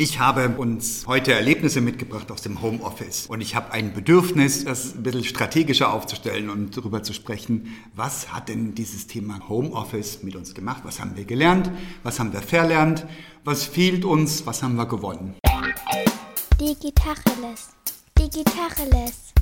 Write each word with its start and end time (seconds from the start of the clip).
Ich 0.00 0.20
habe 0.20 0.48
uns 0.50 1.08
heute 1.08 1.32
Erlebnisse 1.32 1.80
mitgebracht 1.80 2.30
aus 2.30 2.40
dem 2.40 2.62
Homeoffice 2.62 3.26
und 3.26 3.40
ich 3.40 3.56
habe 3.56 3.72
ein 3.72 3.92
Bedürfnis, 3.92 4.64
das 4.64 4.94
ein 4.94 5.02
bisschen 5.02 5.24
strategischer 5.24 5.92
aufzustellen 5.92 6.50
und 6.50 6.76
darüber 6.76 7.02
zu 7.02 7.12
sprechen, 7.12 7.74
was 7.96 8.32
hat 8.32 8.48
denn 8.48 8.76
dieses 8.76 9.08
Thema 9.08 9.48
Homeoffice 9.48 10.22
mit 10.22 10.36
uns 10.36 10.54
gemacht? 10.54 10.82
Was 10.84 11.00
haben 11.00 11.16
wir 11.16 11.24
gelernt? 11.24 11.72
Was 12.04 12.20
haben 12.20 12.32
wir 12.32 12.42
verlernt? 12.42 13.06
Was 13.42 13.64
fehlt 13.64 14.04
uns? 14.04 14.46
Was 14.46 14.62
haben 14.62 14.76
wir 14.76 14.86
gewonnen? 14.86 15.34
Digitacheles. 16.60 17.70
Digitacheles. 18.16 19.32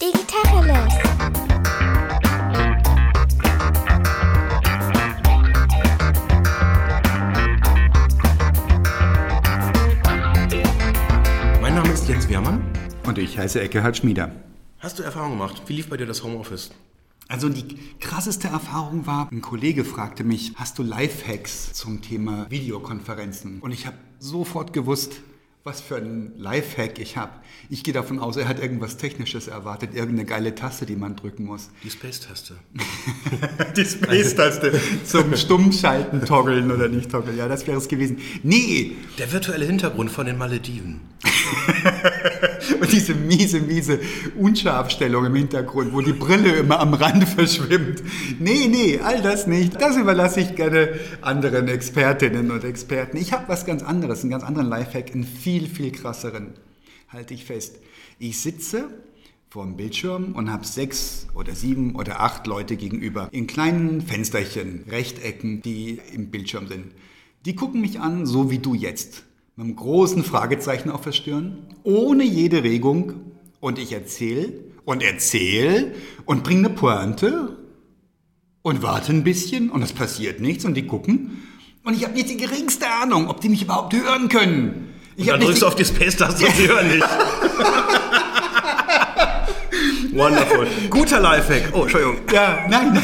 Digitacheles. 0.00 1.55
Ist 12.06 12.10
Jens 12.10 12.28
Wehrmann. 12.28 12.62
Und 13.04 13.18
ich 13.18 13.36
heiße 13.36 13.60
Eckehard 13.60 13.96
Schmieder. 13.96 14.30
Hast 14.78 14.96
du 14.96 15.02
Erfahrung 15.02 15.32
gemacht? 15.32 15.62
Wie 15.66 15.72
lief 15.72 15.88
bei 15.88 15.96
dir 15.96 16.06
das 16.06 16.22
Homeoffice? 16.22 16.70
Also 17.26 17.48
die 17.48 17.76
krasseste 17.98 18.46
Erfahrung 18.46 19.08
war, 19.08 19.28
ein 19.32 19.40
Kollege 19.40 19.84
fragte 19.84 20.22
mich, 20.22 20.52
hast 20.54 20.78
du 20.78 20.84
Lifehacks 20.84 21.72
zum 21.72 22.02
Thema 22.02 22.48
Videokonferenzen? 22.48 23.58
Und 23.60 23.72
ich 23.72 23.88
habe 23.88 23.96
sofort 24.20 24.72
gewusst, 24.72 25.14
was 25.66 25.80
für 25.80 25.96
ein 25.96 26.32
Lifehack 26.38 27.00
ich 27.00 27.16
habe. 27.16 27.32
Ich 27.68 27.82
gehe 27.82 27.92
davon 27.92 28.20
aus, 28.20 28.36
er 28.36 28.46
hat 28.46 28.60
irgendwas 28.60 28.98
Technisches 28.98 29.48
erwartet, 29.48 29.94
irgendeine 29.94 30.24
geile 30.24 30.54
Taste, 30.54 30.86
die 30.86 30.94
man 30.94 31.16
drücken 31.16 31.44
muss. 31.44 31.70
Die 31.82 31.90
Space-Taste. 31.90 32.54
die 33.76 33.84
Space-Taste 33.84 34.80
zum 35.04 35.34
Stummschalten 35.34 36.24
toggeln 36.24 36.70
oder 36.70 36.86
nicht 36.86 37.10
toggeln. 37.10 37.36
Ja, 37.36 37.48
das 37.48 37.66
wäre 37.66 37.78
es 37.78 37.88
gewesen. 37.88 38.18
Nee! 38.44 38.92
Der 39.18 39.32
virtuelle 39.32 39.64
Hintergrund 39.64 40.12
von 40.12 40.26
den 40.26 40.38
Malediven. 40.38 41.00
Und 42.80 42.92
diese 42.92 43.14
miese, 43.14 43.60
miese 43.60 44.00
Unscharfstellung 44.36 45.26
im 45.26 45.34
Hintergrund, 45.34 45.92
wo 45.92 46.00
die 46.00 46.12
Brille 46.12 46.56
immer 46.56 46.80
am 46.80 46.94
Rand 46.94 47.28
verschwimmt. 47.28 48.02
Nee, 48.38 48.68
nee, 48.68 49.00
all 49.02 49.22
das 49.22 49.46
nicht. 49.46 49.80
Das 49.80 49.96
überlasse 49.96 50.40
ich 50.40 50.54
gerne 50.54 50.90
anderen 51.22 51.68
Expertinnen 51.68 52.50
und 52.50 52.64
Experten. 52.64 53.16
Ich 53.16 53.32
habe 53.32 53.44
was 53.48 53.66
ganz 53.66 53.82
anderes, 53.82 54.22
einen 54.22 54.30
ganz 54.30 54.44
anderen 54.44 54.68
Lifehack, 54.68 55.12
einen 55.14 55.24
viel, 55.56 55.68
viel 55.68 55.92
krasseren. 55.92 56.54
Halte 57.08 57.34
ich 57.34 57.44
fest. 57.44 57.78
Ich 58.18 58.40
sitze 58.40 58.88
vor 59.48 59.64
dem 59.64 59.76
Bildschirm 59.76 60.34
und 60.34 60.52
habe 60.52 60.66
sechs 60.66 61.28
oder 61.34 61.54
sieben 61.54 61.94
oder 61.94 62.20
acht 62.20 62.46
Leute 62.46 62.76
gegenüber 62.76 63.28
in 63.32 63.46
kleinen 63.46 64.02
Fensterchen, 64.02 64.84
Rechtecken, 64.88 65.62
die 65.62 66.00
im 66.12 66.30
Bildschirm 66.30 66.68
sind. 66.68 66.86
Die 67.46 67.54
gucken 67.54 67.80
mich 67.80 68.00
an, 68.00 68.26
so 68.26 68.50
wie 68.50 68.58
du 68.58 68.74
jetzt 68.74 69.22
mit 69.54 69.64
einem 69.64 69.76
großen 69.76 70.24
Fragezeichen 70.24 70.90
auf 70.90 71.02
der 71.02 71.12
Stirn, 71.12 71.58
ohne 71.84 72.24
jede 72.24 72.62
Regung. 72.62 73.14
Und 73.60 73.78
ich 73.78 73.92
erzähle 73.92 74.52
und 74.84 75.02
erzähle 75.02 75.94
und 76.26 76.44
bringe 76.44 76.68
eine 76.68 76.76
Pointe 76.76 77.56
und 78.62 78.82
warte 78.82 79.12
ein 79.12 79.24
bisschen 79.24 79.70
und 79.70 79.82
es 79.82 79.92
passiert 79.92 80.40
nichts 80.40 80.64
und 80.64 80.74
die 80.74 80.86
gucken. 80.86 81.42
Und 81.84 81.96
ich 81.96 82.04
habe 82.04 82.14
nicht 82.14 82.28
die 82.28 82.36
geringste 82.36 82.86
Ahnung, 82.90 83.28
ob 83.28 83.40
die 83.40 83.48
mich 83.48 83.62
überhaupt 83.62 83.94
hören 83.94 84.28
können. 84.28 84.95
Ich 85.16 85.24
Und 85.26 85.32
dann 85.32 85.40
drückst 85.40 85.62
du 85.62 85.66
auf 85.66 85.74
die 85.74 85.84
Space-Taste 85.84 86.44
und 86.46 86.56
sie 86.56 86.68
hören 86.68 86.88
nicht. 86.88 87.06
Wonderful. 90.12 90.66
Guter 90.90 91.20
Lifehack. 91.20 91.70
Oh, 91.72 91.82
Entschuldigung. 91.82 92.16
Ja, 92.32 92.58
nein. 92.68 93.02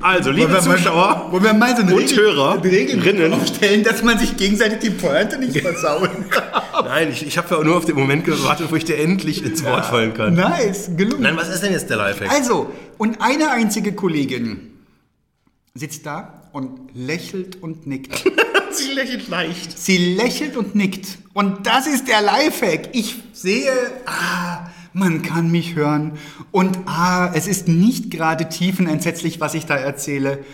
Also, 0.00 0.30
liebe 0.30 0.50
Wollen 0.52 0.62
Zuschauer 0.62 1.28
wollen 1.30 1.44
wir 1.44 1.54
mal 1.54 1.76
so 1.76 1.82
und 1.82 1.92
Regel- 1.92 2.16
Hörer, 2.16 2.62
Regeln 2.64 3.32
aufstellen, 3.32 3.84
dass 3.84 4.02
man 4.02 4.18
sich 4.18 4.36
gegenseitig 4.36 4.80
die 4.80 4.90
Pointe 4.90 5.38
nicht 5.38 5.56
versauen 5.60 6.28
kann. 6.28 6.42
Nein, 6.84 7.08
ich, 7.12 7.24
ich 7.26 7.38
habe 7.38 7.54
ja 7.54 7.62
nur 7.62 7.76
auf 7.76 7.84
den 7.84 7.94
Moment 7.96 8.24
gewartet, 8.24 8.66
wo 8.70 8.76
ich 8.76 8.84
dir 8.84 8.98
endlich 8.98 9.44
ins 9.44 9.64
Wort 9.64 9.86
fallen 9.86 10.12
kann. 10.12 10.34
Nice, 10.34 10.90
gelungen. 10.96 11.22
Nein, 11.22 11.36
was 11.36 11.48
ist 11.48 11.62
denn 11.62 11.72
jetzt 11.72 11.88
der 11.88 11.98
Lifehack? 11.98 12.32
Also, 12.32 12.72
und 12.98 13.20
eine 13.22 13.50
einzige 13.52 13.92
Kollegin 13.92 14.72
sitzt 15.74 16.04
da 16.04 16.42
und 16.52 16.70
lächelt 16.94 17.62
und 17.62 17.86
nickt. 17.86 18.24
Sie 18.72 18.92
lächelt 18.92 19.28
leicht. 19.28 19.78
Sie 19.78 20.14
lächelt 20.14 20.56
und 20.56 20.74
nickt. 20.74 21.18
Und 21.34 21.66
das 21.66 21.86
ist 21.86 22.08
der 22.08 22.22
Lifehack. 22.22 22.88
Ich 22.92 23.16
sehe, 23.32 23.72
ah, 24.06 24.66
man 24.92 25.22
kann 25.22 25.50
mich 25.50 25.74
hören. 25.74 26.12
Und 26.50 26.78
ah, 26.86 27.30
es 27.34 27.46
ist 27.46 27.68
nicht 27.68 28.10
gerade 28.10 28.48
tiefenentsetzlich, 28.48 29.40
was 29.40 29.54
ich 29.54 29.66
da 29.66 29.76
erzähle. 29.76 30.44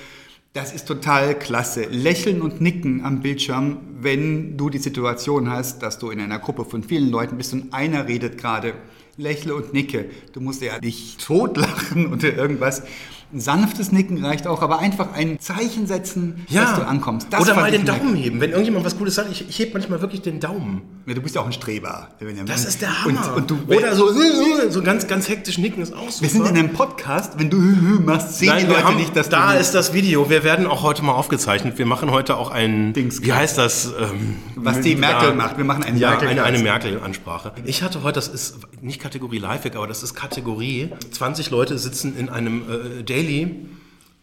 Das 0.53 0.73
ist 0.73 0.87
total 0.89 1.39
klasse. 1.39 1.85
Lächeln 1.85 2.43
und 2.43 2.61
nicken 2.61 3.05
am 3.05 3.21
Bildschirm, 3.21 3.79
wenn 4.01 4.57
du 4.57 4.71
die 4.71 4.79
Situation 4.79 5.51
hast, 5.51 5.83
dass 5.83 5.99
du 5.99 6.11
in 6.11 6.21
einer 6.21 6.39
Gruppe 6.39 6.65
von 6.65 6.83
vielen 6.83 7.11
Leuten 7.11 7.37
bist 7.37 7.53
und 7.53 7.73
einer 7.73 8.09
redet 8.09 8.39
gerade. 8.39 8.75
Lächle 9.17 9.55
und 9.55 9.73
nicke. 9.73 10.07
Du 10.33 10.41
musst 10.41 10.63
ja 10.63 10.79
nicht 10.81 11.25
totlachen 11.25 12.13
oder 12.13 12.35
irgendwas. 12.35 12.83
Ein 13.31 13.41
sanftes 13.41 13.93
Nicken 13.93 14.25
reicht 14.25 14.47
auch, 14.47 14.63
aber 14.63 14.79
einfach 14.79 15.13
ein 15.13 15.39
Zeichen 15.39 15.87
setzen, 15.87 16.47
dass 16.51 16.77
du 16.77 16.87
ankommst. 16.87 17.27
Das 17.31 17.43
Oder 17.43 17.57
mal 17.57 17.71
den 17.71 17.85
nett. 17.85 18.01
Daumen 18.01 18.15
heben. 18.15 18.41
Wenn 18.41 18.51
irgendjemand 18.51 18.87
was 18.87 18.97
Cooles 18.97 19.17
sagt, 19.17 19.31
ich, 19.31 19.47
ich 19.47 19.59
heb 19.59 19.75
manchmal 19.75 20.01
wirklich 20.01 20.23
den 20.23 20.41
Daumen. 20.41 20.81
Ja, 21.07 21.13
du 21.13 21.21
bist 21.21 21.35
ja 21.35 21.43
auch 21.43 21.47
ein 21.47 21.53
Streber. 21.53 22.09
Das 22.47 22.65
ist 22.65 22.81
der 22.81 23.05
Hammer. 23.05 23.35
Und, 23.37 23.51
und 23.51 23.69
du, 23.69 23.75
Oder 23.75 23.95
so, 23.95 24.09
so 24.71 24.83
ganz, 24.83 25.07
ganz 25.07 25.29
hektisch 25.29 25.59
nicken 25.59 25.83
ist 25.83 25.93
auch 25.95 26.09
super. 26.09 26.23
wir 26.23 26.31
sind 26.31 26.47
in 26.47 26.57
einem 26.57 26.73
Podcast, 26.73 27.39
wenn 27.39 27.51
du 27.51 27.57
machst, 28.05 28.39
sehen 28.39 28.49
Nein, 28.49 28.67
die 28.67 28.73
Leute 28.73 28.85
haben, 28.85 28.97
nicht, 28.97 29.15
dass 29.15 29.29
da 29.29 29.53
ist 29.53 29.73
das 29.75 29.93
Video. 29.93 30.31
Wir 30.31 30.43
werden 30.43 30.67
auch 30.67 30.83
heute 30.83 31.05
mal 31.05 31.13
aufgezeichnet. 31.13 31.77
Wir 31.77 31.87
machen 31.87 32.11
heute 32.11 32.37
auch 32.39 32.51
ein, 32.51 32.95
Dings. 32.95 33.23
wie 33.23 33.35
heißt 33.35 33.59
das? 33.59 33.93
Ähm, 34.01 34.37
Was 34.57 34.81
die 34.81 34.97
Merkel 34.97 35.35
macht. 35.35 35.59
Wir 35.59 35.65
machen 35.65 35.85
einen 35.85 35.99
ja, 35.99 36.11
Merkel-Kreis. 36.11 36.39
eine, 36.39 36.47
eine 36.47 36.63
Merkel-Ansprache. 36.63 37.53
Ich 37.67 37.83
hatte 37.83 38.03
heute, 38.03 38.15
das 38.15 38.29
ist 38.29 38.59
nicht 38.81 39.01
Kategorie 39.01 39.39
Lifehack, 39.39 39.77
aber 39.77 39.87
das 39.87 40.03
ist 40.03 40.15
Kategorie. 40.15 40.91
20 41.11 41.51
Leute 41.51 41.79
sitzen 41.79 42.17
in 42.17 42.31
einem 42.31 42.63
äh, 42.63 43.03
Daily 43.19 43.57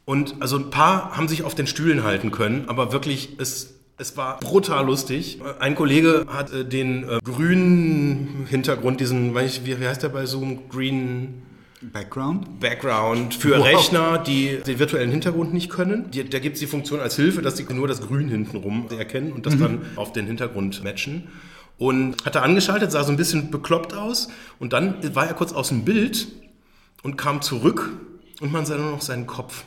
und 0.06 0.36
also 0.40 0.58
ein 0.58 0.70
paar 0.70 1.18
haben 1.18 1.28
sich 1.28 1.44
auf 1.44 1.56
den 1.56 1.68
Stühlen 1.68 2.04
halten 2.04 2.32
können, 2.32 2.66
aber 2.68 2.92
wirklich 2.92 3.36
es 3.38 3.76
es 3.98 4.18
war 4.18 4.42
brutal 4.42 4.86
lustig. 4.86 5.40
Ein 5.60 5.74
Kollege 5.74 6.26
hat 6.28 6.52
äh, 6.52 6.66
den 6.66 7.08
äh, 7.08 7.20
grünen 7.24 8.46
Hintergrund, 8.50 9.00
diesen, 9.00 9.36
ich, 9.38 9.66
wie, 9.66 9.80
wie 9.80 9.88
heißt 9.88 10.04
der 10.04 10.10
bei 10.10 10.26
Zoom? 10.26 10.68
Green 10.68 11.44
Background? 11.82 12.60
Background 12.60 13.34
für 13.34 13.58
Wow. 13.58 13.66
Rechner, 13.66 14.18
die 14.18 14.60
den 14.68 14.80
virtuellen 14.80 15.12
Hintergrund 15.12 15.54
nicht 15.54 15.70
können. 15.70 16.12
Die, 16.12 16.28
da 16.30 16.40
gibt 16.40 16.56
es 16.56 16.60
die 16.60 16.68
Funktion 16.68 17.00
als 17.00 17.16
Hilfe, 17.16 17.42
dass 17.42 17.56
sie 17.56 17.66
nur 17.74 17.88
das 17.88 18.02
Grün 18.02 18.28
hintenrum 18.28 18.88
erkennen 18.98 19.32
und 19.32 19.46
das 19.46 19.58
dann 19.58 19.82
auf 19.96 20.12
den 20.12 20.26
Hintergrund 20.26 20.84
matchen. 20.84 21.30
Und 21.78 22.26
hat 22.26 22.36
er 22.36 22.44
angeschaltet, 22.44 22.92
sah 22.92 23.04
so 23.04 23.12
ein 23.12 23.18
bisschen 23.18 23.50
bekloppt 23.50 23.94
aus 23.94 24.30
und 24.60 24.74
dann 24.74 24.96
war 25.16 25.28
er 25.28 25.34
kurz 25.36 25.54
aus 25.54 25.70
dem 25.70 25.86
Bild 25.86 26.28
und 27.04 27.18
kam 27.18 27.42
zurück 27.42 27.92
und 28.41 28.51
man 28.51 28.66
sah 28.66 28.75
nur 28.78 28.91
noch 28.91 29.01
seinen 29.01 29.28
Kopf. 29.28 29.63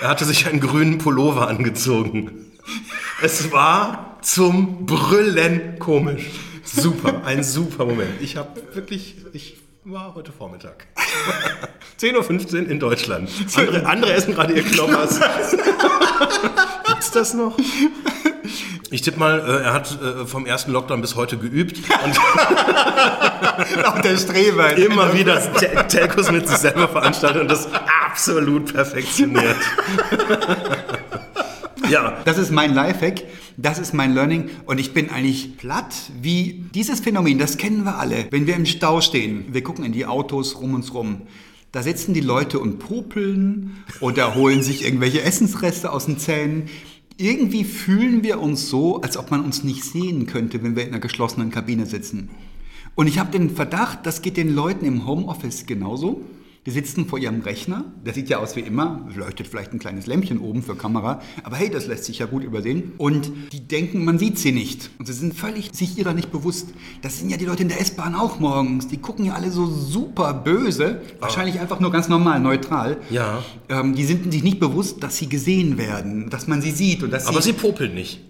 Er 0.00 0.08
hatte 0.08 0.24
sich 0.24 0.46
einen 0.46 0.60
grünen 0.60 0.98
Pullover 0.98 1.48
angezogen. 1.48 2.52
Es 3.22 3.50
war 3.52 4.18
zum 4.22 4.86
Brüllen 4.86 5.78
komisch. 5.78 6.26
Super, 6.64 7.24
ein 7.24 7.42
super 7.42 7.84
Moment. 7.86 8.20
Ich 8.20 8.36
habe 8.36 8.60
wirklich, 8.74 9.16
ich 9.32 9.56
war 9.84 10.14
heute 10.14 10.32
Vormittag. 10.32 10.86
10.15 12.00 12.52
Uhr 12.64 12.70
in 12.70 12.78
Deutschland. 12.78 13.30
Andere, 13.56 13.86
andere 13.86 14.12
essen 14.12 14.34
gerade 14.34 14.52
ihr 14.54 14.62
Knoppers. 14.62 15.18
Gibt's 16.86 17.10
das 17.10 17.34
noch? 17.34 17.56
Ich 18.90 19.02
tippe 19.02 19.18
mal, 19.18 19.38
äh, 19.40 19.64
er 19.64 19.72
hat 19.74 19.98
äh, 20.02 20.24
vom 20.26 20.46
ersten 20.46 20.72
Lockdown 20.72 21.00
bis 21.02 21.14
heute 21.14 21.36
geübt 21.36 21.76
und 21.76 22.18
Auch 23.86 23.98
der 24.00 24.16
Streber. 24.16 24.76
immer 24.76 25.12
wieder 25.12 25.40
Te- 25.54 25.86
Telcos 25.88 26.30
mit 26.30 26.48
sich 26.48 26.56
selber 26.58 26.88
veranstaltet 26.88 27.42
und 27.42 27.50
das 27.50 27.68
absolut 28.06 28.72
perfektioniert. 28.72 29.56
ja, 31.90 32.16
Das 32.24 32.38
ist 32.38 32.50
mein 32.50 32.74
Lifehack, 32.74 33.24
das 33.56 33.78
ist 33.78 33.92
mein 33.94 34.14
Learning 34.14 34.48
und 34.66 34.78
ich 34.78 34.94
bin 34.94 35.10
eigentlich 35.10 35.56
platt, 35.58 35.94
wie 36.22 36.64
dieses 36.74 37.00
Phänomen, 37.00 37.38
das 37.38 37.56
kennen 37.58 37.84
wir 37.84 37.98
alle. 37.98 38.26
Wenn 38.30 38.46
wir 38.46 38.56
im 38.56 38.66
Stau 38.66 39.00
stehen, 39.00 39.46
wir 39.52 39.62
gucken 39.62 39.84
in 39.84 39.92
die 39.92 40.06
Autos 40.06 40.60
rum 40.60 40.74
uns 40.74 40.94
rum, 40.94 41.22
da 41.72 41.82
sitzen 41.82 42.14
die 42.14 42.20
Leute 42.20 42.58
und 42.58 42.78
popeln 42.78 43.84
oder 44.00 44.34
holen 44.34 44.62
sich 44.62 44.84
irgendwelche 44.84 45.20
Essensreste 45.22 45.92
aus 45.92 46.06
den 46.06 46.18
Zähnen. 46.18 46.70
Irgendwie 47.20 47.64
fühlen 47.64 48.22
wir 48.22 48.40
uns 48.40 48.68
so, 48.68 49.00
als 49.00 49.16
ob 49.16 49.32
man 49.32 49.44
uns 49.44 49.64
nicht 49.64 49.82
sehen 49.82 50.26
könnte, 50.26 50.62
wenn 50.62 50.76
wir 50.76 50.84
in 50.84 50.90
einer 50.90 51.00
geschlossenen 51.00 51.50
Kabine 51.50 51.84
sitzen. 51.84 52.30
Und 52.94 53.08
ich 53.08 53.18
habe 53.18 53.32
den 53.32 53.50
Verdacht, 53.50 54.06
das 54.06 54.22
geht 54.22 54.36
den 54.36 54.54
Leuten 54.54 54.84
im 54.84 55.04
Homeoffice 55.04 55.66
genauso. 55.66 56.22
Die 56.66 56.70
sitzen 56.70 57.06
vor 57.06 57.18
ihrem 57.18 57.40
Rechner, 57.40 57.84
der 58.04 58.12
sieht 58.12 58.28
ja 58.28 58.38
aus 58.38 58.56
wie 58.56 58.60
immer, 58.60 59.08
leuchtet 59.14 59.46
vielleicht 59.46 59.72
ein 59.72 59.78
kleines 59.78 60.06
Lämpchen 60.06 60.38
oben 60.38 60.62
für 60.62 60.74
Kamera, 60.74 61.22
aber 61.42 61.56
hey, 61.56 61.70
das 61.70 61.86
lässt 61.86 62.04
sich 62.04 62.18
ja 62.18 62.26
gut 62.26 62.42
übersehen. 62.42 62.92
Und 62.98 63.32
die 63.52 63.60
denken, 63.60 64.04
man 64.04 64.18
sieht 64.18 64.38
sie 64.38 64.52
nicht. 64.52 64.90
Und 64.98 65.06
sie 65.06 65.12
sind 65.12 65.34
völlig 65.34 65.70
sich 65.74 65.96
ihrer 65.96 66.14
nicht 66.14 66.30
bewusst. 66.30 66.68
Das 67.02 67.18
sind 67.18 67.30
ja 67.30 67.36
die 67.36 67.46
Leute 67.46 67.62
in 67.62 67.68
der 67.68 67.80
S-Bahn 67.80 68.14
auch 68.14 68.38
morgens. 68.38 68.88
Die 68.88 68.98
gucken 68.98 69.24
ja 69.24 69.34
alle 69.34 69.50
so 69.50 69.66
super 69.66 70.34
böse, 70.34 71.00
wahrscheinlich 71.20 71.60
einfach 71.60 71.80
nur 71.80 71.90
ganz 71.90 72.08
normal, 72.08 72.40
neutral. 72.40 72.98
Ja. 73.10 73.42
Ähm, 73.68 73.94
die 73.94 74.04
sind 74.04 74.30
sich 74.32 74.42
nicht 74.42 74.60
bewusst, 74.60 75.02
dass 75.02 75.16
sie 75.16 75.28
gesehen 75.28 75.78
werden, 75.78 76.28
dass 76.30 76.48
man 76.48 76.60
sie 76.60 76.72
sieht 76.72 77.02
und 77.02 77.12
dass 77.12 77.26
Aber 77.26 77.40
sie 77.40 77.52
sie 77.52 77.52
popeln 77.54 77.94
nicht. 77.94 78.27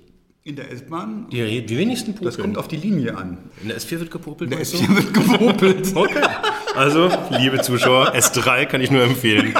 In 0.49 0.57
der 0.57 0.73
S-Bahn. 0.73 1.27
Die, 1.31 1.65
die 1.67 1.77
wenigsten 1.77 2.15
popeln. 2.15 2.25
Das 2.25 2.39
kommt 2.39 2.57
auf 2.57 2.69
die 2.69 2.77
Linie 2.77 3.17
an. 3.17 3.37
In 3.63 3.69
der 3.69 3.79
S4 3.79 4.01
wird 4.01 4.11
gepopelt. 4.11 4.51
In 4.51 4.51
der 4.51 4.59
meinst 4.59 4.73
du? 4.73 4.79
S4 4.79 4.97
wird 4.97 5.15
gepopelt. 5.15 5.93
Okay. 5.95 6.23
Also, 6.75 7.11
liebe 7.31 7.61
Zuschauer, 7.61 8.15
S3 8.15 8.67
kann 8.67 8.81
ich 8.81 8.91
nur 8.91 9.03
empfehlen. 9.03 9.53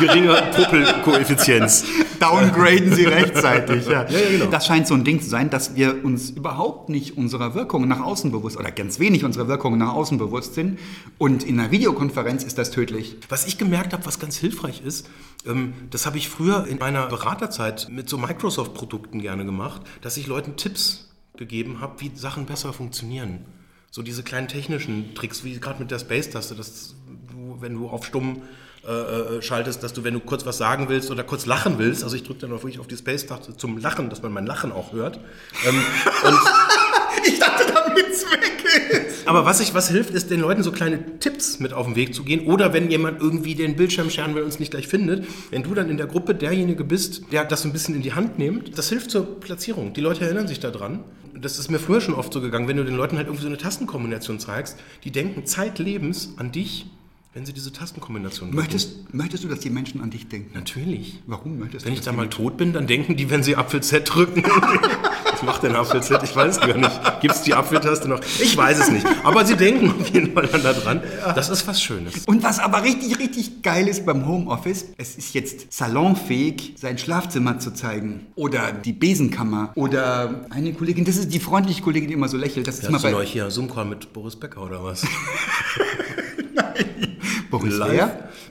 Geringer 0.00 0.42
Popelkoeffizienz. 0.42 1.84
Downgraden 2.18 2.94
sie 2.94 3.04
rechtzeitig. 3.04 3.86
Ja. 3.86 4.08
Ja, 4.08 4.18
ja, 4.18 4.30
genau. 4.30 4.46
Das 4.46 4.66
scheint 4.66 4.86
so 4.86 4.94
ein 4.94 5.04
Ding 5.04 5.20
zu 5.20 5.28
sein, 5.28 5.50
dass 5.50 5.74
wir 5.74 6.04
uns 6.04 6.30
überhaupt 6.30 6.88
nicht 6.88 7.16
unserer 7.16 7.54
Wirkung 7.54 7.86
nach 7.86 8.00
außen 8.00 8.30
bewusst 8.32 8.56
oder 8.56 8.70
ganz 8.70 8.98
wenig 8.98 9.24
unserer 9.24 9.48
Wirkung 9.48 9.78
nach 9.78 9.92
außen 9.92 10.18
bewusst 10.18 10.54
sind. 10.54 10.78
Und 11.18 11.44
in 11.44 11.58
einer 11.60 11.70
Videokonferenz 11.70 12.44
ist 12.44 12.58
das 12.58 12.70
tödlich. 12.70 13.16
Was 13.28 13.46
ich 13.46 13.58
gemerkt 13.58 13.92
habe, 13.92 14.04
was 14.06 14.18
ganz 14.18 14.36
hilfreich 14.36 14.82
ist, 14.84 15.08
ähm, 15.46 15.74
das 15.90 16.06
habe 16.06 16.18
ich 16.18 16.28
früher 16.28 16.66
in 16.66 16.78
meiner 16.78 17.06
Beraterzeit 17.06 17.88
mit 17.90 18.08
so 18.08 18.18
Microsoft-Produkten 18.18 19.20
gerne 19.20 19.44
gemacht, 19.44 19.82
dass 20.00 20.16
ich 20.16 20.26
Leuten 20.26 20.56
Tipps 20.56 21.10
gegeben 21.36 21.80
habe, 21.80 22.00
wie 22.00 22.10
Sachen 22.14 22.46
besser 22.46 22.72
funktionieren. 22.72 23.44
So 23.90 24.02
diese 24.02 24.22
kleinen 24.22 24.46
technischen 24.48 25.14
Tricks, 25.14 25.42
wie 25.42 25.58
gerade 25.58 25.80
mit 25.80 25.90
der 25.90 25.98
Space-Taste, 25.98 26.54
dass 26.54 26.94
du, 27.32 27.56
wenn 27.60 27.74
du 27.74 27.88
auf 27.88 28.04
stumm 28.04 28.42
äh, 28.90 29.36
äh, 29.36 29.42
schaltest, 29.42 29.82
dass 29.82 29.92
du, 29.92 30.04
wenn 30.04 30.14
du 30.14 30.20
kurz 30.20 30.46
was 30.46 30.58
sagen 30.58 30.88
willst 30.88 31.10
oder 31.10 31.22
kurz 31.24 31.46
lachen 31.46 31.78
willst, 31.78 32.02
also 32.02 32.16
ich 32.16 32.24
drücke 32.24 32.40
dann 32.40 32.52
auch 32.52 32.62
wirklich 32.62 32.80
auf 32.80 32.86
die 32.86 32.96
Space-Taste 32.96 33.56
zum 33.56 33.78
Lachen, 33.78 34.10
dass 34.10 34.22
man 34.22 34.32
mein 34.32 34.46
Lachen 34.46 34.72
auch 34.72 34.92
hört. 34.92 35.20
Ähm, 35.66 35.80
Ich 37.26 37.38
dachte, 37.38 37.72
damit's 37.72 38.24
weg 38.30 38.64
ist. 38.90 39.28
Aber 39.28 39.44
was, 39.44 39.60
ich, 39.60 39.74
was 39.74 39.90
hilft, 39.90 40.10
ist 40.10 40.30
den 40.30 40.40
Leuten 40.40 40.62
so 40.62 40.72
kleine 40.72 41.18
Tipps 41.18 41.60
mit 41.60 41.72
auf 41.72 41.86
den 41.86 41.96
Weg 41.96 42.14
zu 42.14 42.24
gehen. 42.24 42.46
Oder 42.46 42.72
wenn 42.72 42.90
jemand 42.90 43.20
irgendwie 43.20 43.54
den 43.54 43.76
Bildschirm 43.76 44.10
scheren 44.10 44.34
will 44.34 44.42
und 44.42 44.46
uns 44.46 44.58
nicht 44.58 44.70
gleich 44.70 44.88
findet, 44.88 45.26
wenn 45.50 45.62
du 45.62 45.74
dann 45.74 45.90
in 45.90 45.96
der 45.96 46.06
Gruppe 46.06 46.34
derjenige 46.34 46.84
bist, 46.84 47.32
der 47.32 47.44
das 47.44 47.64
ein 47.64 47.72
bisschen 47.72 47.94
in 47.94 48.02
die 48.02 48.14
Hand 48.14 48.38
nimmt, 48.38 48.78
das 48.78 48.88
hilft 48.88 49.10
zur 49.10 49.40
Platzierung. 49.40 49.92
Die 49.92 50.00
Leute 50.00 50.24
erinnern 50.24 50.48
sich 50.48 50.60
daran. 50.60 51.04
Das 51.34 51.58
ist 51.58 51.70
mir 51.70 51.78
früher 51.78 52.00
schon 52.00 52.14
oft 52.14 52.32
so 52.32 52.40
gegangen, 52.40 52.68
wenn 52.68 52.76
du 52.76 52.84
den 52.84 52.96
Leuten 52.96 53.16
halt 53.16 53.26
irgendwie 53.26 53.42
so 53.42 53.48
eine 53.48 53.58
Tastenkombination 53.58 54.40
zeigst, 54.40 54.76
die 55.04 55.10
denken 55.10 55.46
zeitlebens 55.46 56.34
an 56.36 56.52
dich, 56.52 56.86
wenn 57.32 57.46
sie 57.46 57.52
diese 57.52 57.72
Tastenkombination 57.72 58.48
drücken. 58.48 58.56
Möchtest, 58.56 59.14
möchtest 59.14 59.44
du, 59.44 59.48
dass 59.48 59.60
die 59.60 59.70
Menschen 59.70 60.00
an 60.00 60.10
dich 60.10 60.28
denken? 60.28 60.50
Natürlich. 60.52 61.20
Warum 61.28 61.60
möchtest 61.60 61.86
Wenn 61.86 61.92
du 61.92 62.00
ich 62.00 62.04
da 62.04 62.10
mal 62.10 62.28
tot 62.28 62.56
bin, 62.56 62.72
dann 62.72 62.88
denken 62.88 63.14
die, 63.14 63.30
wenn 63.30 63.44
sie 63.44 63.54
Apfel 63.54 63.82
Z 63.84 64.12
drücken. 64.12 64.42
Was 65.32 65.42
macht 65.44 65.62
denn 65.62 65.76
Apfel 65.76 66.02
Z? 66.02 66.20
Ich 66.24 66.34
weiß 66.34 66.56
es 66.56 66.60
gar 66.60 66.76
nicht. 66.76 67.20
Gibt 67.20 67.34
es 67.36 67.42
die 67.42 67.54
Apfeltaste 67.54 68.08
noch? 68.08 68.20
Ich 68.40 68.56
weiß 68.56 68.80
es 68.80 68.90
nicht. 68.90 69.06
Aber 69.22 69.46
sie 69.46 69.56
denken 69.56 69.94
auf 70.00 70.08
jeden 70.08 70.32
Fall 70.32 70.48
dann 70.48 70.62
da 70.64 70.72
dran. 70.72 71.02
Das 71.36 71.48
ist 71.50 71.68
was 71.68 71.80
Schönes. 71.80 72.24
Und 72.26 72.42
was 72.42 72.58
aber 72.58 72.82
richtig, 72.82 73.16
richtig 73.20 73.62
geil 73.62 73.86
ist 73.86 74.04
beim 74.04 74.26
Homeoffice, 74.26 74.86
es 74.98 75.14
ist 75.14 75.32
jetzt 75.32 75.72
salonfähig, 75.72 76.74
sein 76.78 76.98
Schlafzimmer 76.98 77.60
zu 77.60 77.72
zeigen. 77.72 78.26
Oder 78.34 78.72
die 78.72 78.92
Besenkammer. 78.92 79.70
Oder 79.76 80.46
eine 80.50 80.72
Kollegin, 80.72 81.04
das 81.04 81.16
ist 81.16 81.32
die 81.32 81.40
freundliche 81.40 81.80
Kollegin, 81.80 82.08
die 82.08 82.14
immer 82.14 82.28
so 82.28 82.36
lächelt. 82.36 82.66
Das 82.66 82.80
ist 82.80 82.92
Hast 82.92 83.02
mal 83.04 83.12
du 83.12 83.18
bei 83.18 83.24
hier 83.24 83.52
Zoom-Call 83.52 83.84
mit 83.84 84.12
Boris 84.12 84.34
Becker 84.34 84.62
oder 84.62 84.82
was? 84.82 85.06
Boris. 87.50 87.74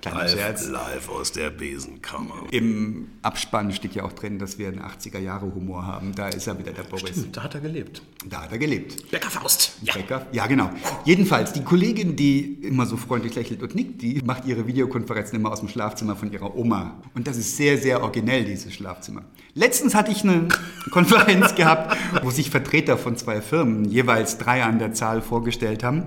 Kleiner 0.02 0.20
live, 0.20 0.32
Scherz. 0.32 0.68
live 0.70 1.10
aus 1.10 1.32
der 1.32 1.50
Besenkammer. 1.50 2.44
Im 2.52 3.08
Abspann 3.22 3.72
steht 3.72 3.96
ja 3.96 4.04
auch 4.04 4.14
drin, 4.14 4.40
dass 4.40 4.58
wir 4.58 4.68
einen 4.68 4.82
80er-Jahre-Humor 4.82 5.86
haben. 5.86 6.14
Da 6.14 6.28
ist 6.30 6.48
er 6.48 6.60
wieder, 6.60 6.72
der 6.72 6.84
Boris. 6.84 7.26
Da 7.32 7.44
hat 7.44 7.56
er 7.56 7.62
gelebt. 7.62 8.02
Da 8.26 8.44
hat 8.44 8.52
er 8.52 8.58
gelebt. 8.58 9.10
Becker 9.10 9.30
Faust. 9.30 9.74
Ja. 9.82 9.94
Becker? 9.94 10.28
Ja, 10.32 10.48
genau. 10.48 10.70
Jedenfalls, 11.06 11.54
die 11.54 11.64
Kollegin, 11.64 12.16
die 12.16 12.60
immer 12.62 12.86
so 12.86 12.98
freundlich 12.98 13.36
lächelt 13.36 13.64
und 13.64 13.76
nickt, 13.76 14.02
die 14.02 14.22
macht 14.24 14.46
ihre 14.46 14.68
Videokonferenzen 14.68 15.40
immer 15.40 15.52
aus 15.52 15.60
dem 15.60 15.70
Schlafzimmer 15.70 16.16
von 16.16 16.32
ihrer 16.32 16.56
Oma. 16.56 17.02
Und 17.16 17.28
das 17.28 17.38
ist 17.38 17.56
sehr, 17.58 17.78
sehr 17.78 18.02
originell, 18.02 18.46
dieses 18.46 18.74
Schlafzimmer. 18.74 19.24
Letztens 19.54 19.96
hatte 19.96 20.12
ich 20.12 20.24
eine 20.24 20.48
Konferenz 20.92 21.56
gehabt, 21.56 21.98
wo 22.24 22.30
sich 22.30 22.50
Vertreter 22.50 22.98
von 22.98 23.16
zwei 23.18 23.42
Firmen, 23.42 23.86
jeweils 23.86 24.38
drei 24.38 24.64
an 24.64 24.80
der 24.80 24.94
Zahl, 24.94 25.22
vorgestellt 25.22 25.84
haben. 25.84 26.06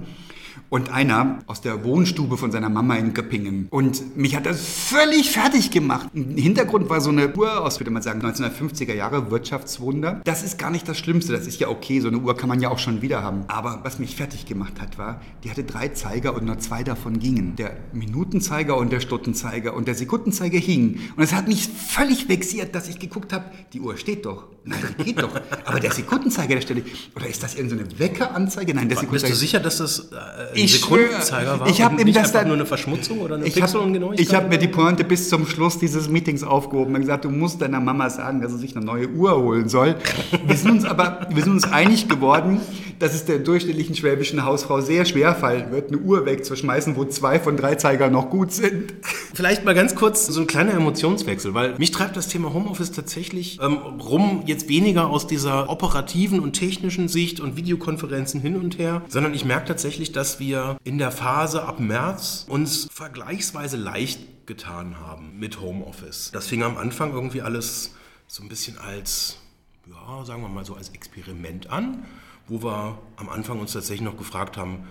Und 0.72 0.90
einer 0.90 1.40
aus 1.48 1.60
der 1.60 1.84
Wohnstube 1.84 2.38
von 2.38 2.50
seiner 2.50 2.70
Mama 2.70 2.94
in 2.96 3.12
Göppingen. 3.12 3.66
Und 3.68 4.16
mich 4.16 4.34
hat 4.34 4.46
das 4.46 4.64
völlig 4.64 5.30
fertig 5.30 5.70
gemacht. 5.70 6.08
Im 6.14 6.34
Hintergrund 6.38 6.88
war 6.88 7.02
so 7.02 7.10
eine 7.10 7.30
Uhr 7.36 7.60
aus, 7.60 7.78
würde 7.78 7.90
man 7.90 8.00
sagen, 8.00 8.24
1950er 8.24 8.94
Jahre, 8.94 9.30
Wirtschaftswunder. 9.30 10.22
Das 10.24 10.42
ist 10.42 10.58
gar 10.58 10.70
nicht 10.70 10.88
das 10.88 10.96
Schlimmste. 10.96 11.34
Das 11.34 11.46
ist 11.46 11.60
ja 11.60 11.68
okay. 11.68 12.00
So 12.00 12.08
eine 12.08 12.16
Uhr 12.16 12.34
kann 12.38 12.48
man 12.48 12.58
ja 12.62 12.70
auch 12.70 12.78
schon 12.78 13.02
wieder 13.02 13.22
haben. 13.22 13.44
Aber 13.48 13.80
was 13.82 13.98
mich 13.98 14.16
fertig 14.16 14.46
gemacht 14.46 14.80
hat, 14.80 14.96
war, 14.96 15.20
die 15.44 15.50
hatte 15.50 15.62
drei 15.62 15.88
Zeiger 15.88 16.34
und 16.34 16.46
nur 16.46 16.58
zwei 16.58 16.82
davon 16.82 17.18
gingen. 17.18 17.54
Der 17.56 17.76
Minutenzeiger 17.92 18.78
und 18.78 18.90
der 18.94 19.00
Stundenzeiger 19.00 19.74
und 19.74 19.88
der 19.88 19.94
Sekundenzeiger 19.94 20.58
hingen. 20.58 21.00
Und 21.16 21.22
es 21.22 21.34
hat 21.34 21.48
mich 21.48 21.68
völlig 21.68 22.30
vexiert, 22.30 22.74
dass 22.74 22.88
ich 22.88 22.98
geguckt 22.98 23.34
habe, 23.34 23.44
die 23.74 23.80
Uhr 23.80 23.98
steht 23.98 24.24
doch. 24.24 24.44
Nein, 24.64 24.78
die 24.98 25.04
geht 25.04 25.20
doch. 25.20 25.34
Aber 25.64 25.80
der 25.80 25.90
Sekundenzeiger, 25.90 26.54
der 26.54 26.62
stelle 26.62 26.82
Oder 27.16 27.26
ist 27.26 27.42
das 27.42 27.56
irgendeine 27.56 27.98
Weckeranzeige? 27.98 28.74
Nein, 28.74 28.88
der 28.88 28.94
Bist 28.94 29.00
Sekundenzeiger. 29.00 29.34
du 29.34 29.38
sicher, 29.38 29.60
dass 29.60 29.78
das 29.78 30.10
äh, 30.54 30.61
Ich 30.64 30.80
Sekundenzeiger 30.80 31.60
war? 31.60 31.68
ich 31.68 31.82
hab 31.82 31.92
und 31.92 31.98
ihm 32.00 32.06
nicht 32.06 32.16
das 32.18 32.32
dann- 32.32 32.46
nur 32.48 32.56
eine 32.56 32.66
Verschmutzung 32.66 33.20
oder 33.20 33.36
eine 33.36 33.44
Ich 33.46 33.54
habe 33.56 33.62
Pixelungenauigkeit? 33.62 34.32
hab 34.34 34.48
mir 34.48 34.58
die 34.58 34.68
Pointe 34.68 35.04
bis 35.04 35.28
zum 35.28 35.46
Schluss 35.46 35.78
dieses 35.78 36.08
Meetings 36.08 36.42
aufgehoben 36.42 36.94
und 36.94 37.00
gesagt, 37.00 37.24
du 37.24 37.30
musst 37.30 37.60
deiner 37.60 37.80
Mama 37.80 38.10
sagen, 38.10 38.40
dass 38.40 38.52
sie 38.52 38.58
sich 38.58 38.76
eine 38.76 38.84
neue 38.84 39.08
Uhr 39.08 39.36
holen 39.36 39.68
soll. 39.68 39.96
Wir 40.46 40.56
sind 40.56 40.70
uns 40.70 40.84
aber 40.84 41.26
wir 41.30 41.42
sind 41.42 41.52
uns 41.52 41.64
einig 41.64 42.08
geworden, 42.08 42.60
dass 42.98 43.14
es 43.14 43.24
der 43.24 43.38
durchschnittlichen 43.40 43.96
schwäbischen 43.96 44.44
Hausfrau 44.44 44.80
sehr 44.80 45.04
schwer 45.04 45.34
fallen 45.34 45.72
wird, 45.72 45.88
eine 45.88 45.98
Uhr 45.98 46.24
wegzuschmeißen, 46.26 46.94
wo 46.96 47.04
zwei 47.04 47.40
von 47.40 47.56
drei 47.56 47.74
Zeigern 47.74 48.12
noch 48.12 48.30
gut 48.30 48.52
sind. 48.52 48.94
Vielleicht 49.34 49.64
mal 49.64 49.74
ganz 49.74 49.94
kurz 49.96 50.26
so 50.26 50.40
ein 50.40 50.46
kleiner 50.46 50.72
Emotionswechsel, 50.74 51.52
weil 51.54 51.74
mich 51.78 51.90
treibt 51.90 52.16
das 52.16 52.28
Thema 52.28 52.52
Homeoffice 52.54 52.92
tatsächlich 52.92 53.58
ähm, 53.60 53.78
rum, 53.78 54.42
jetzt 54.46 54.68
weniger 54.68 55.08
aus 55.10 55.26
dieser 55.26 55.68
operativen 55.68 56.38
und 56.40 56.52
technischen 56.52 57.08
Sicht 57.08 57.40
und 57.40 57.56
Videokonferenzen 57.56 58.40
hin 58.40 58.56
und 58.56 58.78
her, 58.78 59.02
sondern 59.08 59.34
ich 59.34 59.44
merke 59.44 59.66
tatsächlich, 59.66 60.12
dass 60.12 60.38
wir 60.38 60.51
in 60.84 60.98
der 60.98 61.10
Phase 61.10 61.64
ab 61.64 61.80
März 61.80 62.46
uns 62.48 62.88
vergleichsweise 62.92 63.76
leicht 63.76 64.46
getan 64.46 64.98
haben 64.98 65.38
mit 65.38 65.60
Homeoffice. 65.60 66.30
Das 66.32 66.46
fing 66.46 66.62
am 66.62 66.76
Anfang 66.76 67.12
irgendwie 67.12 67.42
alles 67.42 67.94
so 68.26 68.42
ein 68.42 68.48
bisschen 68.48 68.78
als, 68.78 69.38
ja, 69.86 70.24
sagen 70.24 70.42
wir 70.42 70.48
mal 70.48 70.64
so 70.64 70.74
als 70.74 70.90
Experiment 70.90 71.70
an, 71.70 72.04
wo 72.48 72.62
wir 72.62 72.98
am 73.16 73.28
Anfang 73.28 73.60
uns 73.60 73.72
tatsächlich 73.72 74.04
noch 74.04 74.16
gefragt 74.16 74.56
haben, 74.56 74.88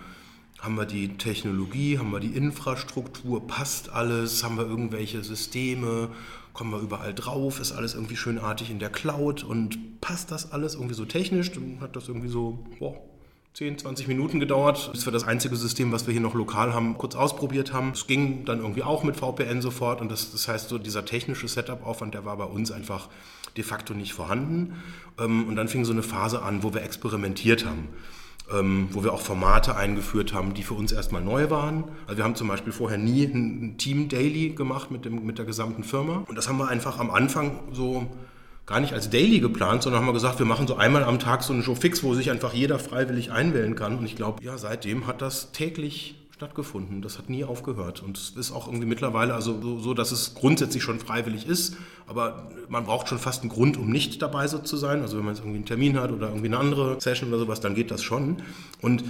haben 0.58 0.76
wir 0.76 0.86
die 0.86 1.16
Technologie, 1.16 1.98
haben 1.98 2.12
wir 2.12 2.20
die 2.20 2.36
Infrastruktur, 2.36 3.46
passt 3.46 3.90
alles, 3.90 4.44
haben 4.44 4.56
wir 4.56 4.64
irgendwelche 4.64 5.24
Systeme, 5.24 6.10
kommen 6.52 6.70
wir 6.70 6.78
überall 6.78 7.14
drauf, 7.14 7.58
ist 7.58 7.72
alles 7.72 7.94
irgendwie 7.94 8.16
schönartig 8.16 8.70
in 8.70 8.78
der 8.78 8.90
Cloud 8.90 9.42
und 9.42 10.00
passt 10.00 10.30
das 10.30 10.52
alles 10.52 10.74
irgendwie 10.74 10.94
so 10.94 11.04
technisch? 11.04 11.50
Dann 11.52 11.78
hat 11.80 11.96
das 11.96 12.08
irgendwie 12.08 12.28
so 12.28 12.64
boah, 12.78 12.94
10, 13.54 13.78
20 13.78 14.08
Minuten 14.08 14.40
gedauert, 14.40 14.90
bis 14.92 15.04
wir 15.06 15.12
das 15.12 15.24
einzige 15.24 15.56
System, 15.56 15.92
was 15.92 16.06
wir 16.06 16.12
hier 16.12 16.22
noch 16.22 16.34
lokal 16.34 16.72
haben, 16.72 16.96
kurz 16.96 17.14
ausprobiert 17.14 17.72
haben. 17.72 17.90
Es 17.90 18.06
ging 18.06 18.44
dann 18.46 18.60
irgendwie 18.60 18.82
auch 18.82 19.02
mit 19.04 19.16
VPN 19.16 19.60
sofort 19.60 20.00
und 20.00 20.10
das, 20.10 20.32
das 20.32 20.48
heißt 20.48 20.68
so 20.70 20.78
dieser 20.78 21.04
technische 21.04 21.46
Setup-Aufwand, 21.48 22.14
der 22.14 22.24
war 22.24 22.36
bei 22.38 22.44
uns 22.44 22.72
einfach 22.72 23.08
de 23.56 23.62
facto 23.62 23.92
nicht 23.92 24.14
vorhanden. 24.14 24.82
Ähm, 25.18 25.48
Und 25.48 25.56
dann 25.56 25.68
fing 25.68 25.84
so 25.84 25.92
eine 25.92 26.02
Phase 26.02 26.42
an, 26.42 26.62
wo 26.62 26.72
wir 26.72 26.82
experimentiert 26.82 27.66
haben 27.66 27.88
ähm, 28.50 28.88
wo 28.90 29.04
wir 29.04 29.12
auch 29.12 29.20
Formate 29.20 29.76
eingeführt 29.76 30.32
haben, 30.32 30.54
die 30.54 30.62
für 30.62 30.74
uns 30.74 30.92
erstmal 30.92 31.22
neu 31.22 31.50
waren. 31.50 31.84
Also 32.06 32.18
wir 32.18 32.24
haben 32.24 32.34
zum 32.34 32.48
Beispiel 32.48 32.72
vorher 32.72 32.98
nie 32.98 33.24
ein 33.24 33.76
Team 33.78 34.08
Daily 34.08 34.50
gemacht 34.50 34.90
mit, 34.90 35.04
dem, 35.04 35.24
mit 35.24 35.38
der 35.38 35.44
gesamten 35.44 35.84
Firma. 35.84 36.24
Und 36.28 36.36
das 36.36 36.48
haben 36.48 36.58
wir 36.58 36.68
einfach 36.68 36.98
am 36.98 37.10
Anfang 37.10 37.60
so 37.72 38.06
gar 38.72 38.80
nicht 38.80 38.94
als 38.94 39.10
Daily 39.10 39.38
geplant, 39.40 39.82
sondern 39.82 40.00
haben 40.00 40.08
wir 40.08 40.14
gesagt, 40.14 40.38
wir 40.38 40.46
machen 40.46 40.66
so 40.66 40.76
einmal 40.76 41.04
am 41.04 41.18
Tag 41.18 41.42
so 41.42 41.52
eine 41.52 41.62
Show 41.62 41.74
fix, 41.74 42.02
wo 42.02 42.14
sich 42.14 42.30
einfach 42.30 42.54
jeder 42.54 42.78
freiwillig 42.78 43.30
einwählen 43.30 43.74
kann. 43.74 43.98
Und 43.98 44.06
ich 44.06 44.16
glaube, 44.16 44.42
ja, 44.42 44.56
seitdem 44.56 45.06
hat 45.06 45.20
das 45.20 45.52
täglich 45.52 46.14
stattgefunden. 46.34 47.02
Das 47.02 47.18
hat 47.18 47.28
nie 47.28 47.44
aufgehört. 47.44 48.02
Und 48.02 48.16
es 48.16 48.30
ist 48.30 48.50
auch 48.50 48.68
irgendwie 48.68 48.86
mittlerweile 48.86 49.34
also 49.34 49.60
so, 49.60 49.78
so, 49.78 49.92
dass 49.92 50.10
es 50.10 50.34
grundsätzlich 50.34 50.82
schon 50.82 51.00
freiwillig 51.00 51.46
ist. 51.46 51.76
Aber 52.06 52.50
man 52.70 52.84
braucht 52.84 53.10
schon 53.10 53.18
fast 53.18 53.42
einen 53.42 53.50
Grund, 53.50 53.76
um 53.76 53.90
nicht 53.90 54.22
dabei 54.22 54.48
so 54.48 54.58
zu 54.58 54.78
sein. 54.78 55.02
Also 55.02 55.18
wenn 55.18 55.26
man 55.26 55.34
jetzt 55.34 55.42
irgendwie 55.42 55.58
einen 55.58 55.66
Termin 55.66 56.00
hat 56.00 56.10
oder 56.10 56.28
irgendwie 56.28 56.46
eine 56.46 56.58
andere 56.58 56.98
Session 56.98 57.28
oder 57.28 57.40
sowas, 57.40 57.60
dann 57.60 57.74
geht 57.74 57.90
das 57.90 58.02
schon. 58.02 58.38
Und 58.80 59.04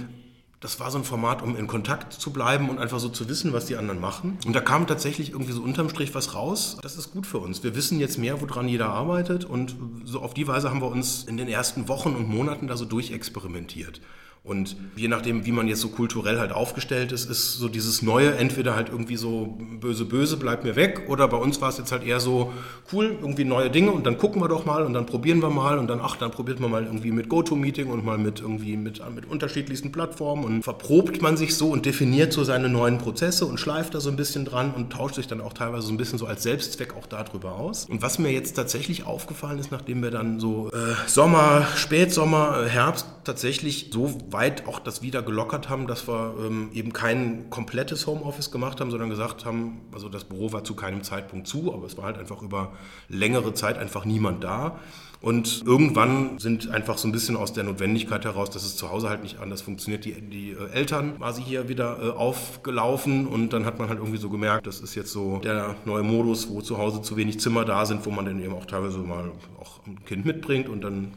das 0.63 0.79
war 0.79 0.89
so 0.91 0.97
ein 0.97 1.03
Format, 1.03 1.41
um 1.41 1.57
in 1.57 1.67
Kontakt 1.67 2.13
zu 2.13 2.31
bleiben 2.31 2.69
und 2.69 2.79
einfach 2.79 2.99
so 2.99 3.09
zu 3.09 3.27
wissen, 3.27 3.51
was 3.51 3.65
die 3.65 3.75
anderen 3.75 3.99
machen. 3.99 4.37
Und 4.45 4.55
da 4.55 4.61
kam 4.61 4.87
tatsächlich 4.87 5.31
irgendwie 5.31 5.51
so 5.51 5.61
unterm 5.61 5.89
Strich 5.89 6.15
was 6.15 6.35
raus. 6.35 6.77
Das 6.81 6.95
ist 6.95 7.11
gut 7.11 7.27
für 7.27 7.39
uns. 7.39 7.63
Wir 7.63 7.75
wissen 7.75 7.99
jetzt 7.99 8.17
mehr, 8.17 8.39
woran 8.39 8.69
jeder 8.69 8.87
arbeitet. 8.87 9.43
Und 9.43 9.75
so 10.05 10.21
auf 10.21 10.33
die 10.33 10.47
Weise 10.47 10.69
haben 10.69 10.81
wir 10.81 10.89
uns 10.89 11.25
in 11.25 11.35
den 11.35 11.49
ersten 11.49 11.89
Wochen 11.89 12.15
und 12.15 12.29
Monaten 12.29 12.67
da 12.67 12.77
so 12.77 12.85
durchexperimentiert. 12.85 13.99
Und 14.45 14.75
je 14.97 15.07
nachdem, 15.07 15.45
wie 15.45 15.53
man 15.53 15.69
jetzt 15.69 15.79
so 15.79 15.87
kulturell 15.87 16.37
halt 16.37 16.51
aufgestellt 16.51 17.13
ist, 17.13 17.29
ist 17.29 17.53
so 17.53 17.69
dieses 17.69 18.01
Neue 18.01 18.35
entweder 18.35 18.75
halt 18.75 18.89
irgendwie 18.89 19.15
so 19.15 19.57
böse, 19.79 20.03
böse, 20.03 20.35
bleibt 20.35 20.65
mir 20.65 20.75
weg. 20.75 21.03
Oder 21.07 21.29
bei 21.29 21.37
uns 21.37 21.61
war 21.61 21.69
es 21.69 21.77
jetzt 21.77 21.93
halt 21.93 22.03
eher 22.03 22.19
so 22.19 22.51
cool, 22.91 23.17
irgendwie 23.21 23.45
neue 23.45 23.69
Dinge 23.69 23.91
und 23.91 24.05
dann 24.05 24.17
gucken 24.17 24.41
wir 24.41 24.49
doch 24.49 24.65
mal 24.65 24.83
und 24.83 24.93
dann 24.93 25.05
probieren 25.05 25.41
wir 25.41 25.49
mal 25.49 25.79
und 25.79 25.87
dann, 25.87 26.01
ach, 26.03 26.17
dann 26.17 26.31
probiert 26.31 26.59
man 26.59 26.71
mal 26.71 26.83
irgendwie 26.83 27.11
mit 27.11 27.29
GoToMeeting 27.29 27.87
und 27.87 28.03
mal 28.03 28.17
mit 28.17 28.41
irgendwie 28.41 28.75
mit, 28.75 29.01
mit 29.15 29.25
unterschiedlichsten 29.25 29.93
Plattformen 29.93 30.43
und 30.43 30.63
verprobt 30.63 31.21
man 31.21 31.37
sich 31.37 31.55
so 31.55 31.69
und 31.69 31.85
definiert 31.85 32.33
so 32.33 32.43
seine 32.43 32.67
neuen 32.67 32.97
Prozesse 32.97 33.45
und 33.45 33.61
schleift 33.61 33.95
da 33.95 34.01
so 34.01 34.09
ein 34.09 34.17
bisschen 34.17 34.43
dran 34.43 34.73
und 34.73 34.91
tauscht 34.91 35.15
sich 35.15 35.27
dann 35.27 35.39
auch 35.39 35.53
teilweise 35.53 35.87
so 35.87 35.93
ein 35.93 35.97
bisschen 35.97 36.19
so 36.19 36.25
als 36.25 36.43
Selbstzweck 36.43 36.97
auch 36.97 37.05
darüber 37.05 37.55
aus. 37.55 37.85
Und 37.85 38.01
was 38.01 38.19
mir 38.19 38.33
jetzt 38.33 38.57
tatsächlich 38.57 39.05
aufgefallen 39.05 39.59
ist, 39.59 39.71
nachdem 39.71 40.03
wir 40.03 40.11
dann 40.11 40.41
so 40.41 40.69
äh, 40.73 40.95
Sommer, 41.07 41.65
Spätsommer, 41.77 42.63
äh, 42.65 42.69
Herbst 42.69 43.05
tatsächlich 43.23 43.89
so 43.93 44.17
weit 44.33 44.67
auch 44.67 44.79
das 44.79 45.01
wieder 45.01 45.21
gelockert 45.21 45.69
haben, 45.69 45.87
dass 45.87 46.07
wir 46.07 46.35
ähm, 46.39 46.69
eben 46.73 46.91
kein 46.91 47.49
komplettes 47.49 48.07
Homeoffice 48.07 48.51
gemacht 48.51 48.81
haben, 48.81 48.91
sondern 48.91 49.09
gesagt 49.09 49.45
haben, 49.45 49.81
also 49.93 50.09
das 50.09 50.25
Büro 50.25 50.51
war 50.51 50.63
zu 50.63 50.75
keinem 50.75 51.03
Zeitpunkt 51.03 51.47
zu, 51.47 51.73
aber 51.73 51.85
es 51.85 51.97
war 51.97 52.05
halt 52.05 52.17
einfach 52.17 52.41
über 52.41 52.73
längere 53.07 53.53
Zeit 53.53 53.77
einfach 53.77 54.05
niemand 54.05 54.43
da. 54.43 54.79
Und 55.23 55.63
irgendwann 55.65 56.37
sind 56.37 56.69
einfach 56.69 56.97
so 56.97 57.07
ein 57.07 57.13
bisschen 57.13 57.37
aus 57.37 57.53
der 57.53 57.63
Notwendigkeit 57.63 58.25
heraus, 58.25 58.49
dass 58.49 58.65
es 58.65 58.75
zu 58.75 58.91
Hause 58.91 59.07
halt 59.07 59.23
nicht 59.23 59.39
anders 59.39 59.61
funktioniert, 59.61 60.03
die, 60.03 60.19
die 60.19 60.51
äh, 60.51 60.69
Eltern 60.73 61.17
quasi 61.17 61.41
hier 61.41 61.69
wieder 61.69 61.97
äh, 62.03 62.09
aufgelaufen 62.09 63.25
und 63.25 63.53
dann 63.53 63.65
hat 63.65 63.79
man 63.79 63.87
halt 63.87 63.99
irgendwie 63.99 64.17
so 64.17 64.29
gemerkt, 64.29 64.67
das 64.67 64.81
ist 64.81 64.95
jetzt 64.95 65.13
so 65.13 65.37
der 65.37 65.75
neue 65.85 66.03
Modus, 66.03 66.49
wo 66.49 66.59
zu 66.59 66.77
Hause 66.77 67.01
zu 67.01 67.15
wenig 67.15 67.39
Zimmer 67.39 67.63
da 67.63 67.85
sind, 67.85 68.05
wo 68.05 68.11
man 68.11 68.25
dann 68.25 68.43
eben 68.43 68.53
auch 68.53 68.65
teilweise 68.65 68.97
mal 68.97 69.31
auch 69.61 69.79
ein 69.87 70.03
Kind 70.03 70.25
mitbringt 70.25 70.67
und 70.67 70.81
dann 70.81 71.13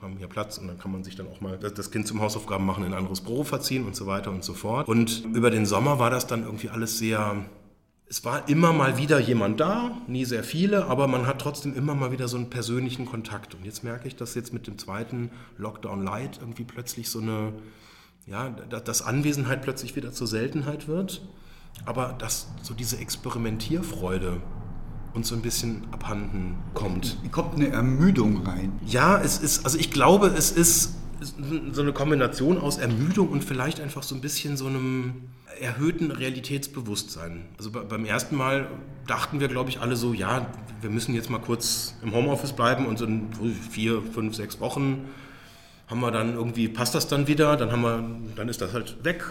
haben 0.00 0.12
wir 0.12 0.18
hier 0.18 0.28
Platz 0.28 0.58
und 0.58 0.68
dann 0.68 0.78
kann 0.78 0.92
man 0.92 1.02
sich 1.02 1.16
dann 1.16 1.26
auch 1.26 1.40
mal 1.40 1.58
das 1.58 1.90
Kind 1.90 2.06
zum 2.06 2.20
Hausaufgaben 2.20 2.64
machen 2.64 2.84
in 2.84 2.92
ein 2.92 2.98
anderes 2.98 3.20
Büro 3.20 3.42
verziehen 3.42 3.84
und 3.86 3.96
so 3.96 4.06
weiter 4.06 4.30
und 4.30 4.44
so 4.44 4.54
fort. 4.54 4.86
Und 4.86 5.24
über 5.34 5.50
den 5.50 5.66
Sommer 5.66 5.98
war 5.98 6.10
das 6.10 6.28
dann 6.28 6.44
irgendwie 6.44 6.68
alles 6.68 6.98
sehr 6.98 7.44
es 8.10 8.24
war 8.24 8.48
immer 8.48 8.72
mal 8.72 8.96
wieder 8.96 9.18
jemand 9.18 9.60
da, 9.60 9.98
nie 10.06 10.24
sehr 10.24 10.42
viele, 10.42 10.86
aber 10.86 11.06
man 11.08 11.26
hat 11.26 11.40
trotzdem 11.40 11.74
immer 11.76 11.94
mal 11.94 12.10
wieder 12.10 12.26
so 12.26 12.38
einen 12.38 12.48
persönlichen 12.48 13.04
Kontakt. 13.04 13.54
Und 13.54 13.64
jetzt 13.64 13.84
merke 13.84 14.08
ich, 14.08 14.16
dass 14.16 14.34
jetzt 14.34 14.52
mit 14.52 14.66
dem 14.66 14.78
zweiten 14.78 15.30
Lockdown 15.58 16.02
Light 16.04 16.38
irgendwie 16.40 16.64
plötzlich 16.64 17.10
so 17.10 17.20
eine, 17.20 17.52
ja, 18.26 18.48
dass 18.48 19.02
Anwesenheit 19.02 19.62
plötzlich 19.62 19.94
wieder 19.94 20.12
zur 20.12 20.26
Seltenheit 20.26 20.88
wird, 20.88 21.22
aber 21.84 22.14
dass 22.18 22.48
so 22.62 22.72
diese 22.72 22.96
Experimentierfreude 22.96 24.40
uns 25.12 25.28
so 25.28 25.34
ein 25.34 25.42
bisschen 25.42 25.86
abhanden 25.90 26.56
kommt. 26.74 27.18
Kommt 27.30 27.56
eine 27.56 27.68
Ermüdung 27.68 28.46
rein? 28.46 28.72
Ja, 28.86 29.20
es 29.20 29.38
ist, 29.38 29.64
also 29.64 29.78
ich 29.78 29.90
glaube, 29.90 30.28
es 30.28 30.50
ist 30.50 30.94
so 31.72 31.82
eine 31.82 31.92
Kombination 31.92 32.58
aus 32.58 32.78
Ermüdung 32.78 33.28
und 33.28 33.44
vielleicht 33.44 33.80
einfach 33.80 34.02
so 34.02 34.14
ein 34.14 34.20
bisschen 34.20 34.56
so 34.56 34.66
einem 34.66 35.28
erhöhten 35.60 36.10
Realitätsbewusstsein. 36.10 37.46
Also 37.58 37.70
beim 37.70 38.04
ersten 38.04 38.36
Mal 38.36 38.68
dachten 39.06 39.40
wir, 39.40 39.48
glaube 39.48 39.70
ich, 39.70 39.80
alle 39.80 39.96
so, 39.96 40.12
ja, 40.12 40.46
wir 40.80 40.90
müssen 40.90 41.14
jetzt 41.14 41.30
mal 41.30 41.40
kurz 41.40 41.94
im 42.02 42.14
Homeoffice 42.14 42.52
bleiben 42.52 42.86
und 42.86 42.98
so 42.98 43.06
in 43.06 43.30
vier, 43.70 44.02
fünf, 44.02 44.34
sechs 44.34 44.60
Wochen 44.60 45.08
haben 45.88 46.00
wir 46.00 46.10
dann 46.10 46.34
irgendwie, 46.34 46.68
passt 46.68 46.94
das 46.94 47.08
dann 47.08 47.26
wieder, 47.26 47.56
dann 47.56 47.72
haben 47.72 47.82
wir, 47.82 48.04
dann 48.36 48.48
ist 48.48 48.60
das 48.60 48.74
halt 48.74 49.02
weg 49.04 49.24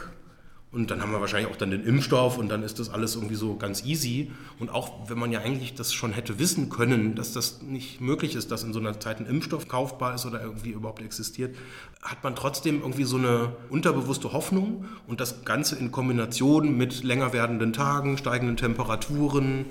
und 0.70 0.92
dann 0.92 1.02
haben 1.02 1.12
wir 1.12 1.22
wahrscheinlich 1.22 1.50
auch 1.50 1.56
dann 1.56 1.72
den 1.72 1.86
Impfstoff 1.86 2.38
und 2.38 2.50
dann 2.50 2.62
ist 2.62 2.78
das 2.78 2.90
alles 2.90 3.16
irgendwie 3.16 3.36
so 3.36 3.56
ganz 3.56 3.86
easy. 3.86 4.32
Und 4.60 4.70
auch 4.70 5.10
wenn 5.10 5.18
man 5.18 5.32
ja 5.32 5.40
eigentlich 5.40 5.76
das 5.76 5.94
schon 5.94 6.12
hätte 6.12 6.40
wissen 6.40 6.70
können, 6.70 7.16
dass 7.16 7.32
das 7.32 7.62
nicht 7.62 8.02
möglich 8.02 8.36
ist, 8.36 8.52
dass 8.52 8.64
in 8.64 8.74
so 8.74 8.80
einer 8.80 9.00
Zeit 9.00 9.20
ein 9.20 9.26
Impfstoff 9.26 9.70
kaufbar 9.70 10.16
ist 10.16 10.26
oder 10.26 10.42
irgendwie 10.42 10.72
überhaupt 10.72 11.02
existiert, 11.02 11.56
hat 12.02 12.22
man 12.22 12.36
trotzdem 12.36 12.82
irgendwie 12.82 13.06
so 13.06 13.16
eine 13.16 13.56
unterbewusste 13.70 14.34
Hoffnung 14.34 14.84
und 15.08 15.22
das 15.22 15.46
Ganze 15.46 15.78
in 15.78 15.92
Kombination 15.92 16.76
mit 16.76 17.02
länger 17.02 17.32
werdenden 17.32 17.72
Tagen, 17.72 18.18
steigenden 18.18 18.58
Temperaturen, 18.58 19.68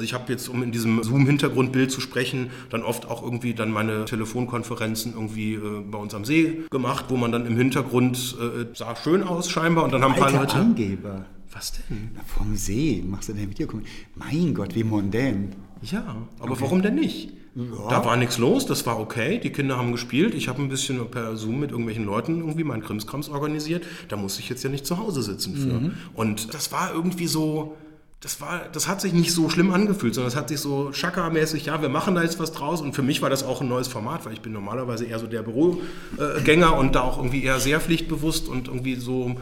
also 0.00 0.08
ich 0.08 0.14
habe 0.14 0.32
jetzt, 0.32 0.48
um 0.48 0.62
in 0.62 0.72
diesem 0.72 1.02
Zoom-Hintergrundbild 1.02 1.90
zu 1.90 2.00
sprechen, 2.00 2.50
dann 2.70 2.82
oft 2.82 3.06
auch 3.06 3.22
irgendwie 3.22 3.52
dann 3.52 3.70
meine 3.70 4.06
Telefonkonferenzen 4.06 5.12
irgendwie 5.12 5.54
äh, 5.54 5.82
bei 5.90 5.98
uns 5.98 6.14
am 6.14 6.24
See 6.24 6.62
gemacht, 6.70 7.06
wo 7.08 7.18
man 7.18 7.32
dann 7.32 7.44
im 7.44 7.54
Hintergrund 7.58 8.34
äh, 8.40 8.74
sah 8.74 8.96
schön 8.96 9.22
aus 9.22 9.50
scheinbar 9.50 9.84
und 9.84 9.92
dann 9.92 10.02
haben 10.02 10.14
ein 10.14 10.18
paar 10.18 10.32
Leute... 10.32 10.54
Angeber. 10.54 11.26
Was 11.52 11.72
denn? 11.72 12.12
Na, 12.14 12.22
vom 12.24 12.56
See 12.56 13.04
machst 13.06 13.28
du 13.28 13.34
dein 13.34 13.50
Video. 13.50 13.68
Mein 14.14 14.54
Gott, 14.54 14.74
wie 14.74 14.84
mondän. 14.84 15.54
Ja, 15.82 16.16
aber 16.38 16.52
okay. 16.52 16.62
warum 16.62 16.80
denn 16.80 16.94
nicht? 16.94 17.34
Ja. 17.54 17.88
Da 17.90 18.04
war 18.04 18.16
nichts 18.16 18.38
los, 18.38 18.64
das 18.64 18.86
war 18.86 18.98
okay. 18.98 19.38
Die 19.38 19.50
Kinder 19.50 19.76
haben 19.76 19.92
gespielt. 19.92 20.34
Ich 20.34 20.48
habe 20.48 20.62
ein 20.62 20.70
bisschen 20.70 21.10
per 21.10 21.36
Zoom 21.36 21.60
mit 21.60 21.72
irgendwelchen 21.72 22.06
Leuten 22.06 22.38
irgendwie 22.38 22.64
meinen 22.64 22.82
Krimskrams 22.82 23.28
organisiert. 23.28 23.84
Da 24.08 24.16
muss 24.16 24.38
ich 24.38 24.48
jetzt 24.48 24.62
ja 24.62 24.70
nicht 24.70 24.86
zu 24.86 24.96
Hause 24.96 25.22
sitzen 25.22 25.56
für. 25.56 25.74
Mhm. 25.74 25.92
Und 26.14 26.54
das 26.54 26.72
war 26.72 26.94
irgendwie 26.94 27.26
so, 27.26 27.76
das, 28.20 28.40
war, 28.42 28.62
das 28.70 28.86
hat 28.86 29.00
sich 29.00 29.14
nicht 29.14 29.32
so 29.32 29.48
schlimm 29.48 29.72
angefühlt, 29.72 30.14
sondern 30.14 30.28
es 30.28 30.36
hat 30.36 30.50
sich 30.50 30.60
so 30.60 30.92
schakkermäßig, 30.92 31.64
ja, 31.66 31.80
wir 31.80 31.88
machen 31.88 32.14
da 32.14 32.22
jetzt 32.22 32.38
was 32.38 32.52
draus. 32.52 32.82
Und 32.82 32.94
für 32.94 33.02
mich 33.02 33.22
war 33.22 33.30
das 33.30 33.42
auch 33.42 33.62
ein 33.62 33.68
neues 33.68 33.88
Format, 33.88 34.26
weil 34.26 34.34
ich 34.34 34.42
bin 34.42 34.52
normalerweise 34.52 35.06
eher 35.06 35.18
so 35.18 35.26
der 35.26 35.42
Bürogänger 35.42 36.76
und 36.76 36.94
da 36.94 37.00
auch 37.00 37.16
irgendwie 37.16 37.42
eher 37.42 37.60
sehr 37.60 37.80
pflichtbewusst 37.80 38.46
und 38.46 38.68
irgendwie 38.68 38.96
so, 38.96 39.36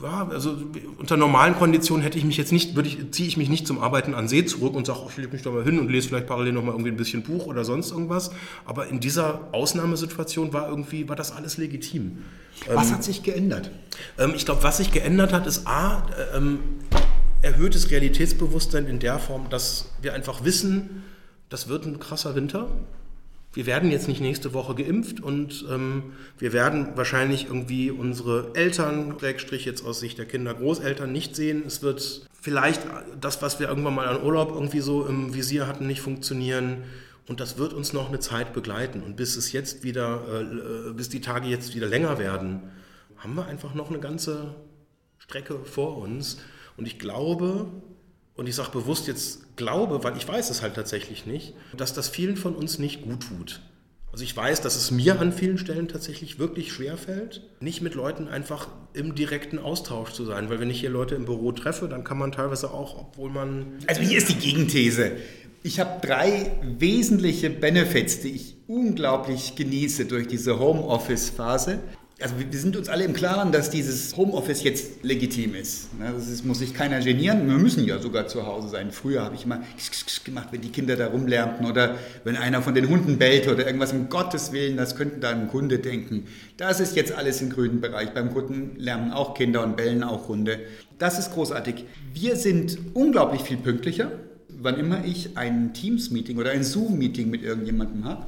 ja, 0.00 0.28
also 0.30 0.56
unter 0.98 1.16
normalen 1.16 1.56
Konditionen 1.56 2.04
hätte 2.04 2.18
ich 2.18 2.24
mich 2.24 2.36
jetzt 2.36 2.52
nicht, 2.52 2.76
würde 2.76 2.88
ich, 2.88 3.10
ziehe 3.10 3.26
ich 3.26 3.36
mich 3.36 3.48
nicht 3.48 3.66
zum 3.66 3.80
Arbeiten 3.80 4.14
an 4.14 4.28
See 4.28 4.44
zurück 4.44 4.74
und 4.74 4.86
sage, 4.86 5.00
oh, 5.02 5.08
ich 5.10 5.16
lege 5.16 5.32
mich 5.32 5.42
da 5.42 5.50
mal 5.50 5.64
hin 5.64 5.80
und 5.80 5.90
lese 5.90 6.06
vielleicht 6.06 6.28
parallel 6.28 6.52
noch 6.52 6.62
mal 6.62 6.72
irgendwie 6.72 6.90
ein 6.90 6.96
bisschen 6.96 7.24
Buch 7.24 7.46
oder 7.46 7.64
sonst 7.64 7.90
irgendwas. 7.90 8.30
Aber 8.64 8.86
in 8.86 9.00
dieser 9.00 9.48
Ausnahmesituation 9.50 10.52
war 10.52 10.68
irgendwie, 10.68 11.08
war 11.08 11.16
das 11.16 11.32
alles 11.32 11.56
legitim. 11.56 12.18
Was 12.72 12.88
ähm, 12.88 12.94
hat 12.94 13.04
sich 13.04 13.24
geändert? 13.24 13.72
Ähm, 14.18 14.34
ich 14.36 14.44
glaube, 14.44 14.62
was 14.62 14.76
sich 14.76 14.92
geändert 14.92 15.32
hat, 15.32 15.48
ist 15.48 15.66
A, 15.66 16.06
ähm, 16.36 16.60
erhöhtes 17.42 17.90
Realitätsbewusstsein 17.90 18.86
in 18.86 18.98
der 18.98 19.18
Form, 19.18 19.50
dass 19.50 19.90
wir 20.00 20.14
einfach 20.14 20.44
wissen, 20.44 21.02
das 21.48 21.68
wird 21.68 21.84
ein 21.84 21.98
krasser 21.98 22.34
Winter. 22.34 22.68
Wir 23.52 23.66
werden 23.66 23.90
jetzt 23.90 24.08
nicht 24.08 24.22
nächste 24.22 24.54
Woche 24.54 24.74
geimpft 24.74 25.20
und 25.20 25.66
ähm, 25.70 26.14
wir 26.38 26.54
werden 26.54 26.96
wahrscheinlich 26.96 27.46
irgendwie 27.46 27.90
unsere 27.90 28.52
Eltern, 28.54 29.16
Schrägstrich 29.18 29.66
jetzt 29.66 29.84
aus 29.84 30.00
Sicht 30.00 30.16
der 30.16 30.24
Kinder, 30.24 30.54
Großeltern 30.54 31.12
nicht 31.12 31.36
sehen. 31.36 31.64
Es 31.66 31.82
wird 31.82 32.26
vielleicht 32.40 32.80
das, 33.20 33.42
was 33.42 33.60
wir 33.60 33.68
irgendwann 33.68 33.94
mal 33.94 34.08
an 34.08 34.22
Urlaub 34.22 34.52
irgendwie 34.52 34.80
so 34.80 35.04
im 35.06 35.34
Visier 35.34 35.66
hatten, 35.66 35.86
nicht 35.86 36.00
funktionieren. 36.00 36.84
Und 37.28 37.40
das 37.40 37.58
wird 37.58 37.74
uns 37.74 37.92
noch 37.92 38.08
eine 38.08 38.20
Zeit 38.20 38.54
begleiten. 38.54 39.02
Und 39.02 39.16
bis 39.16 39.36
es 39.36 39.52
jetzt 39.52 39.84
wieder, 39.84 40.22
äh, 40.40 40.92
bis 40.92 41.10
die 41.10 41.20
Tage 41.20 41.46
jetzt 41.48 41.74
wieder 41.74 41.86
länger 41.86 42.18
werden, 42.18 42.62
haben 43.18 43.34
wir 43.34 43.46
einfach 43.46 43.74
noch 43.74 43.90
eine 43.90 44.00
ganze 44.00 44.54
Strecke 45.18 45.58
vor 45.64 45.98
uns. 45.98 46.38
Und 46.82 46.88
ich 46.88 46.98
glaube, 46.98 47.70
und 48.34 48.48
ich 48.48 48.56
sage 48.56 48.72
bewusst 48.72 49.06
jetzt 49.06 49.56
glaube, 49.56 50.02
weil 50.02 50.16
ich 50.16 50.26
weiß 50.26 50.50
es 50.50 50.62
halt 50.62 50.74
tatsächlich 50.74 51.26
nicht, 51.26 51.54
dass 51.76 51.94
das 51.94 52.08
vielen 52.08 52.36
von 52.36 52.56
uns 52.56 52.80
nicht 52.80 53.02
gut 53.02 53.20
tut. 53.28 53.60
Also 54.10 54.24
ich 54.24 54.36
weiß, 54.36 54.62
dass 54.62 54.74
es 54.74 54.90
mir 54.90 55.20
an 55.20 55.32
vielen 55.32 55.58
Stellen 55.58 55.86
tatsächlich 55.86 56.40
wirklich 56.40 56.72
schwer 56.72 56.96
fällt, 56.96 57.42
nicht 57.60 57.82
mit 57.82 57.94
Leuten 57.94 58.26
einfach 58.26 58.66
im 58.94 59.14
direkten 59.14 59.60
Austausch 59.60 60.10
zu 60.10 60.24
sein. 60.24 60.50
Weil 60.50 60.58
wenn 60.58 60.70
ich 60.70 60.80
hier 60.80 60.90
Leute 60.90 61.14
im 61.14 61.24
Büro 61.24 61.52
treffe, 61.52 61.86
dann 61.86 62.02
kann 62.02 62.18
man 62.18 62.32
teilweise 62.32 62.72
auch, 62.72 62.98
obwohl 62.98 63.30
man... 63.30 63.78
Also 63.86 64.00
hier 64.00 64.18
ist 64.18 64.28
die 64.28 64.34
Gegenthese. 64.34 65.12
Ich 65.62 65.78
habe 65.78 66.04
drei 66.04 66.50
wesentliche 66.62 67.48
Benefits, 67.48 68.22
die 68.22 68.30
ich 68.30 68.56
unglaublich 68.66 69.54
genieße 69.54 70.06
durch 70.06 70.26
diese 70.26 70.58
Homeoffice-Phase 70.58 71.78
also 72.22 72.34
wir 72.38 72.58
sind 72.58 72.76
uns 72.76 72.88
alle 72.88 73.04
im 73.04 73.12
Klaren, 73.12 73.52
dass 73.52 73.70
dieses 73.70 74.16
Homeoffice 74.16 74.62
jetzt 74.62 75.02
legitim 75.02 75.54
ist. 75.54 75.92
Ne, 75.98 76.12
das 76.14 76.28
ist, 76.28 76.44
muss 76.44 76.60
sich 76.60 76.74
keiner 76.74 77.00
genieren. 77.00 77.48
Wir 77.48 77.58
müssen 77.58 77.84
ja 77.84 77.98
sogar 77.98 78.28
zu 78.28 78.46
Hause 78.46 78.68
sein. 78.68 78.92
Früher 78.92 79.22
habe 79.22 79.34
ich 79.34 79.44
immer 79.44 79.60
gemacht, 80.24 80.48
wenn 80.52 80.60
die 80.60 80.70
Kinder 80.70 80.96
da 80.96 81.08
rumlärmten 81.08 81.66
oder 81.66 81.96
wenn 82.24 82.36
einer 82.36 82.62
von 82.62 82.74
den 82.74 82.88
Hunden 82.88 83.18
bellt 83.18 83.48
oder 83.48 83.66
irgendwas. 83.66 83.92
Um 83.92 84.08
Gottes 84.08 84.52
Willen, 84.52 84.76
das 84.76 84.96
könnten 84.96 85.20
da 85.20 85.30
ein 85.30 85.48
Kunde 85.48 85.78
denken. 85.78 86.26
Das 86.56 86.80
ist 86.80 86.96
jetzt 86.96 87.12
alles 87.12 87.40
im 87.42 87.50
grünen 87.50 87.80
Bereich. 87.80 88.14
Beim 88.14 88.32
Kunden 88.32 88.76
lärmen 88.76 89.12
auch 89.12 89.34
Kinder 89.34 89.62
und 89.62 89.76
bellen 89.76 90.02
auch 90.02 90.28
Hunde. 90.28 90.60
Das 90.98 91.18
ist 91.18 91.32
großartig. 91.32 91.84
Wir 92.14 92.36
sind 92.36 92.78
unglaublich 92.94 93.42
viel 93.42 93.56
pünktlicher. 93.56 94.12
Wann 94.48 94.78
immer 94.78 95.04
ich 95.04 95.36
ein 95.36 95.74
Teams-Meeting 95.74 96.38
oder 96.38 96.52
ein 96.52 96.62
Zoom-Meeting 96.62 97.28
mit 97.30 97.42
irgendjemandem 97.42 98.04
habe, 98.04 98.26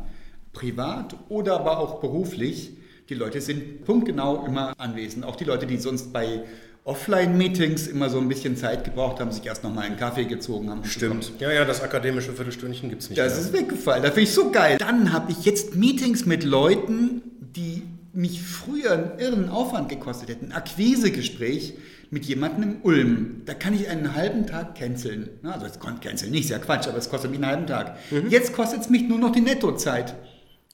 privat 0.52 1.14
oder 1.28 1.54
aber 1.54 1.78
auch 1.78 2.00
beruflich, 2.00 2.72
die 3.08 3.14
Leute 3.14 3.40
sind 3.40 3.84
punktgenau 3.84 4.46
immer 4.46 4.73
anwesend. 4.78 5.25
Auch 5.25 5.37
die 5.37 5.44
Leute, 5.44 5.66
die 5.66 5.76
sonst 5.76 6.12
bei 6.12 6.42
Offline-Meetings 6.84 7.87
immer 7.87 8.11
so 8.11 8.18
ein 8.18 8.28
bisschen 8.28 8.56
Zeit 8.56 8.84
gebraucht 8.84 9.20
haben, 9.20 9.32
sich 9.32 9.44
erst 9.46 9.64
nochmal 9.64 9.84
einen 9.87 9.96
Kaffee 9.96 10.25
gezogen 10.25 10.70
haben. 10.70 10.84
Stimmt. 10.84 11.32
Ja, 11.38 11.50
ja, 11.52 11.64
das 11.64 11.82
akademische 11.82 12.32
Viertelstündchen 12.32 12.90
gibt 12.90 13.02
es 13.02 13.11
nicht 13.11 13.18
Das 13.18 13.32
mehr. 13.34 13.40
ist 13.42 13.52
weggefallen. 13.52 14.02
Da 14.02 14.08
finde 14.11 14.23
ich 14.23 14.32
so 14.32 14.50
geil. 14.50 14.76
Dann 14.78 15.12
habe 15.12 15.32
ich 15.32 15.44
jetzt 15.44 15.75
Meetings 15.75 16.26
mit 16.26 16.44
Leuten, 16.44 17.23
die 17.40 17.82
mich 18.12 18.42
früher 18.42 18.92
einen 18.92 19.18
irren 19.18 19.49
Aufwand 19.49 19.88
gekostet 19.88 20.28
hätten. 20.28 20.46
Ein 20.46 20.52
Akquisegespräch 20.52 21.75
mit 22.11 22.26
jemandem 22.26 22.62
im 22.62 22.76
Ulm. 22.82 23.42
Da 23.46 23.54
kann 23.54 23.75
ich 23.75 23.88
einen 23.88 24.14
halben 24.14 24.46
Tag 24.46 24.76
canceln. 24.76 25.30
Also 25.42 25.66
es 25.66 25.78
konnte 25.78 26.06
canceln, 26.06 26.30
nicht, 26.32 26.44
ist 26.44 26.50
ja 26.50 26.58
Quatsch, 26.58 26.87
aber 26.87 26.99
es 26.99 27.08
kostet 27.08 27.30
mich 27.30 27.38
einen 27.42 27.50
halben 27.50 27.66
Tag. 27.66 27.96
Mhm. 28.11 28.28
Jetzt 28.28 28.52
kostet 28.52 28.82
es 28.82 28.90
mich 28.90 29.02
nur 29.08 29.18
noch 29.18 29.32
die 29.32 29.40
Nettozeit. 29.40 30.14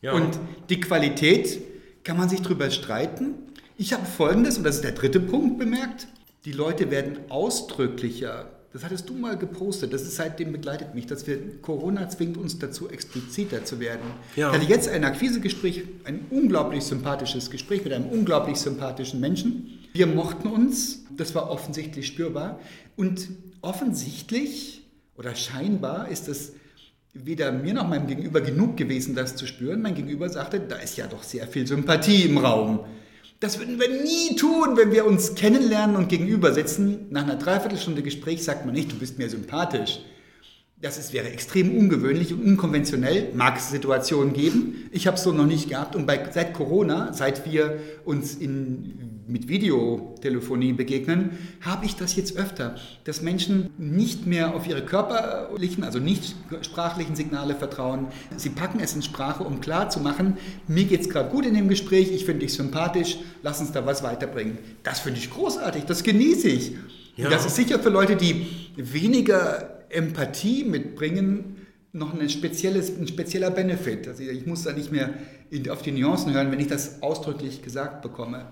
Ja. 0.03 0.13
Und 0.13 0.39
die 0.69 0.81
Qualität 0.81 1.61
kann 2.04 2.16
man 2.16 2.28
sich 2.28 2.42
darüber 2.42 2.71
streiten. 2.71 3.35
Ich 3.76 3.92
habe 3.92 4.04
Folgendes, 4.04 4.59
und 4.59 4.64
das 4.64 4.76
ist 4.76 4.85
der 4.85 4.92
dritte 4.92 5.21
Punkt, 5.21 5.59
bemerkt. 5.59 6.09
Die 6.45 6.52
Leute 6.52 6.90
werden 6.90 7.19
ausdrücklicher. 7.28 8.50
Das 8.73 8.85
hattest 8.85 9.09
du 9.09 9.14
mal 9.14 9.37
gepostet. 9.37 9.92
Das 9.92 10.02
ist 10.02 10.16
seitdem 10.16 10.52
begleitet 10.52 10.95
mich, 10.95 11.07
dass 11.07 11.26
wir 11.26 11.61
Corona 11.61 12.09
zwingt 12.09 12.37
uns 12.37 12.59
dazu, 12.59 12.88
expliziter 12.88 13.64
zu 13.64 13.80
werden. 13.80 14.02
Ja. 14.37 14.50
Ich 14.50 14.61
hatte 14.61 14.71
jetzt 14.71 14.88
ein 14.88 15.04
Akquisegespräch, 15.04 15.83
ein 16.04 16.26
unglaublich 16.30 16.85
sympathisches 16.85 17.50
Gespräch 17.50 17.83
mit 17.85 17.92
einem 17.92 18.07
unglaublich 18.07 18.59
sympathischen 18.59 19.19
Menschen. 19.19 19.80
Wir 19.92 20.07
mochten 20.07 20.49
uns, 20.49 21.04
das 21.16 21.35
war 21.35 21.50
offensichtlich 21.50 22.07
spürbar. 22.07 22.61
Und 22.97 23.28
offensichtlich 23.61 24.87
oder 25.16 25.35
scheinbar 25.35 26.09
ist 26.09 26.28
es 26.28 26.52
weder 27.14 27.52
mir 27.52 27.75
noch 27.75 27.88
meinem 27.88 28.07
Gegenüber 28.07 28.40
genug 28.40 28.76
gewesen, 28.76 29.14
das 29.14 29.37
zu 29.37 29.47
spüren. 29.47 29.83
Mein 29.83 29.95
Gegenüber 29.95 30.29
sagte, 30.29 30.61
da 30.61 30.76
ist 30.76 30.97
ja 30.97 31.07
doch 31.07 31.23
sehr 31.23 31.47
viel 31.47 31.67
Sympathie 31.67 32.25
im 32.25 32.38
Raum. 32.38 32.81
Das 33.40 33.59
würden 33.59 33.81
wir 33.81 33.88
nie 34.02 34.37
tun, 34.37 34.76
wenn 34.76 34.93
wir 34.93 35.07
uns 35.07 35.35
kennenlernen 35.35 35.97
und 35.97 36.09
gegenüber 36.09 36.52
sitzen. 36.52 37.07
Nach 37.11 37.23
einer 37.23 37.37
Dreiviertelstunde 37.37 38.02
Gespräch 38.02 38.45
sagt 38.45 38.67
man 38.67 38.75
nicht, 38.75 38.93
du 38.93 38.97
bist 38.97 39.19
mir 39.19 39.31
sympathisch. 39.31 40.00
Das 40.83 40.97
ist, 40.97 41.13
wäre 41.13 41.29
extrem 41.29 41.77
ungewöhnlich 41.77 42.33
und 42.33 42.43
unkonventionell. 42.43 43.33
Mag 43.35 43.59
es 43.59 43.69
Situationen 43.69 44.33
geben. 44.33 44.89
Ich 44.93 45.07
habe 45.07 45.19
es 45.19 45.23
so 45.23 45.31
noch 45.31 45.45
nicht 45.45 45.69
gehabt. 45.69 45.95
Und 45.95 46.07
bei, 46.07 46.31
seit 46.33 46.55
Corona, 46.55 47.13
seit 47.13 47.51
wir 47.51 47.79
uns 48.07 48.35
in, 48.35 49.21
mit 49.27 49.47
Videotelefonie 49.47 50.73
begegnen, 50.73 51.33
habe 51.61 51.85
ich 51.85 51.97
das 51.97 52.17
jetzt 52.17 52.35
öfter, 52.35 52.77
dass 53.05 53.21
Menschen 53.21 53.69
nicht 53.77 54.27
mehr 54.27 54.55
auf 54.55 54.67
ihre 54.67 54.83
körperlichen, 54.83 55.85
also 55.85 55.99
nicht 55.99 56.35
sprachlichen 56.63 57.15
Signale 57.15 57.57
vertrauen. 57.57 58.07
Sie 58.39 58.49
packen 58.49 58.81
es 58.81 58.95
in 58.95 59.03
Sprache, 59.03 59.45
um 59.45 59.61
klarzumachen, 59.61 60.39
mir 60.67 60.85
geht 60.85 61.03
es 61.03 61.11
gerade 61.11 61.29
gut 61.29 61.45
in 61.45 61.53
dem 61.53 61.69
Gespräch, 61.69 62.11
ich 62.11 62.25
finde 62.25 62.47
dich 62.47 62.55
sympathisch, 62.55 63.19
lass 63.43 63.61
uns 63.61 63.71
da 63.73 63.85
was 63.85 64.03
weiterbringen. 64.03 64.57
Das 64.83 65.01
finde 65.01 65.19
ich 65.19 65.31
großartig, 65.31 65.85
das 65.85 66.03
genieße 66.03 66.49
ich. 66.49 66.73
Ja. 67.17 67.29
Das 67.29 67.45
ist 67.45 67.57
sicher 67.57 67.79
für 67.81 67.91
Leute, 67.91 68.17
die 68.17 68.47
weniger 68.77 69.80
Empathie 69.91 70.65
mitbringen, 70.65 71.57
noch 71.93 72.19
ein, 72.19 72.29
spezielles, 72.29 72.97
ein 72.97 73.09
spezieller 73.09 73.51
Benefit. 73.51 74.07
Also 74.07 74.23
ich 74.23 74.47
muss 74.47 74.63
da 74.63 74.73
nicht 74.73 74.93
mehr 74.93 75.11
auf 75.71 75.83
die 75.83 75.93
Nuancen 75.93 76.33
hören, 76.33 76.53
wenn 76.53 76.61
ich 76.61 76.69
das 76.69 77.03
ausdrücklich 77.03 77.63
gesagt 77.63 78.03
bekomme. 78.03 78.47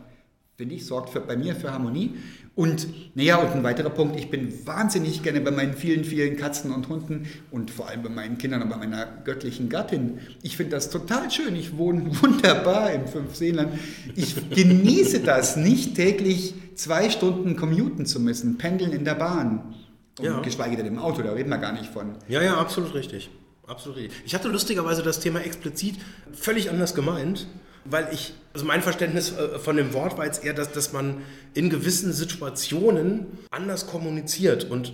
Finde 0.57 0.75
ich, 0.75 0.87
sorgt 0.87 1.11
für, 1.11 1.21
bei 1.21 1.37
mir 1.37 1.55
für 1.55 1.73
Harmonie. 1.73 2.17
Und 2.57 2.89
naja, 3.15 3.37
und 3.37 3.53
ein 3.53 3.63
weiterer 3.63 3.91
Punkt, 3.91 4.19
ich 4.19 4.29
bin 4.29 4.53
wahnsinnig 4.67 5.23
gerne 5.23 5.41
bei 5.41 5.53
meinen 5.53 5.75
vielen, 5.75 6.03
vielen 6.03 6.37
Katzen 6.37 6.73
und 6.73 6.89
Hunden 6.89 7.29
und 7.53 7.71
vor 7.71 7.89
allem 7.89 8.03
bei 8.03 8.09
meinen 8.09 8.39
Kindern 8.39 8.63
und 8.63 8.69
bei 8.69 8.77
meiner 8.77 9.07
göttlichen 9.23 9.69
Gattin. 9.69 10.19
Ich 10.43 10.57
finde 10.57 10.73
das 10.73 10.91
total 10.91 11.31
schön. 11.31 11.55
Ich 11.55 11.77
wohne 11.77 12.11
wunderbar 12.23 12.93
im 12.93 13.07
Fünfseenland. 13.07 13.79
Ich 14.17 14.51
genieße 14.51 15.21
das, 15.21 15.57
nicht 15.57 15.95
täglich 15.95 16.55
zwei 16.75 17.09
Stunden 17.11 17.55
commuten 17.55 18.05
zu 18.07 18.19
müssen, 18.19 18.59
pendeln 18.59 18.91
in 18.91 19.05
der 19.05 19.15
Bahn. 19.15 19.77
Und 20.19 20.25
Ja. 20.25 20.41
geschweige 20.41 20.77
denn 20.77 20.87
im 20.87 20.99
Auto, 20.99 21.23
da 21.23 21.33
reden 21.33 21.51
wir 21.51 21.59
gar 21.59 21.73
nicht 21.73 21.87
von. 21.93 22.15
Ja, 22.29 22.43
ja, 22.43 22.57
absolut 22.57 22.95
richtig. 22.95 23.31
Absolut 23.67 23.99
richtig. 23.99 24.23
Ich 24.25 24.35
hatte 24.35 24.49
lustigerweise 24.49 25.03
das 25.03 25.21
Thema 25.21 25.41
explizit 25.41 25.97
völlig 26.33 26.71
anders 26.71 26.95
gemeint, 26.95 27.47
weil 27.85 28.09
ich, 28.13 28.35
also 28.55 28.65
mein 28.67 28.83
Verständnis 28.83 29.33
äh, 29.33 29.59
von 29.59 29.77
dem 29.77 29.93
Wort 29.93 30.17
war 30.19 30.25
jetzt 30.25 30.45
eher, 30.45 30.55
dass, 30.55 30.73
dass 30.73 30.93
man 30.93 31.19
in 31.55 31.71
gewissen 31.71 32.13
Situationen 32.13 33.27
anders 33.51 33.87
kommuniziert 33.87 34.65
und 34.71 34.93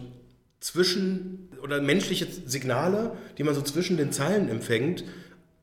zwischen 0.60 1.48
oder 1.62 1.80
menschliche 1.80 2.26
Signale, 2.46 3.12
die 3.38 3.42
man 3.44 3.54
so 3.54 3.62
zwischen 3.62 3.96
den 3.96 4.12
Zeilen 4.12 4.48
empfängt, 4.48 5.04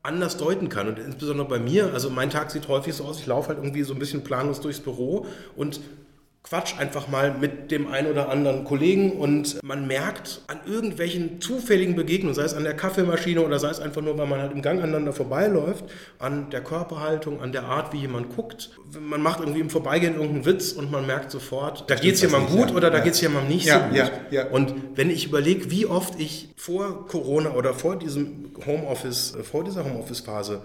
anders 0.02 0.36
deuten 0.36 0.68
kann. 0.68 0.88
Und 0.88 0.98
insbesondere 0.98 1.46
bei 1.48 1.58
mir, 1.58 1.92
also 1.92 2.10
mein 2.10 2.30
Tag 2.30 2.50
sieht 2.50 2.66
häufig 2.68 2.94
so 2.94 3.04
aus, 3.04 3.20
ich 3.20 3.26
laufe 3.26 3.48
halt 3.48 3.58
irgendwie 3.58 3.82
so 3.82 3.92
ein 3.94 3.98
bisschen 3.98 4.24
planlos 4.24 4.60
durchs 4.60 4.80
Büro 4.80 5.26
und 5.54 5.80
quatsch 6.44 6.74
einfach 6.78 7.06
mal 7.08 7.32
mit 7.38 7.70
dem 7.70 7.86
einen 7.86 8.10
oder 8.10 8.28
anderen 8.28 8.64
Kollegen 8.64 9.12
und 9.12 9.62
man 9.62 9.86
merkt 9.86 10.42
an 10.48 10.58
irgendwelchen 10.66 11.40
zufälligen 11.40 11.94
Begegnungen, 11.94 12.34
sei 12.34 12.42
es 12.42 12.52
an 12.54 12.64
der 12.64 12.74
Kaffeemaschine 12.74 13.40
oder 13.42 13.58
sei 13.60 13.70
es 13.70 13.78
einfach 13.80 14.02
nur, 14.02 14.18
weil 14.18 14.26
man 14.26 14.40
halt 14.40 14.52
im 14.52 14.60
Gang 14.60 14.80
aneinander 14.82 15.12
vorbeiläuft, 15.12 15.84
an 16.18 16.50
der 16.50 16.60
Körperhaltung, 16.62 17.40
an 17.40 17.52
der 17.52 17.64
Art, 17.64 17.92
wie 17.92 17.98
jemand 17.98 18.34
guckt. 18.34 18.70
Man 19.00 19.22
macht 19.22 19.38
irgendwie 19.40 19.60
im 19.60 19.70
Vorbeigehen 19.70 20.14
irgendeinen 20.14 20.44
Witz 20.44 20.72
und 20.72 20.90
man 20.90 21.06
merkt 21.06 21.30
sofort, 21.30 21.88
da 21.88 21.94
geht 21.94 22.14
es 22.16 22.22
jemandem 22.22 22.56
gut 22.56 22.70
ja. 22.70 22.76
oder 22.76 22.90
da 22.90 22.98
Ja. 22.98 23.04
geht 23.04 23.14
es 23.14 23.20
jemandem 23.20 23.52
nicht 23.54 23.66
Ja, 23.66 23.78
so 23.78 23.84
gut. 23.86 23.96
ja, 23.96 24.10
ja. 24.30 24.46
Und 24.50 24.74
wenn 24.96 25.10
ich 25.10 25.26
überlege, 25.26 25.70
wie 25.70 25.86
oft 25.86 26.18
ich 26.20 26.48
vor 26.56 27.06
Corona 27.06 27.52
oder 27.54 27.72
vor 27.72 27.96
diesem 27.96 28.50
Homeoffice, 28.66 29.36
äh, 29.36 29.42
vor 29.44 29.62
dieser 29.64 29.84
Homeoffice-Phase 29.84 30.62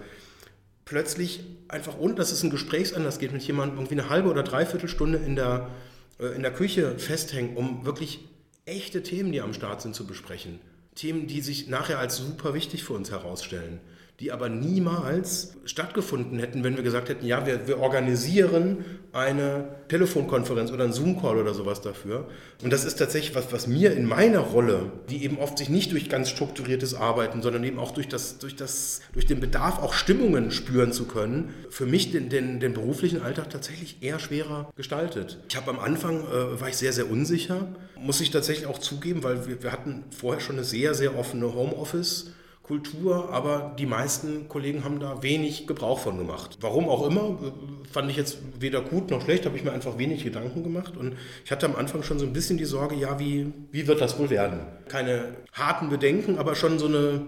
plötzlich 0.88 1.40
einfach, 1.68 1.98
ohne 1.98 2.14
dass 2.14 2.32
es 2.32 2.42
ein 2.42 2.48
Gesprächsanlass 2.48 3.18
geht, 3.18 3.32
mit 3.32 3.42
jemandem 3.42 3.76
irgendwie 3.76 4.00
eine 4.00 4.08
halbe 4.08 4.30
oder 4.30 4.42
dreiviertel 4.42 4.88
Stunde 4.88 5.18
in 5.18 5.36
der, 5.36 5.70
äh, 6.18 6.28
in 6.28 6.42
der 6.42 6.52
Küche 6.52 6.98
festhängen, 6.98 7.56
um 7.56 7.84
wirklich 7.84 8.20
echte 8.64 9.02
Themen, 9.02 9.30
die 9.30 9.42
am 9.42 9.52
Start 9.52 9.82
sind, 9.82 9.94
zu 9.94 10.06
besprechen. 10.06 10.60
Themen, 10.94 11.26
die 11.26 11.42
sich 11.42 11.68
nachher 11.68 11.98
als 11.98 12.16
super 12.16 12.54
wichtig 12.54 12.84
für 12.84 12.94
uns 12.94 13.10
herausstellen, 13.10 13.80
die 14.20 14.32
aber 14.32 14.48
niemals 14.48 15.52
stattgefunden 15.64 16.40
hätten, 16.40 16.64
wenn 16.64 16.74
wir 16.74 16.82
gesagt 16.82 17.08
hätten, 17.08 17.24
ja, 17.24 17.46
wir, 17.46 17.68
wir 17.68 17.78
organisieren 17.78 18.84
eine 19.12 19.76
Telefonkonferenz 19.88 20.72
oder 20.72 20.84
einen 20.84 20.92
Zoom-Call 20.92 21.38
oder 21.38 21.54
sowas 21.54 21.82
dafür. 21.82 22.26
Und 22.62 22.72
das 22.72 22.84
ist 22.84 22.96
tatsächlich 22.96 23.36
was, 23.36 23.52
was 23.52 23.68
mir 23.68 23.92
in 23.92 24.06
meiner 24.06 24.40
Rolle, 24.40 24.90
die 25.08 25.22
eben 25.22 25.38
oft 25.38 25.56
sich 25.56 25.68
nicht 25.68 25.92
durch 25.92 26.08
ganz 26.08 26.30
strukturiertes 26.30 26.94
Arbeiten, 26.94 27.42
sondern 27.42 27.62
eben 27.62 27.78
auch 27.78 27.92
durch, 27.92 28.08
das, 28.08 28.38
durch, 28.38 28.56
das, 28.56 29.02
durch 29.12 29.26
den 29.26 29.38
Bedarf, 29.38 29.78
auch 29.78 29.92
Stimmungen 29.92 30.50
spüren 30.50 30.92
zu 30.92 31.04
können, 31.04 31.54
für 31.70 31.86
mich 31.86 32.10
den, 32.10 32.28
den, 32.28 32.58
den 32.58 32.74
beruflichen 32.74 33.22
Alltag 33.22 33.50
tatsächlich 33.50 33.98
eher 34.02 34.18
schwerer 34.18 34.72
gestaltet. 34.74 35.38
Ich 35.48 35.56
habe 35.56 35.70
am 35.70 35.78
Anfang, 35.78 36.22
äh, 36.22 36.60
war 36.60 36.68
ich 36.68 36.76
sehr, 36.76 36.92
sehr 36.92 37.08
unsicher, 37.08 37.68
muss 37.96 38.20
ich 38.20 38.32
tatsächlich 38.32 38.66
auch 38.66 38.78
zugeben, 38.78 39.22
weil 39.22 39.46
wir, 39.46 39.62
wir 39.62 39.70
hatten 39.70 40.02
vorher 40.10 40.40
schon 40.40 40.56
eine 40.56 40.64
sehr, 40.64 40.94
sehr 40.94 41.16
offene 41.16 41.46
Homeoffice- 41.46 42.32
Kultur, 42.68 43.30
aber 43.32 43.74
die 43.78 43.86
meisten 43.86 44.46
Kollegen 44.46 44.84
haben 44.84 45.00
da 45.00 45.22
wenig 45.22 45.66
Gebrauch 45.66 45.98
von 45.98 46.18
gemacht. 46.18 46.58
Warum 46.60 46.90
auch 46.90 47.06
immer, 47.06 47.38
äh, 47.42 47.88
fand 47.90 48.10
ich 48.10 48.16
jetzt 48.18 48.38
weder 48.60 48.82
gut 48.82 49.10
noch 49.10 49.22
schlecht, 49.22 49.46
habe 49.46 49.56
ich 49.56 49.64
mir 49.64 49.72
einfach 49.72 49.96
wenig 49.96 50.22
Gedanken 50.22 50.62
gemacht 50.62 50.94
und 50.98 51.16
ich 51.46 51.50
hatte 51.50 51.64
am 51.64 51.76
Anfang 51.76 52.02
schon 52.02 52.18
so 52.18 52.26
ein 52.26 52.34
bisschen 52.34 52.58
die 52.58 52.66
Sorge, 52.66 52.94
ja, 52.94 53.18
wie, 53.18 53.50
wie 53.72 53.86
wird 53.86 54.02
das 54.02 54.18
wohl 54.18 54.28
werden? 54.28 54.60
Keine 54.86 55.36
harten 55.54 55.88
Bedenken, 55.88 56.36
aber 56.36 56.54
schon 56.54 56.78
so 56.78 56.86
eine, 56.86 57.22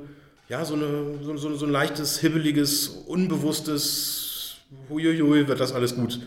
ja, 0.51 0.63
so, 0.67 0.75
eine, 0.75 1.19
so, 1.23 1.35
so, 1.39 1.55
so 1.57 1.65
ein 1.65 1.73
leichtes, 1.73 2.19
hibbeliges, 2.19 2.89
unbewusstes, 2.89 4.59
huiuiui, 4.91 5.49
wird 5.49 5.59
das 5.59 5.73
alles 5.73 5.97
gut? 5.97 6.21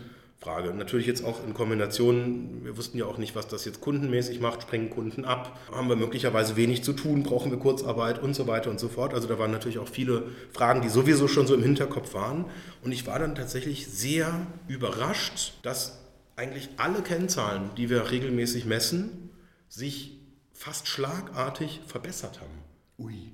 Frage. 0.44 0.74
Natürlich 0.74 1.06
jetzt 1.06 1.24
auch 1.24 1.42
in 1.42 1.54
Kombination, 1.54 2.60
wir 2.64 2.76
wussten 2.76 2.98
ja 2.98 3.06
auch 3.06 3.16
nicht, 3.16 3.34
was 3.34 3.48
das 3.48 3.64
jetzt 3.64 3.80
kundenmäßig 3.80 4.40
macht, 4.40 4.62
sprengen 4.62 4.90
Kunden 4.90 5.24
ab, 5.24 5.58
haben 5.72 5.88
wir 5.88 5.96
möglicherweise 5.96 6.54
wenig 6.54 6.84
zu 6.84 6.92
tun, 6.92 7.22
brauchen 7.22 7.50
wir 7.50 7.58
Kurzarbeit 7.58 8.22
und 8.22 8.34
so 8.34 8.46
weiter 8.46 8.70
und 8.70 8.78
so 8.78 8.88
fort. 8.88 9.14
Also 9.14 9.26
da 9.26 9.38
waren 9.38 9.50
natürlich 9.50 9.78
auch 9.78 9.88
viele 9.88 10.24
Fragen, 10.52 10.82
die 10.82 10.90
sowieso 10.90 11.28
schon 11.28 11.46
so 11.46 11.54
im 11.54 11.62
Hinterkopf 11.62 12.12
waren. 12.12 12.44
Und 12.82 12.92
ich 12.92 13.06
war 13.06 13.18
dann 13.18 13.34
tatsächlich 13.34 13.86
sehr 13.86 14.46
überrascht, 14.68 15.54
dass 15.62 16.00
eigentlich 16.36 16.68
alle 16.76 17.00
Kennzahlen, 17.00 17.70
die 17.78 17.88
wir 17.88 18.10
regelmäßig 18.10 18.66
messen, 18.66 19.30
sich 19.70 20.20
fast 20.52 20.88
schlagartig 20.88 21.80
verbessert 21.86 22.40
haben 22.40 22.58
Ui. 22.98 23.32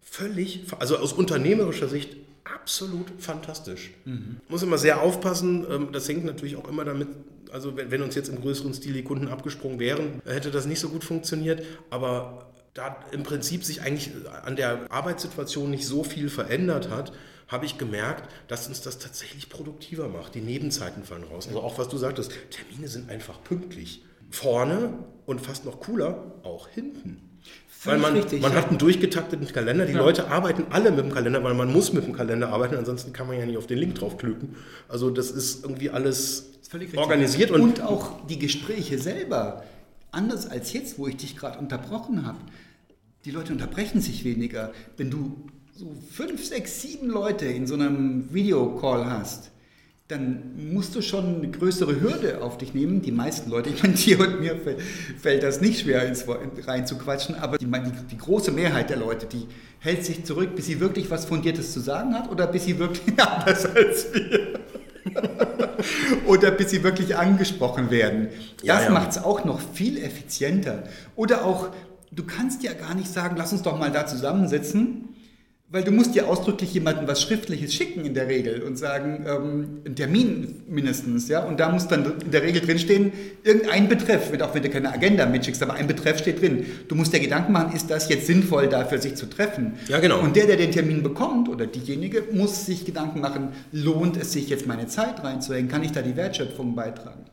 völlig, 0.00 0.64
also 0.78 0.98
aus 0.98 1.12
unternehmerischer 1.12 1.88
Sicht 1.88 2.16
absolut 2.54 3.06
fantastisch. 3.18 3.90
Muss 4.48 4.62
immer 4.62 4.78
sehr 4.78 5.00
aufpassen, 5.00 5.66
ähm, 5.70 5.88
das 5.92 6.08
hängt 6.08 6.24
natürlich 6.24 6.56
auch 6.56 6.68
immer 6.68 6.84
damit, 6.84 7.08
also 7.50 7.76
wenn, 7.76 8.02
uns 8.02 8.14
jetzt 8.14 8.28
im 8.28 8.40
größeren 8.40 8.74
Stil 8.74 8.92
die 8.92 9.04
Kunden 9.04 9.28
abgesprungen 9.28 9.78
wären, 9.78 10.22
äh, 10.24 10.34
hätte 10.34 10.50
das 10.50 10.66
nicht 10.66 10.80
so 10.80 10.88
gut 10.88 11.04
funktioniert, 11.04 11.62
aber 11.90 12.52
da 12.74 12.96
im 13.12 13.22
Prinzip 13.22 13.64
sich 13.64 13.82
eigentlich 13.82 14.10
an 14.44 14.56
der 14.56 14.90
Arbeitssituation 14.90 15.70
nicht 15.70 15.86
so 15.86 16.04
viel 16.04 16.28
verändert 16.28 16.90
hat, 16.90 17.12
habe 17.48 17.64
ich 17.64 17.78
gemerkt, 17.78 18.30
dass 18.46 18.68
uns 18.68 18.82
das 18.82 18.98
tatsächlich 18.98 19.48
produktiver 19.48 20.08
macht. 20.08 20.34
Die 20.34 20.40
Nebenzeiten 20.40 21.02
fallen 21.02 21.24
raus. 21.24 21.48
Also 21.48 21.60
auch 21.60 21.78
was 21.78 21.88
du 21.88 21.96
sagtest, 21.96 22.32
Termine 22.50 22.88
sind 22.88 23.10
einfach 23.10 23.42
pünktlich. 23.42 24.04
Vorne 24.30 24.92
und 25.24 25.40
fast 25.40 25.64
noch 25.64 25.80
cooler, 25.80 26.34
auch 26.42 26.68
hinten. 26.68 27.27
Weil 27.84 27.98
man, 27.98 28.14
richtig, 28.14 28.42
man 28.42 28.52
ja. 28.52 28.58
hat 28.58 28.68
einen 28.70 28.78
durchgetakteten 28.78 29.46
Kalender. 29.46 29.86
Die 29.86 29.92
Ja. 29.92 30.00
Leute 30.00 30.28
arbeiten 30.30 30.66
alle 30.70 30.90
mit 30.90 31.00
dem 31.00 31.12
Kalender, 31.12 31.44
weil 31.44 31.54
man 31.54 31.72
muss 31.72 31.92
mit 31.92 32.04
dem 32.04 32.12
Kalender 32.12 32.48
arbeiten, 32.48 32.74
ansonsten 32.76 33.12
kann 33.12 33.28
man 33.28 33.38
ja 33.38 33.46
nicht 33.46 33.56
auf 33.56 33.66
den 33.68 33.78
Link 33.78 33.94
draufklicken. 33.94 34.56
Also 34.88 35.10
das 35.10 35.30
ist 35.30 35.62
irgendwie 35.64 35.90
alles 35.90 36.50
Völlig 36.68 36.88
richtig. 36.88 37.00
organisiert 37.00 37.50
und, 37.50 37.60
und 37.62 37.80
auch 37.82 38.26
die 38.26 38.38
Gespräche 38.38 38.98
selber, 38.98 39.62
anders 40.10 40.48
als 40.48 40.72
jetzt, 40.72 40.98
wo 40.98 41.06
ich 41.06 41.16
dich 41.16 41.36
gerade 41.36 41.58
unterbrochen 41.58 42.26
habe. 42.26 42.38
Die 43.24 43.30
Leute 43.30 43.52
unterbrechen 43.52 44.00
sich 44.00 44.24
weniger. 44.24 44.72
Wenn 44.96 45.10
du 45.10 45.46
so 45.74 45.94
fünf, 46.10 46.44
sechs, 46.44 46.82
sieben 46.82 47.08
Leute 47.08 47.46
in 47.46 47.66
so 47.66 47.74
einem 47.74 48.32
Videocall 48.34 49.06
hast, 49.06 49.50
dann 50.08 50.72
musst 50.72 50.94
du 50.94 51.02
schon 51.02 51.36
eine 51.36 51.50
größere 51.50 52.00
Hürde 52.00 52.42
auf 52.42 52.56
dich 52.56 52.72
nehmen. 52.72 53.02
Die 53.02 53.12
meisten 53.12 53.50
Leute, 53.50 53.68
ich 53.68 53.82
meine, 53.82 53.94
dir 53.94 54.18
und 54.20 54.40
mir 54.40 54.56
fällt, 54.56 54.80
fällt 55.20 55.42
das 55.42 55.60
nicht 55.60 55.80
schwer, 55.80 56.06
ins, 56.06 56.24
rein 56.66 56.86
zu 56.86 56.96
quatschen, 56.96 57.34
aber 57.34 57.58
die, 57.58 57.66
die, 57.66 58.06
die 58.10 58.16
große 58.16 58.50
Mehrheit 58.50 58.88
der 58.88 58.96
Leute, 58.96 59.26
die 59.26 59.46
hält 59.80 60.06
sich 60.06 60.24
zurück, 60.24 60.56
bis 60.56 60.64
sie 60.64 60.80
wirklich 60.80 61.10
was 61.10 61.26
Fundiertes 61.26 61.74
zu 61.74 61.80
sagen 61.80 62.14
hat 62.14 62.30
oder 62.30 62.46
bis 62.46 62.64
sie 62.64 62.78
wirklich 62.78 63.02
anders 63.18 63.66
als 63.66 64.06
wir. 64.14 64.60
oder 66.26 66.52
bis 66.52 66.70
sie 66.70 66.82
wirklich 66.82 67.14
angesprochen 67.14 67.90
werden. 67.90 68.28
Ja, 68.62 68.76
Das 68.76 68.84
ja. 68.84 68.90
macht 68.90 69.10
es 69.10 69.18
auch 69.18 69.44
noch 69.44 69.60
viel 69.60 69.98
effizienter. 69.98 70.84
Oder 71.16 71.44
auch, 71.44 71.68
du 72.10 72.24
kannst 72.24 72.62
ja 72.62 72.72
gar 72.72 72.94
nicht 72.94 73.12
sagen, 73.12 73.36
lass 73.36 73.52
uns 73.52 73.60
doch 73.60 73.78
mal 73.78 73.92
da 73.92 74.06
zusammensitzen, 74.06 75.07
weil 75.70 75.84
du 75.84 75.90
musst 75.90 76.14
ja 76.14 76.24
ausdrücklich 76.24 76.72
jemandem 76.72 77.06
was 77.06 77.20
Schriftliches 77.20 77.74
schicken 77.74 78.06
in 78.06 78.14
der 78.14 78.26
Regel 78.26 78.62
und 78.62 78.78
sagen, 78.78 79.26
ähm, 79.28 79.82
einen 79.84 79.96
Termin 79.96 80.62
mindestens, 80.66 81.28
ja. 81.28 81.44
Und 81.44 81.60
da 81.60 81.68
muss 81.68 81.86
dann 81.88 82.20
in 82.24 82.30
der 82.30 82.42
Regel 82.42 82.62
drinstehen, 82.62 83.12
irgendein 83.44 83.86
Betreff, 83.86 84.32
auch 84.40 84.54
wenn 84.54 84.62
du 84.62 84.70
keine 84.70 84.90
Agenda 84.90 85.26
mitschickst, 85.26 85.62
aber 85.62 85.74
ein 85.74 85.86
Betreff 85.86 86.18
steht 86.20 86.40
drin. 86.40 86.64
Du 86.88 86.94
musst 86.94 87.12
dir 87.12 87.20
Gedanken 87.20 87.52
machen, 87.52 87.76
ist 87.76 87.90
das 87.90 88.08
jetzt 88.08 88.26
sinnvoll, 88.26 88.68
dafür 88.68 88.98
sich 88.98 89.16
zu 89.16 89.26
treffen? 89.28 89.74
Ja, 89.88 90.00
genau. 90.00 90.20
Und 90.20 90.36
der, 90.36 90.46
der 90.46 90.56
den 90.56 90.72
Termin 90.72 91.02
bekommt 91.02 91.50
oder 91.50 91.66
diejenige, 91.66 92.24
muss 92.32 92.64
sich 92.64 92.86
Gedanken 92.86 93.20
machen, 93.20 93.50
lohnt 93.70 94.16
es 94.16 94.32
sich 94.32 94.48
jetzt 94.48 94.66
meine 94.66 94.86
Zeit 94.86 95.22
reinzuhängen? 95.22 95.70
Kann 95.70 95.84
ich 95.84 95.92
da 95.92 96.00
die 96.00 96.16
Wertschöpfung 96.16 96.74
beitragen? 96.74 97.26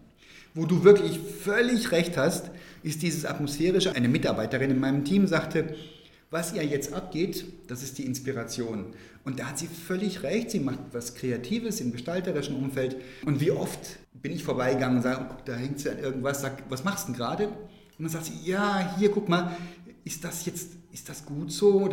Wo 0.53 0.65
du 0.65 0.83
wirklich 0.83 1.19
völlig 1.19 1.93
recht 1.93 2.17
hast, 2.17 2.51
ist 2.83 3.01
dieses 3.01 3.25
Atmosphärische. 3.25 3.95
Eine 3.95 4.09
Mitarbeiterin 4.09 4.71
in 4.71 4.79
meinem 4.79 5.05
Team 5.05 5.25
sagte, 5.25 5.75
was 6.35 6.51
ihr 6.51 6.65
jetzt 6.65 6.91
abgeht, 6.91 7.45
das 7.69 7.81
ist 7.81 7.97
die 7.97 8.05
Inspiration. 8.05 8.87
Und 9.23 9.39
da 9.39 9.45
hat 9.45 9.57
sie 9.57 9.67
völlig 9.67 10.21
recht, 10.21 10.51
sie 10.51 10.59
macht 10.59 10.79
was 10.91 11.15
Kreatives 11.15 11.79
im 11.79 11.93
gestalterischen 11.93 12.57
Umfeld. 12.57 12.97
Und 13.25 13.39
wie 13.39 13.51
oft 13.51 13.79
bin 14.13 14.33
ich 14.33 14.43
vorbeigegangen 14.43 14.97
und 14.97 15.03
sage, 15.03 15.21
oh, 15.21 15.27
guck, 15.29 15.45
da 15.45 15.55
hängt 15.55 15.79
sie 15.79 15.89
an 15.89 15.97
irgendwas, 15.97 16.41
sag, 16.41 16.69
was 16.69 16.83
machst 16.83 17.07
du 17.07 17.13
denn 17.13 17.17
gerade? 17.17 17.47
Und 17.47 17.55
dann 17.99 18.09
sagt 18.09 18.25
sie, 18.25 18.33
ja, 18.43 18.97
hier, 18.97 19.11
guck 19.11 19.29
mal, 19.29 19.55
ist 20.03 20.25
das 20.25 20.45
jetzt, 20.45 20.71
ist 20.95 21.09
das 21.09 21.25
gut 21.25 21.51
so? 21.51 21.89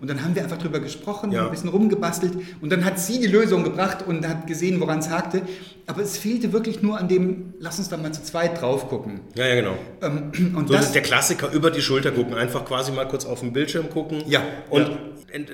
Und 0.00 0.08
dann 0.08 0.22
haben 0.22 0.36
wir 0.36 0.42
einfach 0.44 0.56
drüber 0.56 0.78
gesprochen, 0.78 1.32
Ja. 1.32 1.46
ein 1.46 1.50
bisschen 1.50 1.68
rumgebastelt 1.68 2.32
und 2.60 2.70
dann 2.70 2.84
hat 2.84 2.96
sie 3.00 3.18
die 3.18 3.26
Lösung 3.26 3.64
gebracht 3.64 4.06
und 4.06 4.26
hat 4.26 4.46
gesehen, 4.46 4.78
woran 4.78 5.00
es 5.00 5.10
hakte. 5.10 5.42
Aber 5.88 6.02
es 6.02 6.16
fehlte 6.16 6.52
wirklich 6.52 6.80
nur 6.80 6.96
an 6.96 7.08
dem, 7.08 7.54
lass 7.58 7.78
uns 7.80 7.88
da 7.88 7.96
mal 7.96 8.12
zu 8.12 8.22
zweit 8.22 8.60
drauf 8.60 8.88
gucken. 8.88 9.20
Ja, 9.34 9.46
ja, 9.48 9.56
genau. 9.56 9.74
Ähm, 10.00 10.54
Und 10.56 10.68
So 10.68 10.74
das, 10.74 10.86
ist 10.86 10.94
der 10.94 11.02
Klassiker, 11.02 11.50
über 11.50 11.72
die 11.72 11.80
Schulter 11.82 12.12
gucken, 12.12 12.34
einfach 12.34 12.64
quasi 12.64 12.92
mal 12.92 13.08
kurz 13.08 13.24
auf 13.24 13.40
den 13.40 13.52
Bildschirm 13.52 13.90
gucken. 13.90 14.22
Ja, 14.28 14.42
Und 14.70 14.82
ja. 14.82 14.98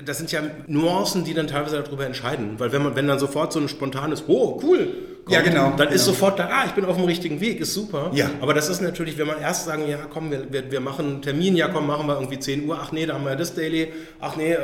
Das 0.05 0.17
sind 0.17 0.31
ja 0.31 0.41
Nuancen, 0.67 1.23
die 1.23 1.33
dann 1.33 1.47
teilweise 1.47 1.81
darüber 1.81 2.05
entscheiden. 2.05 2.55
Weil 2.57 2.71
wenn 2.71 2.83
man, 2.83 2.95
wenn 2.95 3.07
dann 3.07 3.19
sofort 3.19 3.51
so 3.51 3.59
ein 3.59 3.67
spontanes, 3.67 4.23
oh, 4.27 4.59
cool, 4.63 4.87
kommt, 5.25 5.35
Ja, 5.35 5.41
genau, 5.41 5.73
dann 5.75 5.87
ist 5.89 6.05
genau. 6.05 6.13
sofort 6.15 6.37
da, 6.39 6.45
ah, 6.51 6.63
ich 6.67 6.73
bin 6.73 6.85
auf 6.85 6.95
dem 6.95 7.05
richtigen 7.05 7.39
Weg, 7.41 7.59
ist 7.59 7.73
super. 7.73 8.11
Ja. 8.13 8.29
Aber 8.41 8.53
das 8.53 8.69
ist 8.69 8.81
natürlich, 8.81 9.17
wenn 9.17 9.27
man 9.27 9.39
erst 9.41 9.65
sagen, 9.65 9.87
ja, 9.89 9.97
komm, 10.11 10.31
wir, 10.31 10.51
wir, 10.51 10.69
wir 10.71 10.79
machen 10.79 11.05
einen 11.07 11.21
Termin, 11.21 11.55
ja, 11.55 11.69
komm, 11.69 11.87
machen 11.87 12.07
wir 12.07 12.15
irgendwie 12.15 12.39
10 12.39 12.67
Uhr, 12.67 12.77
ach 12.81 12.91
nee, 12.91 13.05
da 13.05 13.13
haben 13.15 13.23
wir 13.23 13.31
ja 13.31 13.35
das 13.37 13.55
Daily, 13.55 13.91
ach 14.19 14.35
nee, 14.35 14.51
äh, 14.53 14.55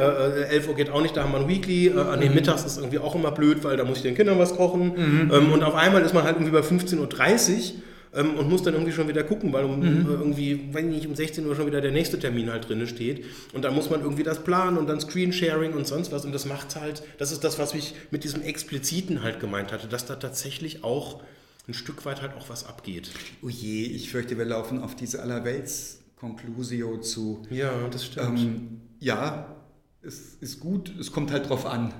äh, 0.42 0.56
11 0.56 0.68
Uhr 0.70 0.76
geht 0.76 0.90
auch 0.92 1.02
nicht, 1.02 1.18
da 1.18 1.24
haben 1.24 1.32
wir 1.32 1.40
ein 1.40 1.48
Weekly, 1.48 1.88
äh, 1.88 1.94
ah, 1.98 2.14
Mhm. 2.16 2.20
nee, 2.20 2.30
mittags 2.30 2.64
ist 2.66 2.78
irgendwie 2.78 3.00
auch 3.00 3.16
immer 3.16 3.32
blöd, 3.32 3.64
weil 3.64 3.78
da 3.78 3.84
muss 3.86 3.98
ich 3.98 4.04
den 4.04 4.16
Kindern 4.16 4.38
was 4.38 4.56
kochen. 4.56 4.94
Mhm. 5.28 5.32
Ähm, 5.34 5.52
und 5.54 5.64
auf 5.64 5.76
einmal 5.76 6.02
ist 6.04 6.14
man 6.14 6.24
halt 6.24 6.36
irgendwie 6.38 6.52
bei 6.52 6.60
15.30 6.62 6.98
Uhr 7.00 7.10
ähm, 8.14 8.36
und 8.36 8.50
muss 8.50 8.64
dann 8.64 8.74
irgendwie 8.74 8.92
schon 8.92 9.08
wieder 9.08 9.24
gucken, 9.24 9.52
weil 9.54 9.66
um 9.66 9.80
Mhm. 9.80 9.86
äh, 10.10 10.14
irgendwie, 10.14 10.70
wenn 10.72 10.90
nicht 10.90 11.06
um 11.08 11.16
16 11.16 11.46
Uhr 11.46 11.56
schon 11.56 11.66
wieder 11.68 11.82
der 11.82 11.92
nächste 11.92 12.18
Termin 12.20 12.50
halt 12.52 12.68
drin 12.70 12.86
steht. 12.88 13.26
Und 13.54 13.64
dann 13.66 13.76
muss 13.76 13.90
man 13.90 14.02
irgendwie 14.02 14.24
das 14.24 14.44
planen 14.44 14.78
und 14.78 14.88
dann 14.88 15.00
Screensharing 15.00 15.74
und 15.74 15.86
sonst 15.88 16.12
was. 16.12 16.26
Und 16.26 16.32
das 16.34 16.46
macht 16.46 16.76
halt, 16.76 17.04
das 17.18 17.32
ist 17.32 17.44
das, 17.44 17.60
was 17.60 17.74
ich 17.74 17.94
mit 18.12 18.24
diesem 18.24 18.42
Expliziten 18.42 19.22
halt 19.24 19.40
gemeint 19.40 19.72
hatte, 19.72 19.88
dass 19.88 20.06
da 20.06 20.16
tatsächlich 20.16 20.84
auch 20.84 21.22
ein 21.68 21.74
Stück 21.76 22.04
weit 22.06 22.22
halt 22.24 22.32
auch 22.38 22.50
was 22.50 22.66
abgeht. 22.66 23.12
oh 23.44 23.50
je, 23.50 23.84
ich 23.86 24.10
fürchte, 24.10 24.38
wir 24.40 24.46
laufen 24.46 24.82
auf 24.82 24.96
diese 24.96 25.22
Allerwelts-Conclusio 25.22 26.98
zu. 27.02 27.44
Ja, 27.52 27.72
das 27.92 28.06
stimmt. 28.06 28.40
Ähm, 28.40 28.82
ja, 29.00 29.56
es 30.02 30.36
ist 30.42 30.60
gut, 30.60 30.92
es 31.00 31.12
kommt 31.12 31.32
halt 31.32 31.48
drauf 31.50 31.66
an. 31.68 31.94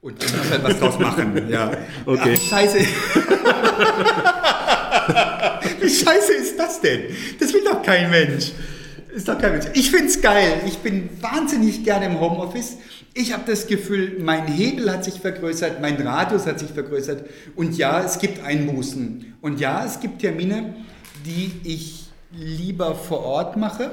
Und 0.00 0.20
du 0.22 0.26
musst 0.36 0.50
halt 0.50 0.62
was 0.64 0.78
draus 0.78 0.98
machen. 0.98 1.48
Ja. 1.48 1.70
Okay. 2.06 2.36
Ach, 2.36 2.40
scheiße. 2.50 2.78
Wie 5.80 5.88
scheiße 5.88 6.32
ist 6.34 6.58
das 6.58 6.80
denn? 6.80 7.04
Das 7.38 7.52
will 7.52 7.64
doch 7.64 7.82
kein 7.82 8.10
Mensch. 8.10 8.52
Ist 9.14 9.28
doch 9.28 9.38
kein 9.38 9.52
Mensch. 9.52 9.66
Ich 9.74 9.90
finde 9.90 10.06
es 10.06 10.20
geil. 10.20 10.60
Ich 10.66 10.78
bin 10.78 11.08
wahnsinnig 11.20 11.84
gerne 11.84 12.06
im 12.06 12.20
Homeoffice. 12.20 12.76
Ich 13.14 13.32
habe 13.32 13.44
das 13.46 13.66
Gefühl, 13.66 14.18
mein 14.20 14.46
Hebel 14.46 14.92
hat 14.92 15.04
sich 15.04 15.14
vergrößert, 15.14 15.80
mein 15.80 15.96
Radius 15.96 16.46
hat 16.46 16.58
sich 16.58 16.70
vergrößert. 16.70 17.24
Und 17.54 17.78
ja, 17.78 18.02
es 18.02 18.18
gibt 18.18 18.44
Einbußen. 18.44 19.36
Und 19.40 19.58
ja, 19.58 19.84
es 19.86 20.00
gibt 20.00 20.18
Termine, 20.20 20.74
die 21.24 21.50
ich 21.64 22.08
lieber 22.32 22.94
vor 22.94 23.20
Ort 23.20 23.56
mache. 23.56 23.92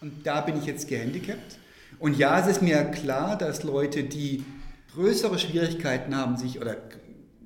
Und 0.00 0.24
da 0.24 0.40
bin 0.40 0.56
ich 0.58 0.66
jetzt 0.66 0.86
gehandicapt. 0.86 1.58
Und 1.98 2.16
ja, 2.16 2.38
es 2.38 2.46
ist 2.46 2.62
mir 2.62 2.84
klar, 2.84 3.36
dass 3.36 3.64
Leute, 3.64 4.04
die 4.04 4.44
größere 4.94 5.38
Schwierigkeiten 5.38 6.16
haben, 6.16 6.36
sich 6.36 6.60
oder 6.60 6.76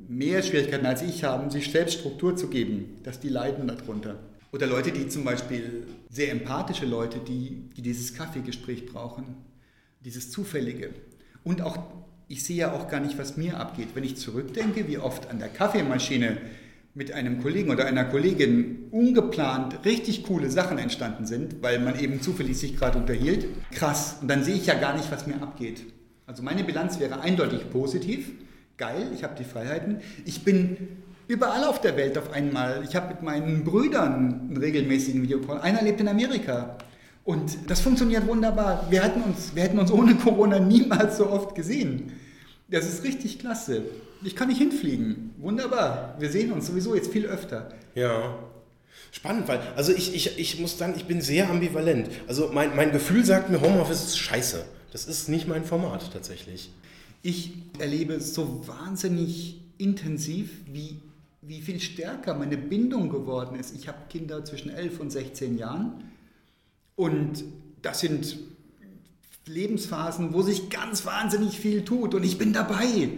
mehr 0.09 0.43
Schwierigkeiten 0.43 0.87
als 0.87 1.03
ich 1.03 1.23
haben, 1.25 1.51
sich 1.51 1.71
selbst 1.71 1.99
Struktur 1.99 2.35
zu 2.35 2.49
geben, 2.49 2.97
dass 3.05 3.21
die 3.21 3.29
leiden 3.29 3.69
darunter. 3.69 4.19
Oder 4.51 4.67
Leute, 4.67 4.91
die 4.91 5.09
zum 5.09 5.25
Beispiel 5.25 5.87
sehr 6.09 6.33
empathische 6.33 6.87
Leute, 6.87 7.19
die, 7.19 7.69
die 7.77 7.83
dieses 7.83 8.15
Kaffeegespräch 8.15 8.87
brauchen, 8.87 9.37
dieses 10.01 10.31
Zufällige. 10.31 10.91
Und 11.45 11.61
auch, 11.61 11.77
ich 12.29 12.43
sehe 12.43 12.57
ja 12.57 12.73
auch 12.73 12.89
gar 12.89 13.01
nicht, 13.01 13.19
was 13.19 13.37
mir 13.37 13.61
abgeht. 13.61 13.89
Wenn 13.95 14.05
ich 14.05 14.17
zurückdenke, 14.17 14.89
wie 14.89 14.99
oft 14.99 15.31
an 15.31 15.39
der 15.39 15.49
Kaffeemaschine 15.49 16.39
mit 16.95 17.13
einem 17.13 17.43
Kollegen 17.43 17.71
oder 17.71 17.85
einer 17.85 18.05
Kollegin 18.05 18.89
ungeplant 18.91 19.85
richtig 19.85 20.25
coole 20.25 20.51
Sachen 20.51 20.79
entstanden 20.79 21.27
sind, 21.27 21.63
weil 21.63 21.79
man 21.79 22.01
eben 22.01 22.23
zufällig 22.23 22.59
sich 22.59 22.77
gerade 22.77 22.99
unterhielt. 22.99 23.47
Krass. 23.73 24.17
Und 24.23 24.29
dann 24.29 24.43
sehe 24.43 24.55
ich 24.55 24.67
ja 24.67 24.75
gar 24.75 24.97
nicht, 24.97 25.13
was 25.13 25.27
mir 25.27 25.43
abgeht. 25.43 25.85
Also 26.27 26.43
meine 26.43 26.65
Bilanz 26.65 26.99
wäre 26.99 27.21
eindeutig 27.21 27.71
positiv. 27.71 28.33
Geil, 28.79 29.11
ich 29.13 29.25
habe 29.25 29.35
die 29.37 29.45
Freiheiten. 29.45 30.01
Ich 30.25 30.45
bin 30.45 31.03
überall 31.27 31.65
auf 31.65 31.81
der 31.81 31.97
Welt 31.97 32.17
auf 32.17 32.33
einmal. 32.33 32.85
Ich 32.89 32.95
habe 32.95 33.09
mit 33.09 33.23
meinen 33.23 33.65
Brüdern 33.65 34.49
einen 34.49 34.57
regelmäßigen 34.57 35.21
Videocall. 35.23 35.61
Einer 35.61 35.83
lebt 35.83 36.01
in 36.01 36.07
Amerika. 36.07 36.79
Und 37.25 37.69
das 37.69 37.81
funktioniert 37.81 38.27
wunderbar. 38.29 38.87
Wir, 38.89 39.03
hatten 39.03 39.21
uns, 39.23 39.53
hätten 39.57 39.81
uns 39.81 39.91
ohne 39.91 40.15
Corona 40.15 40.61
niemals 40.61 41.19
so 41.19 41.29
oft 41.29 41.57
gesehen. 41.57 42.13
Das 42.71 42.87
ist 42.87 43.03
richtig 43.03 43.41
klasse. 43.41 43.83
Ich 44.23 44.37
kann 44.37 44.47
nicht 44.47 44.59
hinfliegen. 44.59 45.35
Wunderbar. 45.39 46.15
Wir 46.21 46.31
sehen 46.31 46.53
uns 46.53 46.69
sowieso 46.69 46.95
jetzt 46.95 47.13
viel 47.13 47.27
öfter. 47.27 47.71
Ja. 47.97 48.39
Spannend, 49.11 49.49
weil, 49.49 49.61
also 49.75 49.93
ich, 49.93 50.15
ich, 50.15 50.39
ich 50.39 50.61
muss 50.61 50.79
sagen, 50.79 50.95
ich 50.97 51.07
bin 51.07 51.21
sehr 51.21 51.51
ambivalent. 51.51 52.11
Also 52.29 52.51
mein, 52.53 52.77
mein 52.77 52.93
Gefühl 52.93 53.25
sagt 53.25 53.51
mir, 53.51 53.61
Homeoffice 53.61 54.05
ist 54.05 54.19
scheiße. 54.19 54.65
Das 54.93 55.07
ist 55.07 55.29
nicht 55.29 55.49
mein 55.49 55.65
Format 55.65 56.13
tatsächlich. 56.13 56.71
Ich 57.23 57.53
erlebe 57.79 58.21
so 58.21 58.67
wahnsinnig 58.67 59.61
intensiv, 59.79 60.51
wie, 60.73 60.97
wie 61.43 61.61
viel 61.61 61.81
stärker 61.81 62.35
meine 62.35 62.57
Bindung 62.57 63.11
geworden 63.11 63.59
ist. 63.59 63.75
Ich 63.75 63.89
habe 63.89 63.99
Kinder 64.09 64.45
zwischen 64.45 64.71
11 64.71 65.01
und 65.01 65.11
16 65.11 65.59
Jahren 65.59 66.05
und 66.97 67.45
das 67.83 68.01
sind 68.01 68.37
Lebensphasen, 69.47 70.35
wo 70.35 70.43
sich 70.43 70.69
ganz 70.69 71.07
wahnsinnig 71.07 71.59
viel 71.59 71.85
tut 71.85 72.15
und 72.15 72.25
ich 72.25 72.39
bin 72.39 72.53
dabei. 72.53 73.11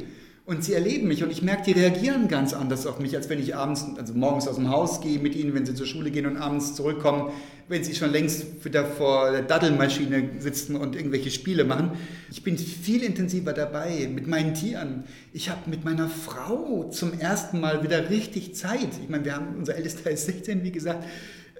Und 0.51 0.65
sie 0.65 0.75
erleben 0.75 1.07
mich 1.07 1.23
und 1.23 1.31
ich 1.31 1.43
merke, 1.43 1.63
die 1.63 1.79
reagieren 1.79 2.27
ganz 2.27 2.55
anders 2.55 2.85
auf 2.85 2.99
mich, 2.99 3.15
als 3.15 3.29
wenn 3.29 3.39
ich 3.39 3.55
abends, 3.55 3.87
also 3.97 4.15
morgens 4.15 4.49
aus 4.49 4.57
dem 4.57 4.69
Haus 4.69 5.01
gehe 5.01 5.21
mit 5.21 5.37
ihnen, 5.37 5.55
wenn 5.55 5.65
sie 5.65 5.77
zur 5.77 5.87
Schule 5.87 6.11
gehen 6.11 6.27
und 6.27 6.37
abends 6.39 6.75
zurückkommen, 6.75 7.31
wenn 7.69 7.85
sie 7.85 7.95
schon 7.95 8.11
längst 8.11 8.65
wieder 8.65 8.85
vor 8.85 9.31
der 9.31 9.43
Daddelmaschine 9.43 10.31
sitzen 10.41 10.75
und 10.75 10.97
irgendwelche 10.97 11.31
Spiele 11.31 11.63
machen. 11.63 11.93
Ich 12.33 12.43
bin 12.43 12.59
viel 12.59 13.05
intensiver 13.05 13.53
dabei 13.53 14.11
mit 14.13 14.27
meinen 14.27 14.55
Tieren. 14.55 15.05
Ich 15.33 15.51
habe 15.51 15.71
mit 15.71 15.85
meiner 15.85 16.09
Frau 16.09 16.91
zum 16.91 17.17
ersten 17.21 17.61
Mal 17.61 17.85
wieder 17.85 18.11
richtig 18.11 18.57
Zeit. 18.57 18.89
Ich 19.01 19.09
meine, 19.09 19.25
wir 19.25 19.37
haben, 19.37 19.55
unser 19.57 19.77
ältester 19.77 20.11
ist 20.11 20.27
16, 20.27 20.65
wie 20.65 20.73
gesagt. 20.73 21.05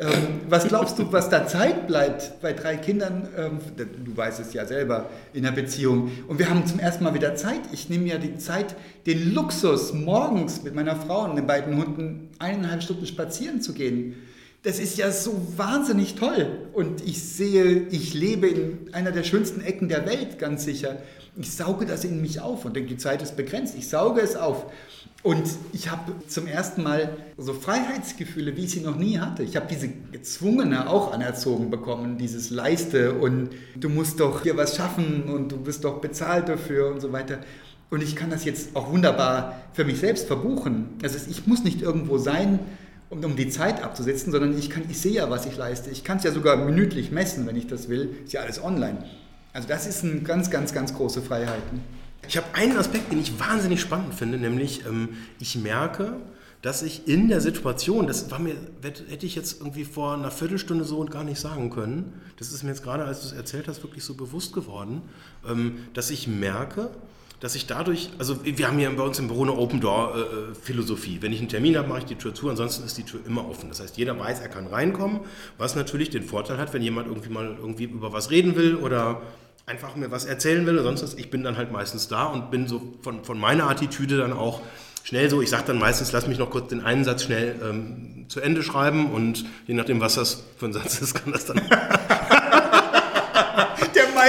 Ähm, 0.01 0.41
was 0.49 0.67
glaubst 0.67 0.99
du, 0.99 1.13
was 1.13 1.29
da 1.29 1.47
Zeit 1.47 1.87
bleibt 1.87 2.41
bei 2.41 2.55
drei 2.55 2.77
Kindern? 2.77 3.29
Ähm, 3.37 3.59
du 3.77 4.17
weißt 4.17 4.41
es 4.41 4.55
ja 4.55 4.65
selber 4.65 5.11
in 5.35 5.43
der 5.43 5.51
Beziehung. 5.51 6.11
Und 6.27 6.39
wir 6.39 6.49
haben 6.49 6.67
zum 6.67 6.79
ersten 6.79 7.05
Mal 7.05 7.13
wieder 7.13 7.35
Zeit. 7.35 7.61
Ich 7.73 7.91
nehme 7.91 8.07
ja 8.07 8.17
die 8.17 8.39
Zeit, 8.39 8.77
den 9.05 9.35
Luxus, 9.35 9.93
morgens 9.93 10.63
mit 10.63 10.75
meiner 10.75 10.97
Frau 10.97 11.25
und 11.25 11.37
den 11.37 11.47
beiden 11.47 11.77
Hunden 11.77 12.31
eineinhalb 12.39 12.83
Stunden 12.83 13.05
spazieren 13.05 13.61
zu 13.61 13.75
gehen. 13.75 14.15
Das 14.63 14.79
ist 14.79 14.99
ja 14.99 15.11
so 15.11 15.41
wahnsinnig 15.57 16.17
toll. 16.17 16.69
Und 16.75 17.01
ich 17.07 17.23
sehe, 17.23 17.87
ich 17.91 18.13
lebe 18.13 18.47
in 18.47 18.93
einer 18.93 19.11
der 19.11 19.25
schönsten 19.25 19.63
Ecken 19.63 19.89
der 19.89 20.07
Welt, 20.07 20.39
ganz 20.39 20.65
sicher. 20.65 20.99
Ich 21.37 21.55
sauge 21.55 21.87
das 21.87 22.05
in 22.05 22.21
mich 22.21 22.41
auf 22.41 22.67
und 22.67 22.77
denke, 22.77 22.91
die 22.91 22.99
Zeit 22.99 23.23
ist 23.23 23.37
begrenzt. 23.37 23.75
Ich 23.79 23.89
sauge 23.89 24.21
es 24.21 24.37
auf. 24.37 24.67
Und 25.23 25.45
ich 25.73 25.91
habe 25.91 26.13
zum 26.29 26.47
ersten 26.47 26.83
Mal 26.83 27.17
so 27.39 27.55
Freiheitsgefühle, 27.55 28.57
wie 28.57 28.65
ich 28.65 28.71
sie 28.71 28.81
noch 28.81 28.97
nie 28.97 29.19
hatte. 29.19 29.43
Ich 29.43 29.57
habe 29.57 29.67
diese 29.71 29.89
gezwungene 29.89 30.89
auch 30.89 31.13
anerzogen 31.13 31.71
bekommen, 31.71 32.19
dieses 32.19 32.51
Leiste 32.51 33.15
und 33.15 33.51
du 33.77 33.89
musst 33.89 34.21
doch 34.21 34.43
hier 34.43 34.57
was 34.57 34.77
schaffen 34.77 35.25
und 35.25 35.53
du 35.53 35.59
bist 35.59 35.85
doch 35.85 36.01
bezahlt 36.01 36.49
dafür 36.49 36.91
und 36.91 37.01
so 37.01 37.13
weiter. 37.13 37.39
Und 37.91 38.03
ich 38.03 38.17
kann 38.17 38.31
das 38.31 38.45
jetzt 38.45 38.75
auch 38.75 38.91
wunderbar 38.91 39.61
für 39.73 39.85
mich 39.85 39.99
selbst 40.01 40.27
verbuchen. 40.27 40.99
Heißt, 41.03 41.29
ich 41.29 41.47
muss 41.47 41.65
nicht 41.65 41.83
irgendwo 41.83 42.17
sein, 42.17 42.61
um, 43.11 43.23
um 43.23 43.37
die 43.37 43.51
Zeit 43.51 43.83
abzusetzen, 43.83 44.33
sondern 44.33 44.57
ich, 44.57 44.71
kann, 44.71 44.85
ich 44.89 44.99
sehe 45.01 45.13
ja, 45.13 45.29
was 45.29 45.45
ich 45.45 45.57
leiste. 45.57 45.91
Ich 45.91 46.05
kann 46.05 46.17
es 46.17 46.25
ja 46.25 46.33
sogar 46.33 46.57
minütlich 46.57 47.11
messen, 47.11 47.47
wenn 47.47 47.57
ich 47.57 47.67
das 47.67 47.89
will. 47.89 48.17
Ist 48.25 48.33
ja 48.33 48.41
alles 48.41 48.63
online. 48.63 49.05
Also 49.53 49.69
das 49.69 49.87
ist 49.87 50.05
eine 50.05 50.21
ganz, 50.21 50.51
ganz, 50.51 50.73
ganz 50.73 50.95
große 50.95 51.21
Freiheiten. 51.21 51.81
Ich 52.29 52.37
habe 52.37 52.47
einen 52.55 52.77
Aspekt, 52.77 53.11
den 53.11 53.21
ich 53.21 53.39
wahnsinnig 53.41 53.81
spannend 53.81 54.15
finde, 54.15 54.39
nämlich 54.39 54.87
ähm, 54.87 55.11
ich 55.41 55.57
merke, 55.57 56.17
dass 56.63 56.83
ich 56.83 57.09
in 57.09 57.29
der 57.29 57.41
Situation, 57.41 58.07
das 58.07 58.31
war 58.31 58.39
mir, 58.39 58.55
hätte 58.83 59.27
ich 59.27 59.35
jetzt 59.35 59.61
irgendwie 59.61 59.85
vor 59.85 60.15
einer 60.15 60.31
Viertelstunde 60.31 60.85
so 60.85 60.99
und 60.99 61.11
gar 61.11 61.25
nicht 61.25 61.41
sagen 61.41 61.71
können, 61.71 62.21
das 62.39 62.53
ist 62.53 62.63
mir 62.63 62.69
jetzt 62.69 62.83
gerade, 62.83 63.05
als 63.05 63.23
du 63.23 63.27
es 63.29 63.33
erzählt 63.33 63.67
hast, 63.67 63.83
wirklich 63.83 64.05
so 64.05 64.15
bewusst 64.15 64.53
geworden, 64.53 65.03
ähm, 65.49 65.79
dass 65.95 66.11
ich 66.11 66.29
merke, 66.29 66.91
dass 67.41 67.55
ich 67.55 67.67
dadurch, 67.67 68.11
also 68.19 68.45
wir 68.45 68.69
haben 68.69 68.79
hier 68.79 68.95
bei 68.95 69.03
uns 69.03 69.19
im 69.19 69.29
Büro 69.29 69.43
eine 69.43 69.57
Open 69.57 69.81
Door 69.81 70.15
äh, 70.15 70.55
Philosophie. 70.55 71.19
Wenn 71.21 71.33
ich 71.33 71.39
einen 71.39 71.49
Termin 71.49 71.77
habe, 71.77 71.89
mache 71.89 72.01
ich 72.01 72.05
die 72.05 72.17
Tür 72.17 72.35
zu, 72.35 72.51
ansonsten 72.51 72.85
ist 72.85 72.99
die 72.99 73.03
Tür 73.03 73.21
immer 73.27 73.49
offen. 73.49 73.71
Das 73.71 73.81
heißt, 73.81 73.97
jeder 73.97 74.19
weiß, 74.19 74.41
er 74.41 74.49
kann 74.49 74.67
reinkommen, 74.67 75.21
was 75.57 75.75
natürlich 75.75 76.11
den 76.11 76.23
Vorteil 76.23 76.59
hat, 76.59 76.75
wenn 76.75 76.83
jemand 76.83 77.09
irgendwie 77.09 77.31
mal 77.31 77.57
irgendwie 77.59 77.85
über 77.85 78.13
was 78.13 78.31
reden 78.31 78.57
will 78.57 78.77
oder 78.77 79.23
einfach 79.65 79.97
mir 79.97 80.11
was 80.11 80.27
erzählen 80.27 80.67
will, 80.67 80.83
sonst 80.83 81.03
was, 81.03 81.15
ich 81.15 81.31
bin 81.31 81.43
dann 81.43 81.57
halt 81.57 81.73
meistens 81.73 82.09
da 82.09 82.25
und 82.25 82.51
bin 82.51 82.67
so 82.67 82.95
von, 83.03 83.25
von 83.25 83.39
meiner 83.39 83.71
Attitüde 83.71 84.19
dann 84.19 84.33
auch 84.33 84.61
schnell 85.03 85.31
so, 85.31 85.41
ich 85.41 85.49
sage 85.49 85.65
dann 85.69 85.79
meistens, 85.79 86.13
lass 86.13 86.27
mich 86.27 86.39
noch 86.39 86.51
kurz 86.51 86.69
den 86.69 86.83
einen 86.83 87.05
Satz 87.05 87.23
schnell 87.23 87.57
ähm, 87.63 88.27
zu 88.29 88.41
Ende 88.41 88.63
schreiben 88.63 89.11
und 89.11 89.47
je 89.67 89.75
nachdem, 89.75 90.01
was 90.01 90.17
das 90.17 90.45
für 90.59 90.67
ein 90.67 90.73
Satz 90.75 91.01
ist, 91.01 91.15
kann 91.15 91.33
das 91.33 91.47
dann 91.47 91.59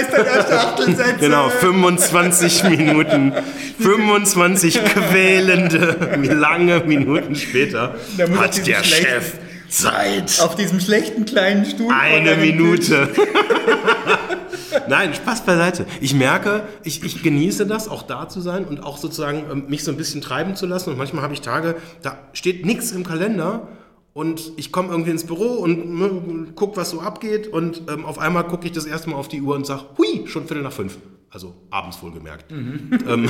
Meister 0.02 0.24
der 0.24 0.48
Schachtelsätze. 0.48 1.16
Genau, 1.20 1.50
25 1.50 2.64
Minuten. 2.70 3.34
25 3.80 4.84
quälende, 4.84 6.18
lange 6.34 6.82
Minuten 6.82 7.36
später 7.36 7.96
hat 8.38 8.68
der 8.68 8.84
Chef 8.84 9.34
Zeit. 9.70 10.40
Auf 10.42 10.56
diesem 10.56 10.80
schlechten 10.80 11.26
kleinen 11.26 11.66
Stuhl. 11.66 11.92
Eine 11.92 12.36
Minute. 12.36 13.10
Nein, 14.88 15.14
Spaß 15.14 15.46
beiseite. 15.46 15.86
Ich 16.02 16.14
merke, 16.14 16.64
ich, 16.84 17.04
ich 17.04 17.24
genieße 17.24 17.66
das, 17.66 17.88
auch 17.88 18.04
da 18.04 18.28
zu 18.28 18.42
sein 18.42 18.66
und 18.66 18.84
auch 18.84 18.98
sozusagen 18.98 19.44
ähm, 19.52 19.64
mich 19.68 19.84
so 19.84 19.92
ein 19.92 19.98
bisschen 19.98 20.22
treiben 20.22 20.56
zu 20.56 20.66
lassen. 20.66 20.92
Und 20.92 20.98
manchmal 20.98 21.24
habe 21.24 21.34
ich 21.34 21.42
Tage, 21.42 21.76
da 22.02 22.18
steht 22.34 22.66
nichts 22.66 22.92
im 22.92 23.06
Kalender 23.06 23.68
und 24.14 24.52
ich 24.58 24.72
komme 24.72 24.90
irgendwie 24.90 25.12
ins 25.12 25.26
Büro 25.26 25.54
und 25.54 26.00
ne, 26.00 26.52
guck, 26.56 26.76
was 26.76 26.90
so 26.90 27.00
abgeht. 27.02 27.48
Und 27.48 27.84
ähm, 27.90 28.06
auf 28.06 28.20
einmal 28.20 28.46
gucke 28.46 28.66
ich 28.66 28.74
das 28.74 28.86
erste 28.86 29.10
Mal 29.10 29.16
auf 29.16 29.30
die 29.30 29.42
Uhr 29.42 29.56
und 29.56 29.66
sage, 29.66 29.84
hui, 29.98 30.28
schon 30.28 30.48
Viertel 30.48 30.64
nach 30.64 30.74
fünf. 30.74 30.98
Also 31.30 31.56
abends 31.70 32.02
wohlgemerkt. 32.04 32.52
Ähm, 32.52 33.30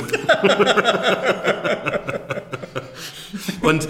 und 3.62 3.88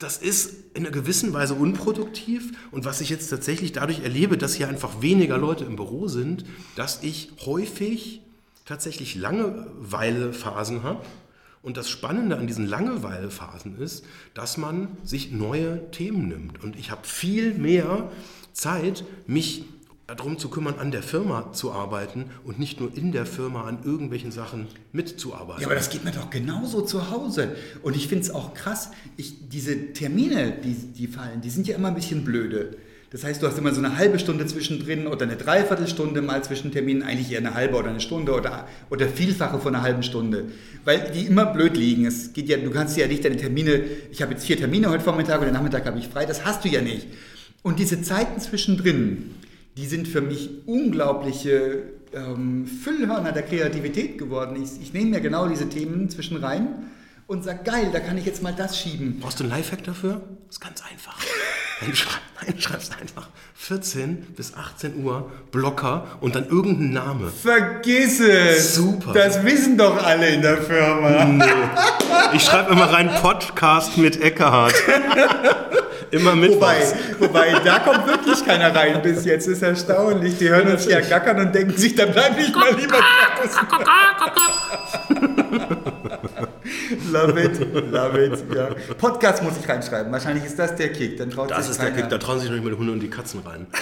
das 0.00 0.18
ist 0.18 0.74
in 0.74 0.84
einer 0.84 0.90
gewissen 0.92 1.32
Weise 1.32 1.54
unproduktiv. 1.54 2.52
Und 2.72 2.84
was 2.84 3.00
ich 3.00 3.08
jetzt 3.08 3.28
tatsächlich 3.28 3.70
dadurch 3.70 4.02
erlebe, 4.02 4.36
dass 4.36 4.54
hier 4.54 4.68
einfach 4.68 5.00
weniger 5.00 5.38
Leute 5.38 5.64
im 5.64 5.76
Büro 5.76 6.08
sind, 6.08 6.44
dass 6.74 7.04
ich 7.04 7.30
häufig 7.46 8.22
tatsächlich 8.64 9.14
Langeweilephasen 9.14 10.82
habe. 10.82 11.04
Und 11.62 11.76
das 11.76 11.90
Spannende 11.90 12.36
an 12.36 12.46
diesen 12.46 12.66
Langeweilephasen 12.66 13.78
ist, 13.78 14.04
dass 14.34 14.56
man 14.56 14.88
sich 15.04 15.32
neue 15.32 15.90
Themen 15.90 16.28
nimmt. 16.28 16.62
Und 16.62 16.78
ich 16.78 16.90
habe 16.90 17.06
viel 17.06 17.54
mehr 17.54 18.10
Zeit, 18.52 19.04
mich 19.26 19.64
darum 20.06 20.38
zu 20.38 20.48
kümmern, 20.48 20.76
an 20.78 20.90
der 20.90 21.02
Firma 21.02 21.52
zu 21.52 21.70
arbeiten 21.70 22.26
und 22.44 22.58
nicht 22.58 22.80
nur 22.80 22.96
in 22.96 23.12
der 23.12 23.26
Firma 23.26 23.64
an 23.64 23.80
irgendwelchen 23.84 24.32
Sachen 24.32 24.66
mitzuarbeiten. 24.92 25.60
Ja, 25.60 25.68
aber 25.68 25.74
das 25.74 25.90
geht 25.90 26.02
mir 26.04 26.12
doch 26.12 26.30
genauso 26.30 26.80
zu 26.80 27.10
Hause. 27.10 27.54
Und 27.82 27.94
ich 27.94 28.08
finde 28.08 28.24
es 28.24 28.30
auch 28.30 28.54
krass, 28.54 28.90
ich, 29.18 29.48
diese 29.50 29.92
Termine, 29.92 30.52
die, 30.52 30.74
die 30.74 31.06
fallen, 31.08 31.42
die 31.42 31.50
sind 31.50 31.66
ja 31.66 31.76
immer 31.76 31.88
ein 31.88 31.94
bisschen 31.94 32.24
blöde. 32.24 32.78
Das 33.10 33.24
heißt, 33.24 33.42
du 33.42 33.46
hast 33.46 33.56
immer 33.56 33.72
so 33.72 33.82
eine 33.82 33.96
halbe 33.96 34.18
Stunde 34.18 34.44
zwischendrin 34.46 35.06
oder 35.06 35.22
eine 35.22 35.36
Dreiviertelstunde 35.36 36.20
mal 36.20 36.44
zwischen 36.44 36.72
Terminen, 36.72 37.02
eigentlich 37.02 37.32
eher 37.32 37.38
eine 37.38 37.54
halbe 37.54 37.76
oder 37.76 37.88
eine 37.88 38.00
Stunde 38.00 38.32
oder, 38.32 38.68
oder 38.90 39.08
Vielfache 39.08 39.58
von 39.58 39.74
einer 39.74 39.82
halben 39.82 40.02
Stunde. 40.02 40.46
Weil 40.84 41.10
die 41.14 41.22
immer 41.22 41.46
blöd 41.46 41.76
liegen. 41.76 42.04
Es 42.04 42.34
geht 42.34 42.50
ja, 42.50 42.58
du 42.58 42.70
kannst 42.70 42.98
ja 42.98 43.06
nicht 43.06 43.24
deine 43.24 43.38
Termine, 43.38 43.82
ich 44.10 44.20
habe 44.20 44.34
jetzt 44.34 44.44
vier 44.44 44.58
Termine 44.58 44.90
heute 44.90 45.02
Vormittag 45.02 45.38
und 45.38 45.46
den 45.46 45.54
Nachmittag 45.54 45.86
habe 45.86 45.98
ich 45.98 46.08
frei, 46.08 46.26
das 46.26 46.44
hast 46.44 46.64
du 46.64 46.68
ja 46.68 46.82
nicht. 46.82 47.06
Und 47.62 47.78
diese 47.78 48.02
Zeiten 48.02 48.40
zwischendrin, 48.40 49.34
die 49.78 49.86
sind 49.86 50.06
für 50.06 50.20
mich 50.20 50.50
unglaubliche 50.66 51.84
ähm, 52.12 52.66
Füllhörner 52.66 53.32
der 53.32 53.42
Kreativität 53.42 54.18
geworden. 54.18 54.62
Ich, 54.62 54.82
ich 54.82 54.92
nehme 54.92 55.12
mir 55.12 55.20
genau 55.20 55.48
diese 55.48 55.70
Themen 55.70 56.10
zwischen 56.10 56.36
rein 56.36 56.90
und 57.26 57.42
sage, 57.42 57.60
geil, 57.64 57.88
da 57.90 58.00
kann 58.00 58.18
ich 58.18 58.26
jetzt 58.26 58.42
mal 58.42 58.54
das 58.54 58.78
schieben. 58.78 59.18
Brauchst 59.20 59.40
du 59.40 59.44
einen 59.44 59.52
Lifehack 59.52 59.82
dafür? 59.84 60.20
Das 60.46 60.56
ist 60.56 60.60
ganz 60.60 60.82
einfach. 60.90 61.18
Dann, 61.80 61.94
schrei 61.94 62.18
dann 62.46 62.60
schreibst 62.60 62.92
du 62.92 63.00
einfach 63.00 63.28
14 63.54 64.34
bis 64.36 64.54
18 64.54 65.04
Uhr 65.04 65.30
Blocker 65.50 66.06
und 66.20 66.34
dann 66.34 66.48
irgendein 66.48 66.92
Name. 66.92 67.30
Vergiss 67.30 68.20
es! 68.20 68.74
Super. 68.74 69.12
Das 69.12 69.44
wissen 69.44 69.76
doch 69.76 70.02
alle 70.04 70.28
in 70.30 70.42
der 70.42 70.58
Firma. 70.58 71.24
Nee. 71.24 71.44
Ich 72.32 72.44
schreibe 72.44 72.72
immer 72.72 72.92
rein 72.92 73.10
Podcast 73.20 73.98
mit 73.98 74.20
Eckhart. 74.20 74.74
Immer 76.10 76.34
mit 76.34 76.52
Wobei, 76.52 76.76
wobei, 77.18 77.52
da 77.62 77.80
kommt 77.80 78.06
wirklich 78.06 78.42
keiner 78.42 78.74
rein 78.74 79.02
bis 79.02 79.26
jetzt. 79.26 79.46
ist 79.46 79.60
erstaunlich. 79.60 80.38
Die 80.38 80.48
hören 80.48 80.68
uns 80.68 80.86
ja 80.86 81.00
gackern 81.00 81.38
und 81.38 81.54
denken 81.54 81.76
sich, 81.76 81.94
da 81.94 82.06
bleib 82.06 82.38
ich 82.38 82.54
mal 82.54 82.74
lieber 82.74 82.96
draußen. 82.96 83.68
love 87.12 87.40
it, 87.42 87.60
love 87.92 88.24
it. 88.24 88.44
Ja. 88.54 88.68
Podcast 88.98 89.42
muss 89.42 89.54
ich 89.60 89.68
reinschreiben. 89.68 90.12
Wahrscheinlich 90.12 90.44
ist 90.44 90.58
das 90.58 90.74
der 90.76 90.90
Kick. 90.92 91.16
Dann 91.16 91.30
traut 91.30 91.50
Das 91.50 91.64
sich 91.66 91.72
ist 91.72 91.80
der 91.82 91.90
keiner. 91.90 92.02
Kick, 92.02 92.10
da 92.10 92.18
trauen 92.18 92.38
sich 92.40 92.48
noch 92.48 92.56
nicht 92.56 92.64
mal 92.64 92.70
die 92.70 92.78
Hunde 92.78 92.92
und 92.92 93.00
die 93.00 93.10
Katzen 93.10 93.40
rein. 93.40 93.66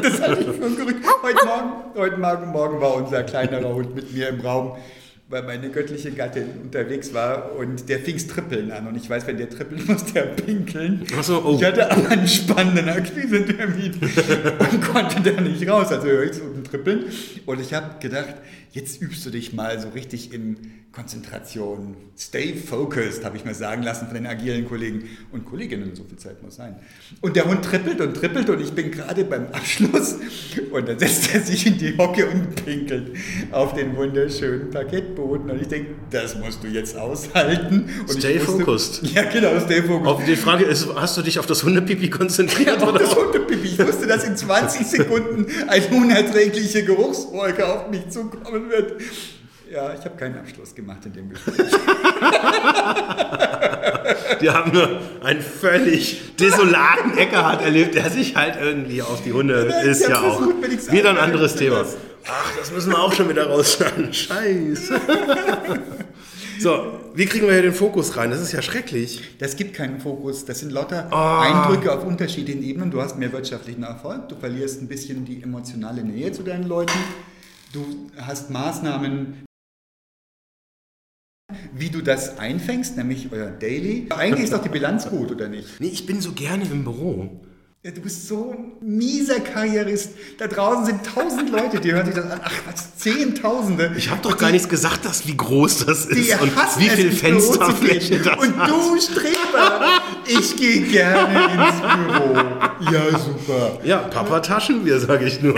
Das 0.00 0.20
halte 0.20 0.42
ich 0.42 0.56
für 0.56 0.64
ein 0.64 0.76
Gerücht. 0.76 0.98
Heute 1.22 1.44
Morgen, 1.44 1.72
heute 1.96 2.16
Morgen, 2.18 2.46
morgen 2.52 2.80
war 2.80 2.94
unser 2.94 3.24
kleinerer 3.24 3.74
Hund 3.74 3.96
mit 3.96 4.12
mir 4.14 4.28
im 4.28 4.40
Raum, 4.40 4.76
weil 5.28 5.42
meine 5.42 5.70
göttliche 5.70 6.12
Gattin 6.12 6.46
unterwegs 6.62 7.12
war 7.12 7.56
und 7.56 7.88
der 7.88 7.98
fing's 7.98 8.28
trippeln 8.28 8.70
an. 8.70 8.86
Und 8.86 8.96
ich 8.96 9.10
weiß, 9.10 9.26
wenn 9.26 9.38
der 9.38 9.50
trippeln 9.50 9.84
muss, 9.86 10.04
der 10.12 10.22
pinkeln. 10.22 11.04
Ach 11.18 11.24
so, 11.24 11.42
oh. 11.44 11.56
Ich 11.58 11.64
hatte 11.64 11.90
aber 11.90 12.08
einen 12.10 12.28
spannenden 12.28 12.88
Akquise-Termin 12.88 13.92
und 14.58 14.82
konnte 14.92 15.20
da 15.20 15.40
nicht 15.40 15.68
raus. 15.68 15.88
Also 15.90 16.06
höre 16.06 16.24
ich 16.24 16.34
so 16.34 16.44
ein 16.44 16.62
Trippeln. 16.62 17.06
Und 17.44 17.60
ich 17.60 17.74
habe 17.74 17.96
gedacht, 18.00 18.36
jetzt 18.70 19.02
übst 19.02 19.26
du 19.26 19.30
dich 19.30 19.52
mal 19.52 19.80
so 19.80 19.88
richtig 19.88 20.32
in 20.32 20.58
Konzentration. 20.98 21.96
Stay 22.18 22.54
focused, 22.54 23.24
habe 23.24 23.36
ich 23.36 23.44
mir 23.44 23.54
sagen 23.54 23.84
lassen 23.84 24.06
von 24.06 24.14
den 24.14 24.26
agilen 24.26 24.68
Kollegen 24.68 25.04
und 25.30 25.44
Kolleginnen. 25.44 25.94
So 25.94 26.02
viel 26.02 26.18
Zeit 26.18 26.42
muss 26.42 26.56
sein. 26.56 26.74
Und 27.20 27.36
der 27.36 27.44
Hund 27.44 27.64
trippelt 27.64 28.00
und 28.00 28.14
trippelt 28.14 28.50
und 28.50 28.60
ich 28.60 28.72
bin 28.72 28.90
gerade 28.90 29.24
beim 29.24 29.46
Abschluss. 29.52 30.16
Und 30.72 30.88
dann 30.88 30.98
setzt 30.98 31.32
er 31.32 31.40
sich 31.40 31.66
in 31.66 31.78
die 31.78 31.96
Hocke 31.96 32.26
und 32.28 32.64
pinkelt 32.64 33.12
auf 33.52 33.74
den 33.74 33.94
wunderschönen 33.96 34.70
Parkettboden. 34.70 35.48
Und 35.50 35.62
ich 35.62 35.68
denke, 35.68 35.92
das 36.10 36.36
musst 36.36 36.64
du 36.64 36.66
jetzt 36.66 36.96
aushalten. 36.96 37.88
Und 38.08 38.18
Stay 38.18 38.32
ich 38.32 38.40
wusste- 38.48 38.64
focused. 38.64 39.02
Ja, 39.14 39.22
genau, 39.22 39.58
stay 39.60 39.82
focused. 39.82 40.06
Auf 40.08 40.24
die 40.24 40.34
Frage 40.36 40.64
ist, 40.64 40.88
hast 40.96 41.16
du 41.16 41.22
dich 41.22 41.38
auf 41.38 41.46
das 41.46 41.62
Hundepipi 41.62 42.10
konzentriert? 42.10 42.82
Auf 42.82 42.88
oder? 42.88 42.98
das 42.98 43.14
Hundepipi. 43.14 43.68
Ich 43.68 43.78
wusste, 43.78 44.08
dass 44.08 44.24
in 44.24 44.36
20 44.36 44.84
Sekunden 44.84 45.46
eine 45.68 45.86
unerträgliche 45.86 46.82
Geruchswolke 46.84 47.64
auf 47.66 47.88
mich 47.88 48.08
zukommen 48.10 48.68
wird. 48.68 49.00
Ja, 49.70 49.92
ich 49.92 50.00
habe 50.04 50.16
keinen 50.16 50.38
Abschluss 50.38 50.74
gemacht 50.74 51.04
in 51.04 51.12
dem 51.12 51.28
Gespräch. 51.30 51.56
Die 54.40 54.48
haben 54.50 54.72
nur 54.72 55.00
einen 55.22 55.40
völlig 55.42 56.36
desolaten 56.36 57.16
Eckhart 57.18 57.62
erlebt, 57.62 57.94
der 57.94 58.08
sich 58.10 58.34
halt 58.36 58.56
irgendwie 58.60 59.02
auf 59.02 59.22
die 59.22 59.32
Hunde 59.32 59.68
Ja, 59.68 59.78
ist 59.80 60.08
ja 60.08 60.20
auch. 60.22 60.40
wenigstens 60.62 60.92
Wieder 60.92 61.10
ein 61.10 61.18
anderes 61.18 61.54
Thema. 61.56 61.80
das. 61.80 61.96
Ach, 62.26 62.52
das 62.58 62.72
müssen 62.72 62.90
wir 62.92 62.98
auch 62.98 63.12
schon 63.12 63.28
wieder 63.28 63.46
rausschneiden. 63.48 64.12
Scheiße. 64.12 65.00
So, 66.60 66.98
wie 67.14 67.26
kriegen 67.26 67.46
wir 67.46 67.52
hier 67.52 67.62
den 67.62 67.72
Fokus 67.72 68.16
rein? 68.16 68.32
Das 68.32 68.40
ist 68.40 68.50
ja 68.50 68.60
schrecklich. 68.62 69.22
Das 69.38 69.54
gibt 69.54 69.74
keinen 69.74 70.00
Fokus. 70.00 70.44
Das 70.44 70.58
sind 70.58 70.72
lauter 70.72 71.06
Ah. 71.12 71.42
Eindrücke 71.42 71.92
auf 71.92 72.04
unterschiedlichen 72.04 72.64
Ebenen. 72.64 72.90
Du 72.90 73.00
hast 73.00 73.16
mehr 73.16 73.30
wirtschaftlichen 73.30 73.84
Erfolg. 73.84 74.28
Du 74.28 74.34
verlierst 74.34 74.82
ein 74.82 74.88
bisschen 74.88 75.24
die 75.24 75.40
emotionale 75.40 76.02
Nähe 76.02 76.32
zu 76.32 76.42
deinen 76.42 76.64
Leuten. 76.66 76.98
Du 77.72 78.10
hast 78.20 78.50
Maßnahmen, 78.50 79.44
wie 81.72 81.88
du 81.88 82.02
das 82.02 82.38
einfängst, 82.38 82.98
nämlich 82.98 83.28
euer 83.32 83.46
Daily. 83.50 84.06
Eigentlich 84.10 84.44
ist 84.44 84.52
doch 84.52 84.62
die 84.62 84.68
Bilanz 84.68 85.08
gut, 85.08 85.30
oder 85.30 85.48
nicht? 85.48 85.80
Nee, 85.80 85.88
ich 85.88 86.04
bin 86.04 86.20
so 86.20 86.32
gerne 86.32 86.64
im 86.64 86.84
Büro. 86.84 87.40
Ja, 87.82 87.90
du 87.90 88.02
bist 88.02 88.28
so 88.28 88.50
ein 88.50 88.72
mieser 88.86 89.40
Karrierist. 89.40 90.10
Da 90.36 90.46
draußen 90.46 90.84
sind 90.84 91.06
tausend 91.06 91.48
Leute, 91.48 91.80
die 91.80 91.92
hören 91.92 92.04
sich 92.04 92.16
das 92.16 92.30
an. 92.30 92.40
Ach 92.44 92.52
was, 92.66 92.96
Zehntausende. 92.98 93.94
Ich 93.96 94.10
habe 94.10 94.20
doch 94.20 94.36
gar 94.36 94.50
nichts 94.50 94.68
gesagt, 94.68 95.06
dass, 95.06 95.26
wie 95.26 95.36
groß 95.36 95.86
das 95.86 96.04
ist 96.04 96.38
und 96.40 96.52
wie 96.78 96.90
viel 96.90 97.12
Fensterfläche 97.12 98.18
das 98.18 98.36
Und 98.36 98.58
hat. 98.58 98.68
du, 98.68 99.00
Streber, 99.00 100.02
ich 100.26 100.54
gehe 100.56 100.82
gerne 100.82 101.44
ins 101.54 101.80
Büro. 101.80 102.92
Ja, 102.92 103.18
super. 103.18 103.80
Ja, 103.84 103.98
Papa 103.98 104.40
Taschenbier, 104.40 105.00
sage 105.00 105.24
ich 105.24 105.40
nur. 105.40 105.54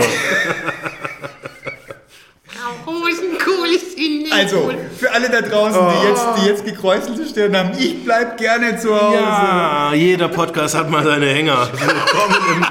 Rosenkohl 3.71 3.75
ist 3.75 3.97
in 3.97 4.31
Also, 4.31 4.71
für 4.97 5.11
alle 5.11 5.29
da 5.29 5.41
draußen, 5.41 5.79
die 5.79 6.07
jetzt, 6.07 6.25
die 6.37 6.47
jetzt 6.47 6.65
gekräuselte 6.65 7.25
Stirn 7.27 7.55
haben, 7.55 7.71
ich 7.77 8.03
bleib 8.03 8.37
gerne 8.37 8.77
zu 8.77 8.89
Hause. 8.99 9.17
Ja, 9.17 9.93
jeder 9.93 10.27
Podcast 10.27 10.75
hat 10.75 10.89
mal 10.89 11.03
seine 11.03 11.27
Hänger. 11.27 11.69
Willkommen 11.71 12.35
im 12.55 12.65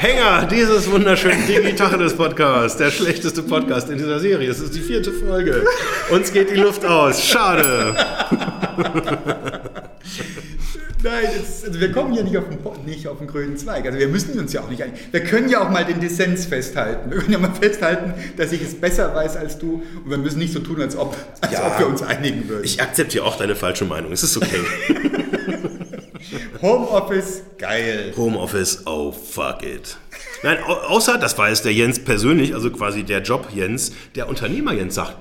Hänger 0.00 0.46
dieses 0.46 0.90
wunderschönen 0.90 1.46
Digitalis 1.46 2.14
Podcast, 2.14 2.78
der 2.78 2.90
schlechteste 2.90 3.42
Podcast 3.42 3.90
in 3.90 3.98
dieser 3.98 4.20
Serie. 4.20 4.48
Es 4.50 4.60
ist 4.60 4.74
die 4.74 4.80
vierte 4.80 5.12
Folge. 5.12 5.64
Uns 6.10 6.32
geht 6.32 6.50
die 6.50 6.56
Luft 6.56 6.84
aus. 6.84 7.24
Schade. 7.24 7.96
Nein, 11.10 11.26
das, 11.40 11.64
also 11.64 11.80
wir 11.80 11.90
kommen 11.90 12.12
ja 12.12 12.22
nicht 12.22 12.36
auf, 12.36 12.44
den, 12.48 12.58
nicht 12.84 13.08
auf 13.08 13.18
den 13.18 13.26
grünen 13.26 13.56
Zweig. 13.56 13.86
Also 13.86 13.98
wir 13.98 14.08
müssen 14.08 14.38
uns 14.38 14.52
ja 14.52 14.60
auch 14.60 14.68
nicht 14.68 14.82
einigen. 14.82 14.98
Wir 15.10 15.24
können 15.24 15.48
ja 15.48 15.64
auch 15.64 15.70
mal 15.70 15.84
den 15.84 16.00
Dissens 16.00 16.44
festhalten. 16.44 17.10
Wir 17.10 17.18
können 17.18 17.32
ja 17.32 17.38
mal 17.38 17.54
festhalten, 17.54 18.12
dass 18.36 18.52
ich 18.52 18.60
es 18.62 18.78
besser 18.78 19.14
weiß 19.14 19.36
als 19.36 19.58
du. 19.58 19.82
Und 20.04 20.10
wir 20.10 20.18
müssen 20.18 20.38
nicht 20.38 20.52
so 20.52 20.60
tun, 20.60 20.80
als 20.82 20.96
ob, 20.96 21.16
als 21.40 21.52
Ja. 21.52 21.66
ob 21.66 21.78
wir 21.78 21.86
uns 21.86 22.02
einigen 22.02 22.46
würden. 22.48 22.64
Ich 22.64 22.82
akzeptiere 22.82 23.24
auch 23.24 23.36
deine 23.36 23.56
falsche 23.56 23.86
Meinung. 23.86 24.12
Es 24.12 24.22
ist 24.22 24.36
okay. 24.36 24.58
Homeoffice, 26.62 27.42
geil. 27.56 28.12
Homeoffice, 28.16 28.82
oh 28.86 29.12
fuck 29.12 29.62
it. 29.62 29.96
Nein, 30.42 30.58
au 30.66 30.74
außer, 30.74 31.16
das 31.16 31.36
jetzt 31.36 31.64
der 31.64 31.72
Jens 31.72 32.00
persönlich, 32.00 32.54
also 32.54 32.70
quasi 32.70 33.04
der 33.04 33.22
Job 33.22 33.48
Jens, 33.54 33.92
der 34.14 34.28
Unternehmer 34.28 34.74
Jens 34.74 34.96
sagt, 34.96 35.16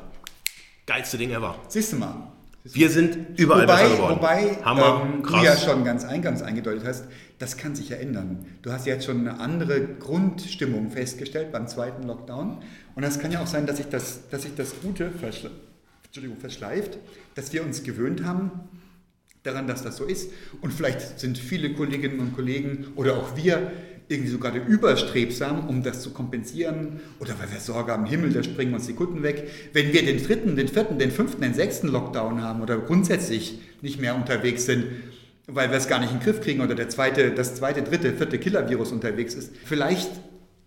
geilste 0.86 1.18
Ding 1.18 1.32
ever. 1.32 1.56
Siehst 1.70 1.94
du 1.94 1.98
mal. 1.98 2.32
Wir 2.74 2.90
sind 2.90 3.40
überall 3.40 3.64
wobei, 3.64 3.84
besser 3.84 3.96
geworden. 3.96 4.16
wobei 4.16 4.58
Hammer, 4.64 5.02
ähm, 5.06 5.24
du 5.24 5.38
ja 5.38 5.58
schon 5.58 5.84
ganz 5.84 6.04
eingangs 6.06 6.42
eingedeutet 6.42 6.84
hast, 6.86 7.06
das 7.40 7.58
kann 7.58 7.76
sich 7.76 7.90
ja 7.90 7.98
ändern. 7.98 8.46
Du 8.62 8.72
hast 8.72 8.86
jetzt 8.86 9.06
schon 9.06 9.20
eine 9.28 9.40
andere 9.40 9.82
Grundstimmung 9.82 10.92
festgestellt 10.92 11.52
beim 11.52 11.68
zweiten 11.68 12.04
Lockdown. 12.04 12.58
Und 12.96 13.04
das 13.04 13.20
kann 13.20 13.32
ja 13.32 13.42
auch 13.42 13.48
sein, 13.48 13.66
dass 13.68 13.78
sich 13.78 13.88
das, 13.88 14.28
dass 14.30 14.44
sich 14.44 14.56
das 14.56 14.80
Gute 14.82 15.12
verschle 15.12 15.52
Entschuldigung, 16.06 16.38
verschleift, 16.38 16.98
dass 17.36 17.54
wir 17.54 17.64
uns 17.64 17.84
gewöhnt 17.84 18.24
haben 18.24 18.52
daran, 19.44 19.68
dass 19.68 19.84
das 19.84 19.98
so 19.98 20.06
ist. 20.06 20.32
Und 20.62 20.74
vielleicht 20.74 21.20
sind 21.20 21.38
viele 21.38 21.74
Kolleginnen 21.74 22.20
und 22.20 22.36
Kollegen 22.36 22.88
oder 22.96 23.18
auch 23.18 23.36
wir 23.36 23.72
irgendwie 24.10 24.32
sogar 24.32 24.54
überstrebsam, 24.56 25.68
um 25.68 25.84
das 25.84 26.02
zu 26.02 26.12
kompensieren. 26.12 27.02
Oder 27.20 27.38
weil 27.40 27.52
wir 27.52 27.60
Sorge 27.60 27.92
haben, 27.92 28.06
Himmel, 28.06 28.32
da 28.32 28.44
springen 28.44 28.74
uns 28.74 28.88
die 28.88 28.94
Kutten 28.94 29.24
weg. 29.24 29.50
Wenn 29.74 29.92
wir 29.92 30.06
den 30.06 30.24
dritten, 30.24 30.56
den 30.56 30.68
vierten, 30.68 30.98
den 30.98 31.12
fünften, 31.12 31.42
den 31.42 31.54
sechsten 31.54 31.88
Lockdown 31.90 32.42
haben 32.42 32.62
oder 32.62 32.78
grundsätzlich 32.78 33.60
nicht 33.82 34.00
mehr 34.00 34.16
unterwegs 34.16 34.66
sind, 34.66 34.86
weil 35.48 35.70
wir 35.70 35.78
es 35.78 35.88
gar 35.88 36.00
nicht 36.00 36.12
in 36.12 36.20
den 36.20 36.24
Griff 36.24 36.42
kriegen 36.42 36.62
oder 36.62 36.76
der 36.76 36.90
zweite, 36.90 37.32
das 37.32 37.56
zweite, 37.56 37.82
dritte, 37.82 38.14
vierte 38.14 38.38
Killer-Virus 38.38 38.92
unterwegs 38.92 39.34
ist, 39.34 39.54
vielleicht 39.66 40.10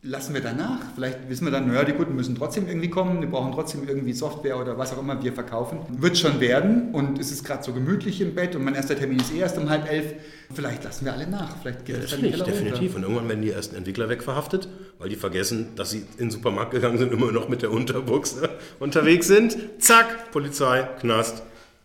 lassen 0.02 0.32
wir 0.32 0.40
danach. 0.40 0.78
Vielleicht 0.94 1.28
wissen 1.28 1.44
wir 1.44 1.50
dann, 1.52 1.68
naja, 1.68 1.84
die 1.84 1.92
Kunden 1.92 2.14
müssen 2.16 2.34
trotzdem 2.34 2.66
irgendwie 2.66 2.88
kommen, 2.88 3.20
die 3.20 3.26
brauchen 3.26 3.52
trotzdem 3.52 3.86
irgendwie 3.86 4.12
Software 4.14 4.58
oder 4.58 4.78
was 4.78 4.92
auch 4.94 4.98
immer 4.98 5.22
wir 5.22 5.32
verkaufen. 5.32 5.78
Wird 5.90 6.16
schon 6.16 6.40
werden 6.40 6.90
und 6.94 7.18
es 7.18 7.30
ist 7.30 7.44
gerade 7.44 7.62
so 7.62 7.72
gemütlich 7.74 8.20
im 8.20 8.34
Bett 8.34 8.56
und 8.56 8.64
mein 8.64 8.74
erster 8.74 8.96
Termin 8.96 9.18
ist 9.20 9.32
eh 9.34 9.38
erst 9.40 9.58
um 9.58 9.68
halb 9.68 9.90
elf. 9.90 10.14
Vielleicht 10.54 10.84
lassen 10.84 11.04
wir 11.04 11.12
alle 11.12 11.26
nach. 11.28 11.54
Vielleicht 11.60 11.84
geht 11.84 11.96
es 12.02 12.10
dann 12.10 12.20
Definitiv, 12.22 12.32
Keller 12.32 12.44
runter. 12.44 12.60
definitiv. 12.70 12.96
Und 12.96 13.02
irgendwann 13.02 13.28
werden 13.28 13.42
die 13.42 13.50
ersten 13.50 13.76
Entwickler 13.76 14.08
wegverhaftet, 14.08 14.68
weil 14.98 15.08
die 15.10 15.16
vergessen, 15.16 15.68
dass 15.76 15.90
sie 15.90 15.98
in 16.16 16.26
den 16.26 16.30
Supermarkt 16.30 16.70
gegangen 16.72 16.96
sind, 16.98 17.12
immer 17.12 17.30
noch 17.30 17.48
mit 17.48 17.60
der 17.62 17.70
Unterbuchse 17.70 18.48
unterwegs 18.80 19.26
sind. 19.26 19.56
Zack, 19.78 20.30
Polizei, 20.32 20.88
Knast, 21.00 21.42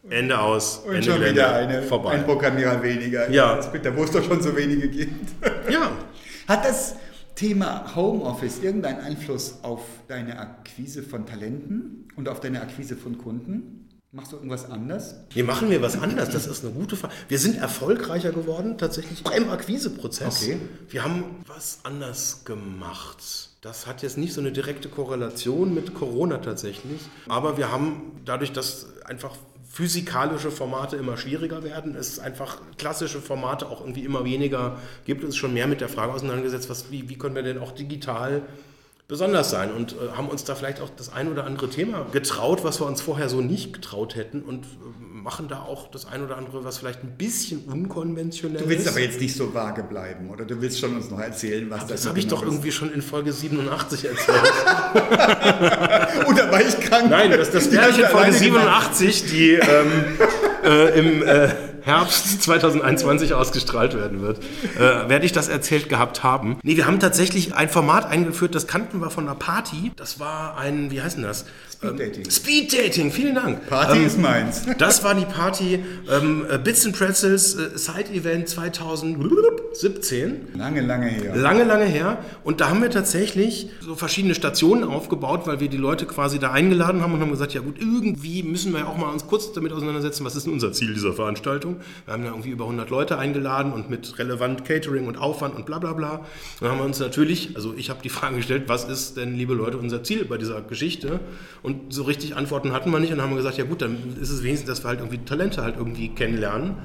Ende 0.10 0.40
aus, 0.40 0.78
Und 0.88 0.96
Ende 0.96 1.04
schon 1.06 1.16
Gelände, 1.20 1.42
wieder 1.42 1.54
eine, 1.56 1.82
vorbei. 1.84 2.12
ein 2.12 2.24
Programmierer 2.24 2.82
weniger. 2.82 3.30
Ja. 3.30 3.58
Das 3.58 3.66
ist 3.66 3.74
bitter, 3.74 3.96
wo 3.96 4.04
es 4.06 4.12
doch 4.12 4.24
schon 4.24 4.42
so 4.42 4.56
wenige 4.56 4.88
gibt. 4.88 5.12
ja, 5.70 5.92
Hat 6.48 6.64
das 6.66 6.96
Thema 7.36 7.96
Homeoffice 7.96 8.64
irgendeinen 8.64 9.02
Einfluss 9.02 9.60
auf 9.62 9.82
deine 10.08 10.40
Akquise 10.40 11.04
von 11.04 11.26
Talenten 11.26 12.08
und 12.16 12.30
auf 12.30 12.40
deine 12.40 12.62
Akquise 12.62 12.96
von 12.96 13.18
Kunden? 13.18 13.90
Machst 14.16 14.32
du 14.32 14.38
irgendwas 14.38 14.72
anders? 14.72 15.16
Hier 15.34 15.44
machen 15.44 15.70
wir 15.70 15.82
was 15.82 16.02
anders. 16.02 16.30
Das 16.30 16.48
ist 16.48 16.64
eine 16.64 16.74
gute 16.74 16.96
Frage. 16.96 17.14
Wir 17.28 17.38
sind 17.38 17.58
erfolgreicher 17.58 18.32
geworden, 18.32 18.78
tatsächlich 18.78 19.22
beim 19.26 19.50
Akquiseprozess. 19.50 20.44
Okay. 20.44 20.58
Wir 20.88 21.04
haben 21.04 21.44
was 21.46 21.80
anders 21.84 22.46
gemacht. 22.46 23.50
Das 23.60 23.86
hat 23.88 24.04
jetzt 24.04 24.18
nicht 24.18 24.32
so 24.32 24.40
eine 24.40 24.54
direkte 24.54 24.88
Korrelation 24.88 25.74
mit 25.74 25.94
Corona 25.94 26.38
tatsächlich. 26.38 27.02
Aber 27.28 27.58
wir 27.58 27.74
haben 27.74 28.22
dadurch, 28.24 28.54
dass 28.54 28.88
einfach 29.04 29.36
physikalische 29.76 30.52
Formate 30.52 30.96
immer 30.96 31.18
schwieriger 31.18 31.62
werden, 31.66 31.96
es 31.96 32.18
einfach 32.18 32.62
klassische 32.78 33.20
Formate 33.20 33.68
auch 33.68 33.82
irgendwie 33.82 34.06
immer 34.06 34.24
weniger 34.24 34.80
gibt, 35.04 35.22
uns 35.26 35.36
schon 35.36 35.54
mehr 35.54 35.68
mit 35.68 35.82
der 35.82 35.90
Frage 35.90 36.14
auseinandergesetzt, 36.14 36.70
was, 36.70 36.92
wie, 36.92 37.10
wie 37.10 37.18
können 37.18 37.36
wir 37.36 37.44
denn 37.44 37.58
auch 37.58 37.74
digital 37.74 38.44
besonders 39.10 39.50
sein? 39.50 39.74
Und 39.74 39.92
äh, 39.92 40.16
haben 40.16 40.30
uns 40.30 40.46
da 40.46 40.56
vielleicht 40.56 40.80
auch 40.80 40.90
das 40.96 41.12
ein 41.12 41.30
oder 41.30 41.44
andere 41.44 41.70
Thema 41.70 42.06
getraut, 42.14 42.64
was 42.64 42.80
wir 42.80 42.88
uns 42.88 43.02
vorher 43.02 43.28
so 43.28 43.42
nicht 43.42 43.74
getraut 43.74 44.16
hätten? 44.16 44.44
Und 44.44 44.64
äh, 44.64 45.15
machen 45.26 45.48
da 45.48 45.62
auch 45.62 45.90
das 45.90 46.06
ein 46.06 46.24
oder 46.24 46.38
andere, 46.38 46.64
was 46.64 46.78
vielleicht 46.78 47.04
ein 47.04 47.18
bisschen 47.18 47.62
unkonventionell 47.66 48.62
Du 48.62 48.70
willst 48.70 48.86
ist. 48.86 48.92
aber 48.92 49.00
jetzt 49.02 49.20
nicht 49.20 49.36
so 49.36 49.54
vage 49.56 49.82
bleiben, 49.84 50.30
oder 50.30 50.46
du 50.46 50.62
willst 50.62 50.80
schon 50.80 50.96
uns 50.96 51.10
noch 51.10 51.20
erzählen, 51.20 51.68
was 51.72 51.88
das 51.88 52.04
so 52.04 52.10
habe 52.10 52.20
ich 52.20 52.26
genau 52.26 52.38
doch 52.38 52.44
ist. 52.44 52.50
irgendwie 52.54 52.72
schon 52.72 52.94
in 52.94 53.02
Folge 53.02 53.34
87 53.34 54.06
erzählt. 54.06 54.38
Oder 56.28 56.52
war 56.52 56.62
ich 56.62 56.80
krank? 56.80 57.10
Nein, 57.10 57.32
das, 57.32 57.50
das 57.52 57.70
Die 57.70 57.76
werde 57.76 57.90
ich 57.92 57.98
in 58.00 58.06
Folge 58.06 58.28
alleine 58.28 58.40
gemacht. 58.46 58.96
87, 58.96 59.26
die 59.32 59.52
ähm, 59.54 59.92
äh, 60.64 61.00
im 61.00 61.24
äh, 61.24 61.50
Herbst 61.82 62.42
2021 62.44 63.34
ausgestrahlt 63.34 63.94
werden 63.96 64.22
wird, 64.22 64.40
äh, 64.76 64.80
werde 65.10 65.26
ich 65.26 65.32
das 65.32 65.48
erzählt 65.50 65.90
gehabt 65.90 66.24
haben. 66.24 66.58
Nee, 66.64 66.78
wir 66.78 66.88
haben 66.88 67.00
tatsächlich 67.00 67.54
ein 67.54 67.70
Format 67.70 68.06
eingeführt, 68.08 68.56
das 68.56 68.66
kannten 68.68 69.00
wir 69.02 69.10
von 69.12 69.26
einer 69.26 69.36
Party. 69.36 69.92
Das 69.96 70.20
war 70.20 70.58
ein, 70.58 70.90
wie 70.92 71.02
heißt 71.02 71.18
denn 71.18 71.24
das? 71.24 71.46
Speed 71.90 72.00
Dating. 72.00 72.24
Ähm, 72.26 72.32
Speed 72.32 72.74
Dating, 72.74 73.12
vielen 73.12 73.36
Dank. 73.36 73.68
Party 73.68 74.00
Ähm, 74.00 74.06
ist 74.06 74.20
meins. 74.20 74.64
das 74.78 75.04
war 75.04 75.14
die 75.16 75.26
Party 75.26 75.80
ähm, 76.10 76.46
äh, 76.50 76.58
Bits 76.58 76.86
and 76.86 76.98
Pretzels 76.98 77.56
äh, 77.56 77.78
Side 77.78 78.12
Event 78.14 78.50
2017. 78.50 80.48
Lange, 80.58 80.82
lange 80.82 81.08
her. 81.08 81.36
Lange, 81.36 81.64
lange 81.64 81.86
her. 81.86 82.18
Und 82.44 82.62
da 82.62 82.70
haben 82.70 82.82
wir 82.82 82.90
tatsächlich 82.90 83.70
so 83.82 83.96
verschiedene 83.96 84.36
Stationen 84.36 84.84
aufgebaut, 84.84 85.42
weil 85.46 85.60
wir 85.60 85.68
die 85.70 85.78
Leute 85.78 86.06
quasi 86.06 86.40
da 86.40 86.52
eingeladen 86.52 87.02
haben 87.02 87.14
und 87.14 87.22
haben 87.22 87.32
gesagt, 87.32 87.54
ja 87.54 87.62
gut, 87.62 87.80
irgendwie 87.80 88.44
müssen 88.44 88.72
wir 88.74 88.82
ja 88.82 88.88
auch 88.88 88.98
mal 88.98 89.12
uns 89.12 89.28
kurz 89.28 89.52
damit 89.54 89.72
auseinandersetzen, 89.74 90.26
was 90.26 90.36
ist 90.36 90.46
denn 90.46 90.54
unser 90.54 90.72
Ziel 90.72 90.94
dieser 90.94 91.14
Veranstaltung. 91.14 91.78
Wir 92.06 92.14
haben 92.14 92.24
da 92.24 92.30
irgendwie 92.30 92.50
über 92.50 92.66
100 92.66 92.90
Leute 92.90 93.18
eingeladen 93.18 93.74
und 93.74 93.90
mit 93.90 94.18
relevant 94.20 94.66
Catering 94.66 95.08
und 95.08 95.18
Aufwand 95.18 95.56
und 95.56 95.66
bla 95.66 95.80
bla 95.80 95.94
bla. 95.94 96.16
Und 96.16 96.26
dann 96.62 96.72
haben 96.72 96.80
wir 96.80 96.86
uns 96.86 97.00
natürlich, 97.00 97.56
also 97.56 97.74
ich 97.76 97.90
habe 97.90 98.02
die 98.02 98.10
Frage 98.10 98.38
gestellt, 98.38 98.64
was 98.68 98.86
ist 98.86 99.18
denn, 99.18 99.36
liebe 99.36 99.54
Leute, 99.54 99.78
unser 99.78 100.04
Ziel 100.04 100.26
bei 100.26 100.38
dieser 100.38 100.62
Geschichte? 100.62 101.20
Und 101.62 101.75
so 101.90 102.04
richtig 102.04 102.36
Antworten 102.36 102.74
hatten 102.74 102.92
wir 102.92 103.00
nicht 103.00 103.14
und 103.14 103.22
haben 103.22 103.32
wir 103.32 103.38
gesagt, 103.38 103.58
ja 103.58 103.66
gut, 103.66 103.82
dann 103.82 104.16
ist 104.20 104.30
es 104.30 104.44
wenigstens, 104.44 104.70
dass 104.70 104.84
wir 104.84 104.90
halt 104.90 105.00
irgendwie 105.00 105.20
Talente 105.20 105.64
halt 105.64 105.76
irgendwie 105.78 106.10
kennenlernen. 106.10 106.76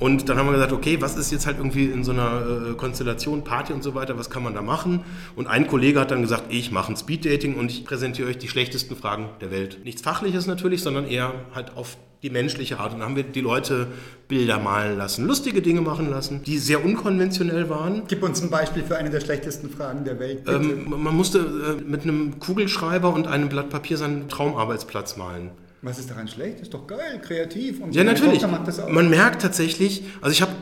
Und 0.00 0.28
dann 0.28 0.38
haben 0.38 0.46
wir 0.46 0.52
gesagt, 0.52 0.72
okay, 0.72 1.00
was 1.00 1.16
ist 1.16 1.30
jetzt 1.30 1.46
halt 1.46 1.58
irgendwie 1.58 1.86
in 1.86 2.02
so 2.02 2.12
einer 2.12 2.70
äh, 2.70 2.74
Konstellation, 2.74 3.44
Party 3.44 3.72
und 3.72 3.82
so 3.82 3.94
weiter, 3.94 4.18
was 4.18 4.28
kann 4.28 4.42
man 4.42 4.52
da 4.52 4.60
machen? 4.60 5.04
Und 5.36 5.46
ein 5.46 5.68
Kollege 5.68 6.00
hat 6.00 6.10
dann 6.10 6.22
gesagt, 6.22 6.44
ich 6.48 6.72
mache 6.72 6.92
ein 6.92 6.96
Speeddating 6.96 7.54
und 7.54 7.70
ich 7.70 7.84
präsentiere 7.84 8.28
euch 8.28 8.38
die 8.38 8.48
schlechtesten 8.48 8.96
Fragen 8.96 9.28
der 9.40 9.50
Welt. 9.50 9.84
Nichts 9.84 10.02
Fachliches 10.02 10.46
natürlich, 10.46 10.82
sondern 10.82 11.06
eher 11.06 11.32
halt 11.54 11.76
auf 11.76 11.96
die 12.24 12.30
menschliche 12.30 12.80
Art. 12.80 12.94
Und 12.94 13.00
dann 13.00 13.10
haben 13.10 13.16
wir 13.16 13.22
die 13.22 13.42
Leute 13.42 13.86
Bilder 14.28 14.58
malen 14.58 14.96
lassen, 14.96 15.26
lustige 15.26 15.60
Dinge 15.60 15.82
machen 15.82 16.10
lassen, 16.10 16.42
die 16.42 16.58
sehr 16.58 16.82
unkonventionell 16.82 17.68
waren. 17.68 18.02
Gib 18.08 18.22
uns 18.22 18.42
ein 18.42 18.48
Beispiel 18.48 18.82
für 18.82 18.96
eine 18.96 19.10
der 19.10 19.20
schlechtesten 19.20 19.68
Fragen 19.68 20.04
der 20.04 20.18
Welt. 20.18 20.48
Ähm, 20.48 20.86
man 20.88 21.14
musste 21.14 21.38
äh, 21.38 21.82
mit 21.82 22.02
einem 22.02 22.40
Kugelschreiber 22.40 23.12
und 23.12 23.28
einem 23.28 23.50
Blatt 23.50 23.68
Papier 23.68 23.98
seinen 23.98 24.30
Traumarbeitsplatz 24.30 25.18
malen. 25.18 25.50
Was 25.82 25.98
ist 25.98 26.08
daran 26.08 26.26
schlecht? 26.26 26.60
Ist 26.60 26.72
doch 26.72 26.86
geil, 26.86 27.20
kreativ. 27.22 27.82
Und 27.82 27.94
Ja, 27.94 28.04
natürlich. 28.04 28.42
Man 28.88 29.10
merkt 29.10 29.42
tatsächlich, 29.42 30.04
also 30.22 30.32
ich 30.32 30.40
habe, 30.40 30.52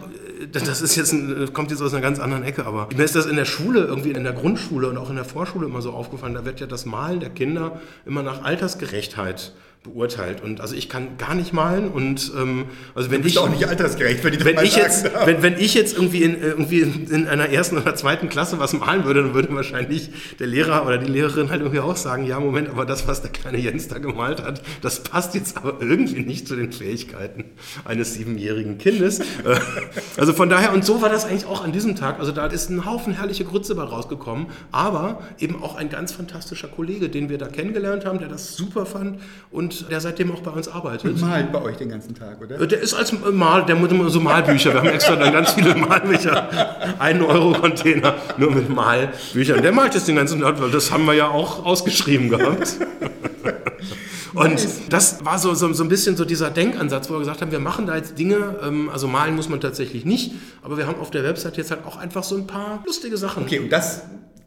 das 0.50 0.82
ist 0.82 0.96
jetzt 0.96 1.12
ein, 1.12 1.52
kommt 1.52 1.70
jetzt 1.70 1.80
aus 1.80 1.92
einer 1.94 2.02
ganz 2.02 2.18
anderen 2.18 2.42
Ecke, 2.42 2.66
aber 2.66 2.88
mir 2.96 3.04
ist 3.04 3.14
das 3.14 3.26
in 3.26 3.36
der 3.36 3.44
Schule, 3.44 3.84
irgendwie 3.84 4.10
in 4.10 4.24
der 4.24 4.32
Grundschule 4.32 4.88
und 4.88 4.96
auch 4.96 5.10
in 5.10 5.14
der 5.14 5.24
Vorschule 5.24 5.66
immer 5.66 5.80
so 5.80 5.92
aufgefallen, 5.92 6.34
da 6.34 6.44
wird 6.44 6.58
ja 6.58 6.66
das 6.66 6.86
Malen 6.86 7.20
der 7.20 7.30
Kinder 7.30 7.80
immer 8.04 8.24
nach 8.24 8.42
Altersgerechtheit 8.42 9.52
beurteilt. 9.82 10.42
Und 10.42 10.60
also 10.60 10.76
ich 10.76 10.88
kann 10.88 11.18
gar 11.18 11.34
nicht 11.34 11.52
malen 11.52 11.88
und 11.88 12.30
ähm, 12.36 12.66
also 12.94 13.10
wenn 13.10 13.26
ich 13.26 13.38
auch 13.38 13.48
nicht 13.48 13.66
altersgerecht, 13.66 14.22
wenn 14.22 14.34
ich 14.34 14.44
wenn 14.44 14.64
ich, 14.64 14.76
jetzt, 14.76 15.06
darf. 15.06 15.26
wenn, 15.26 15.42
wenn 15.42 15.58
ich 15.58 15.74
jetzt 15.74 15.96
irgendwie 15.96 16.22
in, 16.22 16.40
irgendwie 16.40 16.80
in 16.80 17.26
einer 17.26 17.48
ersten 17.48 17.78
oder 17.78 17.96
zweiten 17.96 18.28
Klasse 18.28 18.60
was 18.60 18.74
malen 18.74 19.04
würde, 19.04 19.24
dann 19.24 19.34
würde 19.34 19.52
wahrscheinlich 19.54 20.10
der 20.38 20.46
Lehrer 20.46 20.86
oder 20.86 20.98
die 20.98 21.10
Lehrerin 21.10 21.50
halt 21.50 21.62
irgendwie 21.62 21.80
auch 21.80 21.96
sagen, 21.96 22.24
ja 22.24 22.38
Moment, 22.38 22.68
aber 22.68 22.86
das, 22.86 23.08
was 23.08 23.22
der 23.22 23.32
kleine 23.32 23.58
Jens 23.58 23.88
da 23.88 23.98
gemalt 23.98 24.40
hat, 24.44 24.62
das 24.82 25.02
passt 25.02 25.34
jetzt 25.34 25.56
aber 25.56 25.78
irgendwie 25.80 26.20
nicht 26.20 26.46
zu 26.46 26.54
den 26.54 26.70
Fähigkeiten 26.70 27.44
eines 27.84 28.14
siebenjährigen 28.14 28.78
Kindes. 28.78 29.20
Äh, 29.44 29.56
also 30.16 30.32
von 30.34 30.48
daher, 30.48 30.72
und 30.72 30.84
so 30.84 31.02
war 31.02 31.08
das 31.08 31.24
eigentlich 31.24 31.46
auch 31.46 31.64
an 31.64 31.72
diesem 31.72 31.96
Tag. 31.96 32.20
Also 32.20 32.32
da 32.32 32.46
ist 32.46 32.70
ein 32.70 32.84
Haufen 32.84 33.14
herrliche 33.14 33.44
Grütze 33.44 33.74
bei 33.74 33.82
rausgekommen, 33.82 34.46
aber 34.70 35.22
eben 35.38 35.62
auch 35.62 35.74
ein 35.74 35.88
ganz 35.88 36.12
fantastischer 36.12 36.68
Kollege, 36.68 37.08
den 37.08 37.28
wir 37.28 37.38
da 37.38 37.48
kennengelernt 37.48 38.04
haben, 38.04 38.18
der 38.18 38.28
das 38.28 38.54
super 38.54 38.86
fand 38.86 39.20
und 39.50 39.71
der 39.90 40.00
seitdem 40.00 40.32
auch 40.32 40.40
bei 40.40 40.50
uns 40.50 40.68
arbeitet. 40.68 41.20
Malt 41.20 41.52
bei 41.52 41.62
euch 41.62 41.76
den 41.76 41.88
ganzen 41.88 42.14
Tag, 42.14 42.40
oder? 42.40 42.60
Äh, 42.60 42.66
Der 42.66 42.80
ist 42.80 42.94
als 42.94 43.12
Mal, 43.12 43.64
der 43.64 43.76
muss 43.76 43.90
immer 43.90 44.08
so 44.10 44.20
Malbücher. 44.20 44.72
Wir 44.72 44.80
haben 44.80 44.88
extra 44.88 45.16
dann 45.16 45.32
ganz 45.32 45.52
viele 45.52 45.74
Malbücher. 45.74 46.48
Ein 46.98 47.22
Euro 47.22 47.52
Container 47.52 48.14
nur 48.36 48.50
mit 48.50 48.68
Malbüchern. 48.68 49.62
Der 49.62 49.72
malt 49.72 49.94
jetzt 49.94 50.08
den 50.08 50.16
ganzen 50.16 50.40
Tag, 50.40 50.60
weil 50.60 50.70
das 50.70 50.90
haben 50.90 51.04
wir 51.06 51.14
ja 51.14 51.28
auch 51.28 51.64
ausgeschrieben 51.64 52.28
gehabt. 52.28 52.76
Und 54.34 54.66
das 54.88 55.24
war 55.24 55.38
so, 55.38 55.52
so, 55.54 55.72
so 55.72 55.82
ein 55.84 55.88
bisschen 55.90 56.16
so 56.16 56.24
dieser 56.24 56.50
Denkansatz, 56.50 57.10
wo 57.10 57.14
wir 57.14 57.18
gesagt 57.20 57.42
haben, 57.42 57.52
wir 57.52 57.60
machen 57.60 57.86
da 57.86 57.96
jetzt 57.96 58.18
Dinge, 58.18 58.56
ähm, 58.62 58.88
also 58.88 59.06
malen 59.06 59.36
muss 59.36 59.48
man 59.50 59.60
tatsächlich 59.60 60.04
nicht, 60.06 60.32
aber 60.62 60.78
wir 60.78 60.86
haben 60.86 60.98
auf 61.00 61.10
der 61.10 61.22
Website 61.22 61.58
jetzt 61.58 61.70
halt 61.70 61.84
auch 61.86 61.98
einfach 61.98 62.24
so 62.24 62.36
ein 62.36 62.46
paar 62.46 62.82
lustige 62.86 63.16
Sachen. 63.18 63.42
Okay, 63.42 63.58
und 63.58 63.70
das 63.70 64.02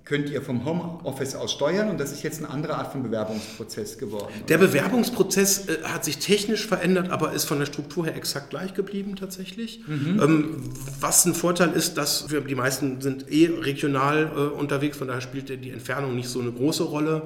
könnt 0.05 0.29
ihr 0.29 0.43
vom 0.43 0.65
Homeoffice 0.65 1.35
aus 1.35 1.51
steuern 1.51 1.89
und 1.89 1.99
das 1.99 2.11
ist 2.11 2.21
jetzt 2.21 2.37
eine 2.37 2.51
andere 2.51 2.75
Art 2.75 2.91
von 2.91 3.01
Bewerbungsprozess 3.01 3.97
geworden. 3.97 4.31
Der 4.47 4.59
Bewerbungsprozess 4.59 5.67
äh, 5.67 5.83
hat 5.83 6.05
sich 6.05 6.19
technisch 6.19 6.67
verändert, 6.67 7.09
aber 7.09 7.33
ist 7.33 7.45
von 7.45 7.57
der 7.57 7.65
Struktur 7.65 8.05
her 8.05 8.15
exakt 8.15 8.51
gleich 8.51 8.75
geblieben 8.75 9.15
tatsächlich. 9.15 9.81
Ähm, 9.87 10.61
was 10.99 11.25
ein 11.25 11.33
Vorteil 11.33 11.71
ist, 11.71 11.97
dass 11.97 12.29
wir, 12.29 12.41
die 12.41 12.53
meisten 12.53 13.01
sind 13.01 13.31
eh 13.31 13.47
regional 13.47 14.31
äh, 14.35 14.39
unterwegs, 14.39 14.97
von 14.97 15.07
daher 15.07 15.21
spielt 15.21 15.49
die 15.49 15.71
Entfernung 15.71 16.15
nicht 16.15 16.29
so 16.29 16.39
eine 16.39 16.51
große 16.51 16.83
Rolle. 16.83 17.23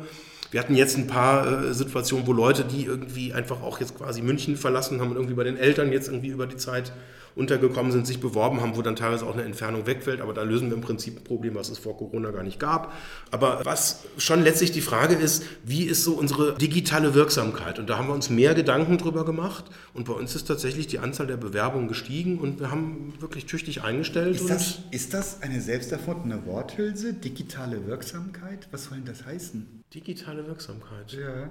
Wir 0.52 0.62
hatten 0.62 0.76
jetzt 0.76 0.98
ein 0.98 1.08
paar 1.08 1.66
äh, 1.66 1.74
Situationen, 1.74 2.26
wo 2.26 2.32
Leute, 2.32 2.64
die 2.64 2.86
irgendwie 2.86 3.34
einfach 3.34 3.62
auch 3.62 3.82
jetzt 3.82 3.98
quasi 3.98 4.22
München 4.22 4.56
verlassen 4.56 5.02
haben 5.02 5.10
und 5.10 5.18
irgendwie 5.18 5.36
bei 5.36 5.44
den 5.44 5.58
Eltern 5.58 5.92
jetzt 5.92 6.08
irgendwie 6.08 6.30
über 6.30 6.48
die 6.48 6.58
Zeit 6.58 6.94
untergekommen 7.40 7.92
sind, 7.92 8.06
sich 8.06 8.20
beworben 8.20 8.62
haben, 8.62 8.76
wo 8.78 8.82
dann 8.82 8.96
teilweise 8.96 9.26
auch 9.26 9.34
eine 9.34 9.44
Entfernung 9.44 9.88
wegfällt. 9.88 10.22
Aber 10.22 10.34
da 10.34 10.44
lösen 10.44 10.70
wir 10.70 10.76
im 10.76 10.82
Prinzip 10.82 11.18
ein 11.18 11.24
Problem, 11.24 11.56
was 11.56 11.70
es 11.70 11.80
vor 11.80 11.98
Corona 11.98 12.32
gar 12.32 12.44
nicht 12.44 12.60
gab. 12.60 12.94
Aber 13.32 13.62
was 13.64 14.04
schon 14.18 14.44
letztlich 14.44 14.72
die 14.72 14.82
Frage 14.82 15.16
ist, 15.16 15.44
wie 15.64 15.84
ist 15.84 16.04
so 16.04 16.14
unsere 16.14 16.58
digitale 16.58 17.14
Wirksamkeit? 17.16 17.80
Und 17.80 17.90
da 17.90 17.98
haben 17.98 18.08
wir 18.08 18.14
uns 18.14 18.30
mehr 18.30 18.54
Gedanken 18.54 18.98
drüber 18.98 19.26
gemacht. 19.26 19.66
Und 19.94 20.06
bei 20.06 20.14
uns 20.14 20.36
ist 20.36 20.46
tatsächlich 20.46 20.88
die 20.88 21.00
Anzahl 21.00 21.28
der 21.28 21.38
Bewerbungen 21.38 21.88
gestiegen 21.88 22.38
und 22.38 22.60
wir 22.60 22.70
haben 22.70 23.14
wirklich 23.20 23.46
tüchtig 23.46 23.82
eingestellt. 23.82 24.36
Ist 24.36 24.50
das, 24.50 24.80
ist 24.92 25.14
das 25.14 25.42
eine 25.42 25.62
selbst 25.62 25.92
erfundene 25.92 26.46
Worthülse? 26.46 27.14
Digitale 27.14 27.88
Wirksamkeit? 27.88 28.68
Was 28.72 28.86
soll 28.86 28.98
denn 28.98 29.06
das 29.06 29.26
heißen? 29.26 29.80
digitale 29.94 30.46
Wirksamkeit. 30.46 31.12
Ja. 31.14 31.50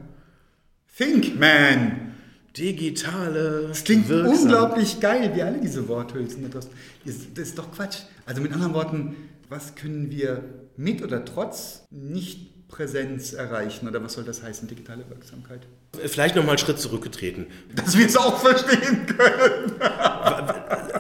Think, 0.97 1.39
man! 1.39 2.15
Digitale 2.59 3.67
Das 3.69 3.85
klingt 3.85 4.09
Wirksamkeit. 4.09 4.41
unglaublich 4.43 5.01
geil, 5.01 5.33
wie 5.35 5.43
alle 5.43 5.61
diese 5.61 5.87
Worthülsen. 5.89 6.51
Das, 6.51 6.69
ist 7.05 7.59
doch 7.59 7.71
Quatsch. 7.73 7.99
Also 8.27 8.41
mit 8.43 8.53
anderen 8.53 8.75
Worten, 8.75 9.17
was 9.49 9.75
können 9.75 10.11
wir 10.11 10.43
mit 10.77 11.03
oder 11.03 11.25
trotz 11.25 11.85
Nicht-Präsenz 11.91 13.33
erreichen? 13.33 13.89
Oder 13.89 14.03
was 14.03 14.15
soll 14.15 14.25
das 14.25 14.43
heißen, 14.43 14.67
digitale 14.69 15.09
Wirksamkeit? 15.09 15.61
Vielleicht 16.07 16.37
nochmal 16.37 16.51
einen 16.51 16.59
Schritt 16.59 16.79
zurückgetreten. 16.79 17.47
Dass 17.75 17.97
wir 17.97 18.07
es 18.07 18.17
auch 18.17 18.39
verstehen 18.39 19.07
können. 19.07 19.73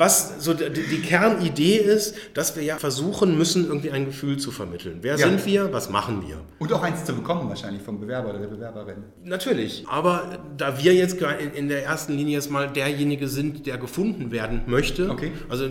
was 0.00 0.42
so 0.42 0.54
die, 0.54 1.00
Kernidee 1.02 1.76
ist, 1.76 2.14
dass 2.34 2.56
wir 2.56 2.62
ja 2.62 2.78
versuchen 2.78 3.36
müssen, 3.36 3.66
irgendwie 3.66 3.90
ein 3.90 4.06
Gefühl 4.06 4.38
zu 4.38 4.50
vermitteln. 4.50 4.98
Wer 5.02 5.16
Ja. 5.16 5.28
sind 5.28 5.44
wir? 5.46 5.72
Was 5.72 5.90
machen 5.90 6.24
wir? 6.26 6.38
Und 6.58 6.72
auch 6.72 6.82
eins 6.82 7.04
zu 7.04 7.12
bekommen 7.12 7.48
wahrscheinlich 7.48 7.82
vom 7.82 8.00
Bewerber 8.00 8.30
oder 8.30 8.38
der 8.38 8.48
Bewerberin. 8.48 8.96
Natürlich. 9.22 9.84
Aber 9.88 10.38
da 10.56 10.82
wir 10.82 10.94
jetzt 10.94 11.18
in, 11.54 11.68
der 11.68 11.84
ersten 11.84 12.14
Linie 12.14 12.34
jetzt 12.34 12.50
mal 12.50 12.68
derjenige 12.68 13.28
sind, 13.28 13.66
der 13.66 13.76
gefunden 13.78 14.30
werden 14.32 14.62
möchte, 14.66 15.10
Okay. 15.10 15.32
also 15.48 15.66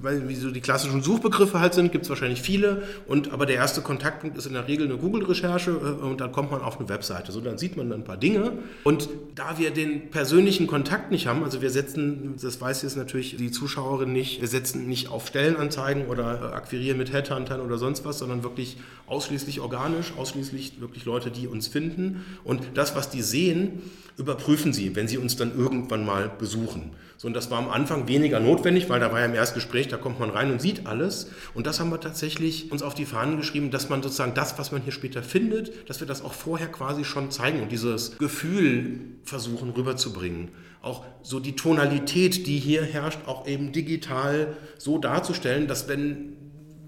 weil 0.00 0.28
wie 0.28 0.34
so 0.34 0.50
die 0.50 0.60
klassischen 0.60 1.02
Suchbegriffe 1.02 1.60
halt 1.60 1.74
sind, 1.74 1.92
gibt 1.92 2.04
es 2.04 2.08
wahrscheinlich 2.10 2.40
viele. 2.42 2.82
Und 3.06 3.32
aber 3.32 3.46
der 3.46 3.56
erste 3.56 3.82
Kontaktpunkt 3.82 4.36
ist 4.38 4.46
in 4.46 4.54
der 4.54 4.66
Regel 4.66 4.86
eine 4.86 4.96
Google-Recherche 4.96 5.70
äh, 5.72 6.04
und 6.04 6.20
dann 6.20 6.32
kommt 6.32 6.50
man 6.50 6.62
auf 6.62 6.78
eine 6.80 6.88
Webseite. 6.88 7.32
So, 7.32 7.40
dann 7.40 7.58
sieht 7.58 7.76
man 7.76 7.90
dann 7.90 8.00
ein 8.00 8.04
paar 8.04 8.16
Dinge. 8.16 8.52
Und 8.84 9.08
da 9.34 9.58
wir 9.58 9.70
den 9.70 10.10
persönlichen 10.10 10.66
Kontakt 10.66 11.10
nicht 11.10 11.26
haben, 11.26 11.44
also 11.44 11.60
wir 11.60 11.70
setzen, 11.70 12.34
das 12.40 12.60
weiß 12.60 12.82
jetzt 12.82 12.96
natürlich 12.96 13.38
die 13.42 13.50
Zuschauerin 13.50 14.12
nicht, 14.12 14.40
wir 14.40 14.48
setzen 14.48 14.88
nicht 14.88 15.08
auf 15.08 15.26
Stellenanzeigen 15.26 16.06
oder 16.06 16.52
äh, 16.52 16.54
akquirieren 16.54 16.96
mit 16.96 17.12
Headhuntern 17.12 17.60
oder 17.60 17.76
sonst 17.76 18.04
was, 18.04 18.18
sondern 18.18 18.42
wirklich 18.42 18.76
ausschließlich 19.06 19.60
organisch, 19.60 20.12
ausschließlich 20.16 20.80
wirklich 20.80 21.04
Leute, 21.04 21.30
die 21.30 21.48
uns 21.48 21.66
finden. 21.66 22.24
Und 22.44 22.62
das, 22.74 22.94
was 22.94 23.10
die 23.10 23.22
sehen, 23.22 23.82
überprüfen 24.16 24.72
sie, 24.72 24.94
wenn 24.94 25.08
sie 25.08 25.18
uns 25.18 25.36
dann 25.36 25.56
irgendwann 25.56 26.06
mal 26.06 26.30
besuchen. 26.38 26.92
So, 27.22 27.28
und 27.28 27.34
das 27.34 27.52
war 27.52 27.58
am 27.58 27.70
Anfang 27.70 28.08
weniger 28.08 28.40
notwendig, 28.40 28.88
weil 28.88 28.98
da 28.98 29.12
war 29.12 29.20
ja 29.20 29.26
im 29.26 29.34
Erstgespräch, 29.34 29.86
da 29.86 29.96
kommt 29.96 30.18
man 30.18 30.30
rein 30.30 30.50
und 30.50 30.60
sieht 30.60 30.88
alles. 30.88 31.30
Und 31.54 31.68
das 31.68 31.78
haben 31.78 31.90
wir 31.90 32.00
tatsächlich 32.00 32.72
uns 32.72 32.82
auf 32.82 32.94
die 32.94 33.04
Fahnen 33.04 33.36
geschrieben, 33.36 33.70
dass 33.70 33.88
man 33.88 34.02
sozusagen 34.02 34.34
das, 34.34 34.58
was 34.58 34.72
man 34.72 34.82
hier 34.82 34.90
später 34.90 35.22
findet, 35.22 35.88
dass 35.88 36.00
wir 36.00 36.08
das 36.08 36.24
auch 36.24 36.32
vorher 36.32 36.66
quasi 36.66 37.04
schon 37.04 37.30
zeigen 37.30 37.62
und 37.62 37.70
dieses 37.70 38.18
Gefühl 38.18 38.98
versuchen 39.22 39.70
rüberzubringen. 39.70 40.48
Auch 40.80 41.04
so 41.22 41.38
die 41.38 41.54
Tonalität, 41.54 42.48
die 42.48 42.58
hier 42.58 42.82
herrscht, 42.82 43.20
auch 43.26 43.46
eben 43.46 43.70
digital 43.70 44.56
so 44.76 44.98
darzustellen, 44.98 45.68
dass 45.68 45.86
wenn 45.86 46.36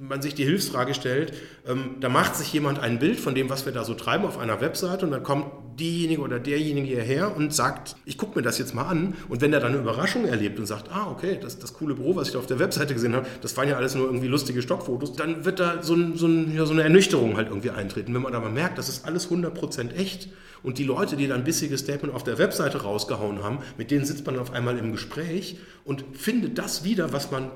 man 0.00 0.20
sich 0.20 0.34
die 0.34 0.44
Hilfsfrage 0.44 0.94
stellt, 0.94 1.32
ähm, 1.64 1.98
da 2.00 2.08
macht 2.08 2.34
sich 2.34 2.52
jemand 2.52 2.80
ein 2.80 2.98
Bild 2.98 3.20
von 3.20 3.36
dem, 3.36 3.50
was 3.50 3.66
wir 3.66 3.72
da 3.72 3.84
so 3.84 3.94
treiben 3.94 4.24
auf 4.24 4.38
einer 4.38 4.60
Webseite 4.60 5.06
und 5.06 5.12
dann 5.12 5.22
kommt 5.22 5.46
diejenige 5.76 6.20
oder 6.20 6.38
derjenige 6.38 6.86
hierher 6.86 7.36
und 7.36 7.54
sagt, 7.54 7.96
ich 8.04 8.18
gucke 8.18 8.38
mir 8.38 8.42
das 8.42 8.58
jetzt 8.58 8.74
mal 8.74 8.84
an 8.84 9.14
und 9.28 9.40
wenn 9.40 9.52
er 9.52 9.60
dann 9.60 9.72
eine 9.72 9.80
Überraschung 9.80 10.24
erlebt 10.24 10.58
und 10.58 10.66
sagt, 10.66 10.90
ah 10.90 11.10
okay, 11.10 11.38
das, 11.40 11.58
das 11.58 11.74
coole 11.74 11.94
Büro, 11.94 12.16
was 12.16 12.28
ich 12.28 12.32
da 12.32 12.38
auf 12.38 12.46
der 12.46 12.58
Webseite 12.58 12.94
gesehen 12.94 13.14
habe, 13.14 13.26
das 13.40 13.56
waren 13.56 13.68
ja 13.68 13.76
alles 13.76 13.94
nur 13.94 14.06
irgendwie 14.06 14.28
lustige 14.28 14.62
Stockfotos, 14.62 15.14
dann 15.14 15.44
wird 15.44 15.60
da 15.60 15.82
so, 15.82 15.94
ein, 15.94 16.16
so, 16.16 16.26
ein, 16.26 16.54
ja, 16.54 16.66
so 16.66 16.72
eine 16.72 16.82
Ernüchterung 16.82 17.36
halt 17.36 17.48
irgendwie 17.48 17.70
eintreten. 17.70 18.14
Wenn 18.14 18.22
man 18.22 18.34
aber 18.34 18.50
merkt, 18.50 18.78
das 18.78 18.88
ist 18.88 19.04
alles 19.04 19.30
100% 19.30 19.94
echt 19.94 20.28
und 20.62 20.78
die 20.78 20.84
Leute, 20.84 21.16
die 21.16 21.26
dann 21.26 21.44
bissiges 21.44 21.80
Statement 21.80 22.14
auf 22.14 22.24
der 22.24 22.38
Webseite 22.38 22.82
rausgehauen 22.82 23.42
haben, 23.42 23.58
mit 23.76 23.90
denen 23.90 24.04
sitzt 24.04 24.26
man 24.26 24.38
auf 24.38 24.52
einmal 24.52 24.78
im 24.78 24.92
Gespräch 24.92 25.58
und 25.84 26.04
findet 26.12 26.58
das 26.58 26.84
wieder, 26.84 27.12
was 27.12 27.30
man 27.30 27.50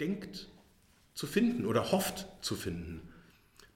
denkt, 0.00 0.48
zu 1.14 1.26
finden 1.26 1.66
oder 1.66 1.92
hofft 1.92 2.26
zu 2.40 2.54
finden. 2.54 3.08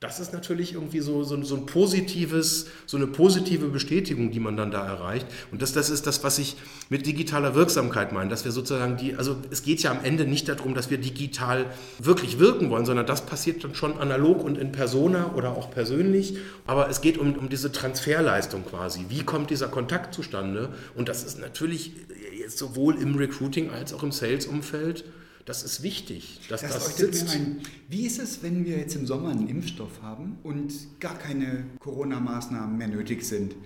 Das 0.01 0.21
ist 0.21 0.33
natürlich 0.33 0.75
irgendwie 0.75 1.01
so, 1.01 1.25
so, 1.25 1.43
so 1.43 1.57
ein 1.57 1.67
positives, 1.67 2.67
so 2.87 2.97
eine 2.97 3.09
positive 3.09 3.67
Bestätigung, 3.67 4.31
die 4.31 4.39
man 4.39 4.57
dann 4.57 4.71
da 4.71 4.87
erreicht. 4.87 5.27
Und 5.51 5.61
das, 5.61 5.73
das 5.73 5.91
ist 5.91 6.07
das, 6.07 6.23
was 6.23 6.39
ich 6.39 6.57
mit 6.89 7.05
digitaler 7.05 7.57
Wirksamkeit 7.57 8.13
meine, 8.13 8.31
dass 8.31 8.45
wir 8.45 8.53
sozusagen 8.53 8.97
die, 8.97 9.17
also 9.17 9.37
es 9.51 9.65
geht 9.65 9.83
ja 9.83 9.91
am 9.91 10.05
Ende 10.05 10.25
nicht 10.25 10.49
darum, 10.49 10.77
dass 10.77 10.89
wir 10.89 10.99
digital 10.99 11.67
wirklich 11.99 12.39
wirken 12.39 12.71
wollen, 12.71 12.87
sondern 12.87 13.07
das 13.07 13.27
passiert 13.27 13.65
dann 13.65 13.75
schon 13.75 13.99
analog 13.99 14.45
und 14.45 14.57
in 14.57 14.71
Persona 14.71 15.35
oder 15.35 15.57
auch 15.57 15.73
persönlich. 15.73 16.37
Aber 16.65 16.89
es 16.89 17.01
geht 17.01 17.19
um, 17.19 17.35
um 17.35 17.49
diese 17.49 17.73
Transferleistung 17.73 18.65
quasi. 18.65 19.07
Wie 19.09 19.25
kommt 19.25 19.51
dieser 19.51 19.67
Kontakt 19.67 20.15
zustande? 20.15 20.69
Und 20.95 21.09
das 21.09 21.25
ist 21.25 21.41
natürlich 21.41 21.95
sowohl 22.47 22.95
im 23.03 23.17
Recruiting 23.17 23.71
als 23.71 23.93
auch 23.93 24.05
im 24.05 24.13
Sales-Umfeld 24.13 25.05
das 25.49 25.63
ist 25.63 25.83
wichtig, 25.83 26.41
dass 26.51 26.61
das, 26.61 26.73
Das 26.73 26.97
sitzt. 26.99 27.31
ein. 27.31 27.61
Wie 27.89 28.05
ist 28.07 28.19
es, 28.19 28.43
wenn 28.43 28.67
wir 28.67 28.77
jetzt 28.77 28.95
im 28.97 29.07
Sommer 29.07 29.31
einen 29.31 29.49
Impfstoff 29.49 30.03
haben 30.03 30.39
und 30.43 30.73
gar 31.01 31.17
keine 31.17 31.65
Corona-Maßnahmen 31.79 32.77
mehr 32.77 32.89
nötig 32.89 33.25
sind? 33.25 33.57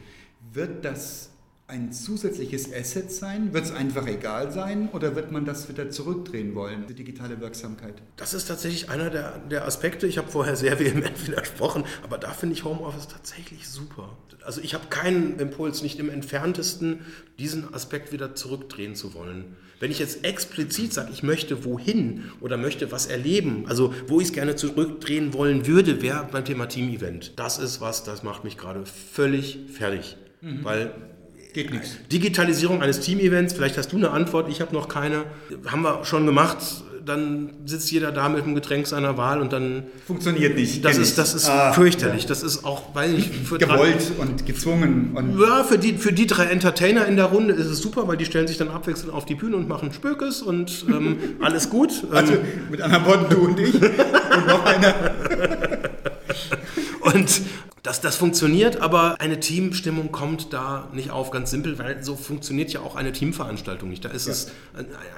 Wird 0.53 0.85
das 0.85 1.30
ein 1.73 1.91
zusätzliches 1.91 2.70
Asset 2.70 3.11
sein? 3.11 3.55
Wird 3.55 3.64
es 3.64 3.73
einfach 3.73 4.07
egal 4.07 4.53
sein 4.53 4.91
oder 4.93 5.16
wird 5.16 5.33
man 5.33 5.47
das 5.47 5.70
wieder 5.70 5.89
zurückdrehen 5.89 6.55
wollen, 6.55 6.87
die 6.87 6.95
digitale 6.95 7.41
Wirksamkeit? 7.41 7.95
Das 8.16 8.35
ist 8.35 8.45
tatsächlich 8.45 8.91
einer 8.91 9.09
der, 9.09 9.39
der 9.39 9.66
Aspekte. 9.66 10.07
Ich 10.07 10.18
habe 10.18 10.31
vorher 10.31 10.55
sehr 10.55 10.79
vehement 10.79 11.27
widersprochen, 11.27 11.85
aber 12.03 12.18
da 12.18 12.31
finde 12.33 12.55
ich 12.55 12.64
Homeoffice 12.64 13.09
tatsächlich 13.09 13.66
super. 13.68 14.18
Also 14.45 14.61
ich 14.61 14.75
habe 14.75 14.89
keinen 14.89 15.39
Impuls, 15.39 15.83
nicht 15.83 15.99
im 15.99 16.11
entferntesten 16.11 17.01
diesen 17.39 17.73
Aspekt 17.73 18.12
wieder 18.12 18.35
zurückdrehen 18.35 18.95
zu 18.95 19.14
wollen. 19.14 19.57
Wenn 19.81 19.91
ich 19.91 19.99
jetzt 19.99 20.25
explizit 20.25 20.93
sage, 20.93 21.09
ich 21.11 21.23
möchte 21.23 21.64
wohin 21.64 22.31
oder 22.41 22.59
möchte 22.59 22.93
was 22.93 23.07
erleben, 23.07 23.64
also 23.66 23.95
wo 24.09 24.20
ich 24.20 24.29
es 24.29 24.33
gerne 24.33 24.57
zurückdrehen 24.57 25.33
wollen 25.33 25.66
würde, 25.66 26.03
wäre 26.03 26.29
beim 26.31 26.45
Thema 26.45 26.66
Team-Event. 26.66 27.33
Das 27.37 27.59
ist 27.59 27.81
was, 27.81 28.05
das 28.05 28.23
macht 28.23 28.45
mich 28.45 28.59
gerade 28.59 28.85
völlig 28.85 29.59
fertig. 29.73 30.18
Weil 30.43 30.93
Geht 31.53 31.71
nichts. 31.71 31.91
Digitalisierung 32.11 32.81
eines 32.83 33.01
Team-Events, 33.01 33.53
vielleicht 33.55 33.77
hast 33.77 33.93
du 33.93 33.97
eine 33.97 34.11
Antwort, 34.11 34.49
ich 34.49 34.61
habe 34.61 34.75
noch 34.75 34.89
keine. 34.89 35.25
Haben 35.67 35.83
wir 35.83 36.05
schon 36.05 36.25
gemacht, 36.25 36.59
dann 37.05 37.51
sitzt 37.67 37.91
jeder 37.91 38.11
da 38.13 38.29
mit 38.29 38.45
einem 38.45 38.55
Getränk 38.55 38.87
seiner 38.87 39.17
Wahl 39.19 39.41
und 39.41 39.53
dann. 39.53 39.83
Funktioniert 40.07 40.55
nicht. 40.57 40.85
Das 40.85 40.97
ist, 40.97 41.19
das 41.19 41.35
ist 41.35 41.49
Ah, 41.51 41.73
fürchterlich. 41.73 42.27
Das 42.27 42.43
ist 42.43 42.65
auch, 42.65 42.95
weil 42.95 43.19
ich. 43.19 43.29
Für 43.29 43.59
Gewollt 43.59 44.13
und 44.19 44.47
gezwungen. 44.47 45.11
Und 45.15 45.39
Ja, 45.41 45.65
für 45.65 45.79
die, 45.79 45.95
für 45.99 46.13
die 46.13 46.27
drei 46.27 46.45
Entertainer 46.47 47.07
in 47.07 47.17
der 47.17 47.27
Runde 47.27 47.53
ist 47.55 47.67
es 47.67 47.81
super, 47.81 48.09
weil 48.09 48.17
die 48.17 48.25
stellen 48.25 48.47
sich 48.47 48.57
dann 48.57 48.69
abwechselnd 48.69 49.13
auf 49.13 49.25
die 49.27 49.35
Bühne 49.35 49.57
und 49.57 49.69
machen 49.69 49.93
Spökes 49.93 50.41
und 50.43 50.87
ähm, 50.89 51.17
alles 51.41 51.69
gut. 51.69 51.91
also 52.13 52.33
Ähm, 52.35 52.39
mit 52.71 52.81
anderen 52.81 53.05
Worten, 53.05 53.35
du 53.35 53.41
und 53.47 53.61
ich. 53.61 53.75
Und 53.75 54.47
noch 54.47 54.65
einer. 54.65 54.95
Und 57.03 57.43
das, 57.83 58.01
das 58.01 58.15
funktioniert, 58.15 58.81
aber 58.81 59.21
eine 59.21 59.41
Teamstimmung 59.41 60.13
kommt 60.13 60.53
da 60.53 60.89
nicht 60.93 61.11
auf, 61.11 61.33
ganz 61.33 61.51
simpel, 61.51 61.81
weil 61.81 62.05
so 62.05 62.15
funktioniert 62.15 62.73
ja 62.73 62.79
auch 62.79 62.95
eine 62.95 63.11
Teamveranstaltung 63.11 63.89
nicht. 63.89 64.05
Da 64.05 64.11
ist 64.11 64.29
es, 64.29 64.53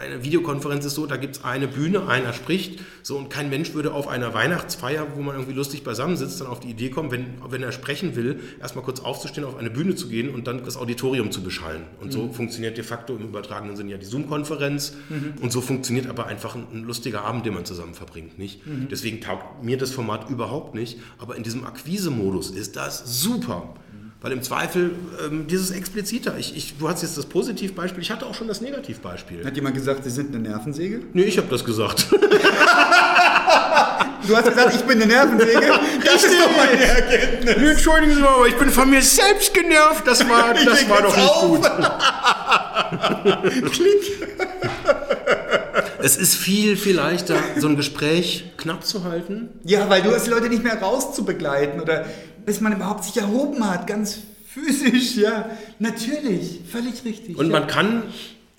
eine 0.00 0.24
Videokonferenz 0.24 0.86
ist 0.86 0.94
so, 0.94 1.04
da 1.04 1.18
gibt 1.18 1.36
es 1.36 1.44
eine 1.44 1.68
Bühne, 1.68 2.06
einer 2.06 2.32
spricht, 2.32 2.80
so 3.02 3.18
und 3.18 3.28
kein 3.28 3.50
Mensch 3.50 3.74
würde 3.74 3.92
auf 3.92 4.08
einer 4.08 4.32
Weihnachtsfeier, 4.32 5.08
wo 5.14 5.20
man 5.20 5.34
irgendwie 5.34 5.52
lustig 5.52 5.84
beisammen 5.84 6.16
sitzt, 6.16 6.40
dann 6.40 6.48
auf 6.48 6.58
die 6.58 6.70
Idee 6.70 6.88
kommen, 6.88 7.10
wenn, 7.10 7.34
wenn 7.46 7.62
er 7.62 7.70
sprechen 7.70 8.16
will, 8.16 8.40
erstmal 8.62 8.82
kurz 8.82 9.00
aufzustehen, 9.00 9.46
auf 9.46 9.58
eine 9.58 9.68
Bühne 9.68 9.94
zu 9.94 10.08
gehen 10.08 10.34
und 10.34 10.46
dann 10.46 10.64
das 10.64 10.78
Auditorium 10.78 11.32
zu 11.32 11.42
beschallen. 11.42 11.82
Und 12.00 12.14
so 12.14 12.32
funktioniert 12.32 12.78
de 12.78 12.84
facto 12.84 13.14
im 13.14 13.24
übertragenen 13.24 13.76
Sinne 13.76 13.90
ja 13.90 13.98
die 13.98 14.06
Zoom-Konferenz 14.06 14.94
und 15.42 15.52
so 15.52 15.60
funktioniert 15.60 16.06
aber 16.06 16.28
einfach 16.28 16.54
ein, 16.54 16.66
ein 16.72 16.84
lustiger 16.84 17.26
Abend, 17.26 17.44
den 17.44 17.52
man 17.52 17.66
zusammen 17.66 17.92
verbringt, 17.92 18.38
nicht? 18.38 18.62
Deswegen 18.90 19.20
taugt 19.20 19.62
mir 19.62 19.76
das 19.76 19.90
Format 19.90 20.30
überhaupt 20.30 20.74
nicht, 20.74 20.98
aber 21.18 21.36
in 21.36 21.42
diesem 21.42 21.64
Akquise-Modus 21.74 22.50
ist 22.50 22.76
das 22.76 23.02
super. 23.04 23.74
Weil 24.20 24.32
im 24.32 24.42
Zweifel 24.42 24.92
ähm, 25.26 25.46
dieses 25.48 25.70
expliziter. 25.70 26.38
Ich, 26.38 26.56
ich, 26.56 26.78
du 26.78 26.88
hast 26.88 27.02
jetzt 27.02 27.18
das 27.18 27.26
Positivbeispiel, 27.26 28.02
ich 28.02 28.10
hatte 28.10 28.24
auch 28.24 28.34
schon 28.34 28.48
das 28.48 28.62
Negativbeispiel. 28.62 29.44
Hat 29.44 29.54
jemand 29.54 29.74
gesagt, 29.74 30.02
Sie 30.04 30.10
sind 30.10 30.34
eine 30.34 30.48
Nervensäge? 30.48 31.02
Nee, 31.12 31.24
ich 31.24 31.36
habe 31.36 31.48
das 31.48 31.64
gesagt. 31.64 32.06
Du 34.26 34.34
hast 34.34 34.48
gesagt, 34.48 34.74
ich 34.74 34.80
bin 34.82 35.02
eine 35.02 35.06
Nervensäge. 35.12 35.60
Das 36.04 36.24
ist 36.24 36.34
doch 36.40 36.56
meine 36.56 36.82
Erkenntnis. 36.82 37.56
Nee, 37.58 37.68
Entschuldigen 37.72 38.14
Sie 38.14 38.20
mal, 38.22 38.28
aber 38.28 38.46
ich 38.48 38.56
bin 38.56 38.70
von 38.70 38.88
mir 38.88 39.02
selbst 39.02 39.52
genervt. 39.52 40.06
Das 40.06 40.26
war, 40.26 40.54
das 40.64 40.88
war 40.88 41.02
doch 41.02 41.14
nicht 41.14 41.28
auf. 41.28 41.48
gut. 41.48 41.70
Klick. 43.72 44.02
Es 46.04 46.18
ist 46.18 46.34
viel, 46.34 46.76
viel 46.76 46.96
leichter, 46.96 47.38
so 47.56 47.66
ein 47.66 47.76
Gespräch 47.76 48.52
knapp 48.58 48.84
zu 48.84 49.04
halten. 49.04 49.48
Ja, 49.64 49.88
weil 49.88 50.02
du 50.02 50.10
hast 50.10 50.26
die 50.26 50.30
Leute 50.30 50.50
nicht 50.50 50.62
mehr 50.62 50.78
rauszubegleiten 50.82 51.80
oder 51.80 52.04
bis 52.44 52.60
man 52.60 52.74
überhaupt 52.74 53.04
sich 53.04 53.16
erhoben 53.16 53.66
hat, 53.66 53.86
ganz 53.86 54.18
physisch, 54.46 55.16
ja. 55.16 55.48
Natürlich, 55.78 56.60
völlig 56.70 57.06
richtig. 57.06 57.38
Und 57.38 57.46
ja. 57.46 57.58
man 57.58 57.66
kann 57.68 58.02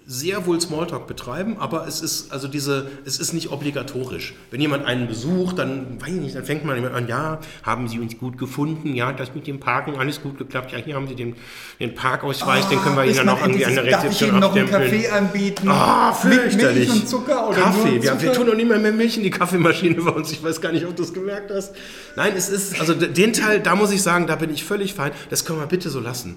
sehr 0.07 0.45
wohl 0.45 0.61
Smalltalk 0.61 1.07
betreiben, 1.07 1.55
aber 1.57 1.87
es 1.87 1.99
ist 2.01 2.31
also 2.31 2.47
diese, 2.47 2.89
es 3.05 3.17
ist 3.17 3.33
nicht 3.33 3.51
obligatorisch. 3.51 4.35
Wenn 4.51 4.61
jemand 4.61 4.85
einen 4.85 5.07
besucht, 5.07 5.57
dann 5.57 5.99
weiß 5.99 6.09
ich 6.09 6.21
nicht, 6.21 6.35
dann 6.35 6.45
fängt 6.45 6.63
man 6.63 6.77
immer 6.77 6.93
an, 6.93 7.07
ja, 7.07 7.39
haben 7.63 7.87
Sie 7.87 7.99
uns 7.99 8.15
gut 8.17 8.37
gefunden, 8.37 8.93
ja, 8.93 9.11
das 9.13 9.33
mit 9.33 9.47
dem 9.47 9.59
Parken 9.59 9.95
alles 9.95 10.21
gut 10.21 10.37
geklappt, 10.37 10.71
ja, 10.73 10.77
hier 10.77 10.93
haben 10.93 11.07
Sie 11.07 11.15
den, 11.15 11.35
den 11.79 11.95
Parkausweis, 11.95 12.69
den 12.69 12.79
können 12.81 12.95
wir 12.95 13.03
Ihnen 13.03 13.09
Bis 13.13 13.17
dann 13.17 13.29
auch 13.29 13.41
irgendwie 13.41 13.65
an 13.65 13.73
der 13.73 13.83
endlich- 13.83 13.91
Darf 13.95 14.03
ich 14.03 14.09
Rezeption 14.11 14.29
Ihnen 14.29 14.39
noch 14.41 14.55
einen 14.55 14.63
abstempeln. 14.65 15.01
Kaffee 15.01 15.09
anbieten? 15.09 15.67
Ah, 15.69 16.13
fürchterlich. 16.13 16.87
Milch 16.89 17.01
und 17.01 17.09
Zucker 17.09 17.49
oder 17.49 17.57
Kaffee. 17.61 17.79
nur 17.93 18.03
Wir, 18.03 18.11
Zucker? 18.11 18.21
wir 18.21 18.33
tun 18.33 18.45
noch 18.47 18.55
nicht 18.55 18.69
mal 18.69 18.79
mehr 18.79 18.91
Milch 18.91 19.17
in 19.17 19.23
die 19.23 19.31
Kaffeemaschine 19.31 19.95
bei 20.01 20.11
uns. 20.11 20.31
Ich 20.31 20.43
weiß 20.43 20.61
gar 20.61 20.71
nicht, 20.71 20.85
ob 20.85 20.95
du 20.95 21.01
es 21.01 21.13
gemerkt 21.13 21.49
hast. 21.51 21.73
Nein, 22.15 22.33
es 22.37 22.49
ist, 22.49 22.79
also 22.79 22.93
den 22.93 23.33
Teil, 23.33 23.59
da 23.59 23.75
muss 23.75 23.91
ich 23.91 24.03
sagen, 24.03 24.27
da 24.27 24.35
bin 24.35 24.51
ich 24.51 24.63
völlig 24.65 24.93
fein. 24.93 25.11
Das 25.31 25.45
können 25.45 25.57
wir 25.59 25.65
bitte 25.65 25.89
so 25.89 25.99
lassen. 25.99 26.35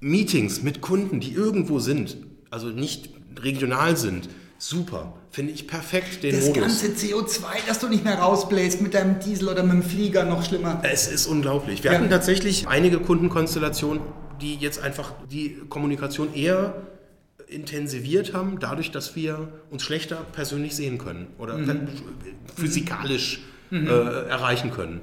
Meetings 0.00 0.62
mit 0.62 0.80
Kunden, 0.80 1.20
die 1.20 1.32
irgendwo 1.32 1.78
sind, 1.78 2.16
also 2.54 2.68
nicht 2.68 3.10
regional 3.42 3.96
sind, 3.96 4.28
super. 4.58 5.12
Finde 5.32 5.52
ich 5.52 5.66
perfekt 5.66 6.22
den 6.22 6.36
das 6.36 6.46
Modus. 6.46 6.62
ganze 6.62 6.86
CO2, 6.86 7.42
das 7.66 7.80
du 7.80 7.88
nicht 7.88 8.04
mehr 8.04 8.14
rausbläst 8.20 8.80
mit 8.80 8.94
deinem 8.94 9.18
Diesel 9.18 9.48
oder 9.48 9.64
mit 9.64 9.72
dem 9.72 9.82
Flieger, 9.82 10.24
noch 10.24 10.44
schlimmer. 10.44 10.80
Es 10.84 11.08
ist 11.08 11.26
unglaublich. 11.26 11.82
Wir 11.82 11.90
Ja. 11.92 11.98
hatten 11.98 12.08
tatsächlich 12.08 12.68
einige 12.68 13.00
Kundenkonstellationen, 13.00 14.00
die 14.40 14.54
jetzt 14.54 14.78
einfach 14.80 15.12
die 15.30 15.56
Kommunikation 15.68 16.32
eher 16.32 16.74
intensiviert 17.48 18.32
haben, 18.34 18.58
dadurch, 18.60 18.92
dass 18.92 19.16
wir 19.16 19.48
uns 19.70 19.82
schlechter 19.82 20.16
persönlich 20.32 20.76
sehen 20.76 20.98
können 20.98 21.26
oder 21.38 21.58
Mhm. 21.58 21.88
physikalisch 22.56 23.40
äh, 23.70 24.28
erreichen 24.28 24.70
können. 24.70 25.00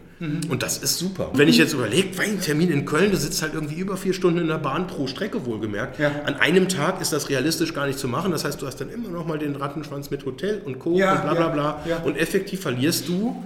Und 0.50 0.62
das 0.62 0.78
ist 0.78 0.98
super. 0.98 1.32
Wenn 1.34 1.48
ich 1.48 1.58
jetzt 1.58 1.74
überlege, 1.74 2.10
ein 2.22 2.40
Termin 2.40 2.70
in 2.70 2.86
Köln, 2.86 3.12
du 3.12 3.18
sitzt 3.18 3.42
halt 3.42 3.54
irgendwie 3.54 3.76
über 3.76 3.98
vier 3.98 4.14
Stunden 4.14 4.40
in 4.40 4.48
der 4.48 4.60
Bahn 4.60 4.88
pro 4.88 5.08
Strecke 5.08 5.46
wohlgemerkt. 5.46 6.00
Ja. 6.00 6.12
An 6.26 6.36
einem 6.36 6.70
Tag 6.70 7.02
ist 7.02 7.12
das 7.12 7.30
realistisch 7.30 7.74
gar 7.74 7.88
nicht 7.88 7.98
zu 7.98 8.08
machen. 8.08 8.32
Das 8.32 8.46
heißt, 8.46 8.62
du 8.62 8.68
hast 8.68 8.80
dann 8.80 8.90
immer 8.90 9.10
noch 9.10 9.26
mal 9.26 9.40
den 9.40 9.56
Rattenschwanz 9.56 10.12
mit 10.12 10.26
Hotel 10.26 10.62
und 10.64 10.80
Co. 10.80 10.96
Ja, 10.96 11.16
und 11.16 11.22
bla 11.22 11.34
bla 11.34 11.42
ja, 11.42 11.50
bla. 11.50 11.84
ja. 11.88 11.98
Und 12.04 12.18
effektiv 12.18 12.62
verlierst 12.62 13.08
du 13.08 13.44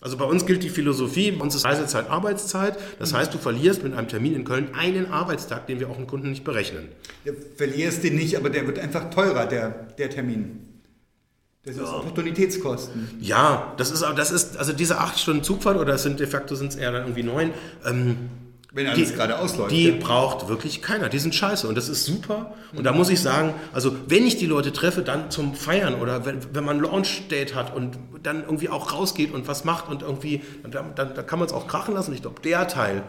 also 0.00 0.16
bei 0.16 0.24
uns 0.24 0.46
gilt 0.46 0.62
die 0.62 0.68
Philosophie, 0.68 1.32
bei 1.32 1.42
uns 1.42 1.56
ist 1.56 1.64
Reisezeit 1.64 2.08
Arbeitszeit. 2.08 2.78
Das 3.00 3.12
heißt, 3.14 3.34
du 3.34 3.38
verlierst 3.38 3.82
mit 3.82 3.94
einem 3.94 4.06
Termin 4.06 4.34
in 4.34 4.44
Köln 4.44 4.68
einen 4.74 5.06
Arbeitstag, 5.06 5.66
den 5.66 5.80
wir 5.80 5.90
auch 5.90 5.96
einen 5.96 6.06
Kunden 6.06 6.30
nicht 6.30 6.44
berechnen. 6.44 6.88
Du 7.24 7.32
verlierst 7.56 8.04
den 8.04 8.14
nicht, 8.14 8.36
aber 8.36 8.48
der 8.48 8.66
wird 8.66 8.78
einfach 8.78 9.10
teurer, 9.10 9.46
der, 9.46 9.70
der 9.98 10.08
Termin. 10.08 10.67
Das 11.76 11.88
ist 11.88 11.94
Opportunitätskosten. 11.94 13.18
Ja, 13.20 13.72
das 13.76 13.90
ist, 13.90 14.02
aber- 14.02 14.14
das 14.14 14.30
ist 14.30 14.56
also 14.56 14.72
diese 14.72 14.98
acht 14.98 15.18
Stunden 15.18 15.42
Zugfahrt 15.42 15.76
oder 15.76 15.94
es 15.94 16.02
sind 16.02 16.20
de 16.20 16.26
facto 16.26 16.54
sind 16.54 16.68
es 16.68 16.76
eher 16.76 16.92
dann 16.92 17.02
irgendwie 17.02 17.22
neun. 17.22 17.50
Ähm, 17.84 18.16
Wenn 18.72 18.86
alles 18.86 19.14
gerade 19.14 19.38
ausläuft. 19.38 19.70
Die 19.70 19.88
ja. 19.88 19.94
braucht 19.98 20.48
wirklich 20.48 20.82
keiner. 20.82 21.08
Die 21.08 21.18
sind 21.18 21.34
scheiße 21.34 21.66
und 21.66 21.74
das 21.74 21.88
ist 21.88 22.04
super. 22.04 22.54
Und 22.76 22.84
da 22.84 22.92
muss 22.92 23.08
ich 23.08 23.20
sagen, 23.20 23.54
also 23.72 23.94
wenn 24.06 24.26
ich 24.26 24.36
die 24.36 24.46
Leute 24.46 24.72
treffe, 24.72 25.02
dann 25.02 25.30
zum 25.30 25.54
Feiern 25.54 25.94
oder 25.94 26.26
wenn, 26.26 26.38
wenn 26.54 26.64
man 26.64 26.76
ein 26.76 26.82
Launch-Date 26.82 27.54
hat 27.54 27.74
und 27.74 27.98
dann 28.22 28.42
irgendwie 28.44 28.68
auch 28.68 28.92
rausgeht 28.92 29.32
und 29.32 29.48
was 29.48 29.64
macht 29.64 29.88
und 29.88 30.02
irgendwie, 30.02 30.42
dann, 30.70 30.94
dann, 30.94 31.14
da 31.14 31.22
kann 31.22 31.38
man 31.38 31.46
es 31.48 31.54
auch 31.54 31.66
krachen 31.66 31.94
lassen. 31.94 32.12
Ich 32.12 32.20
glaube, 32.22 32.40
der 32.42 32.68
Teil, 32.68 33.02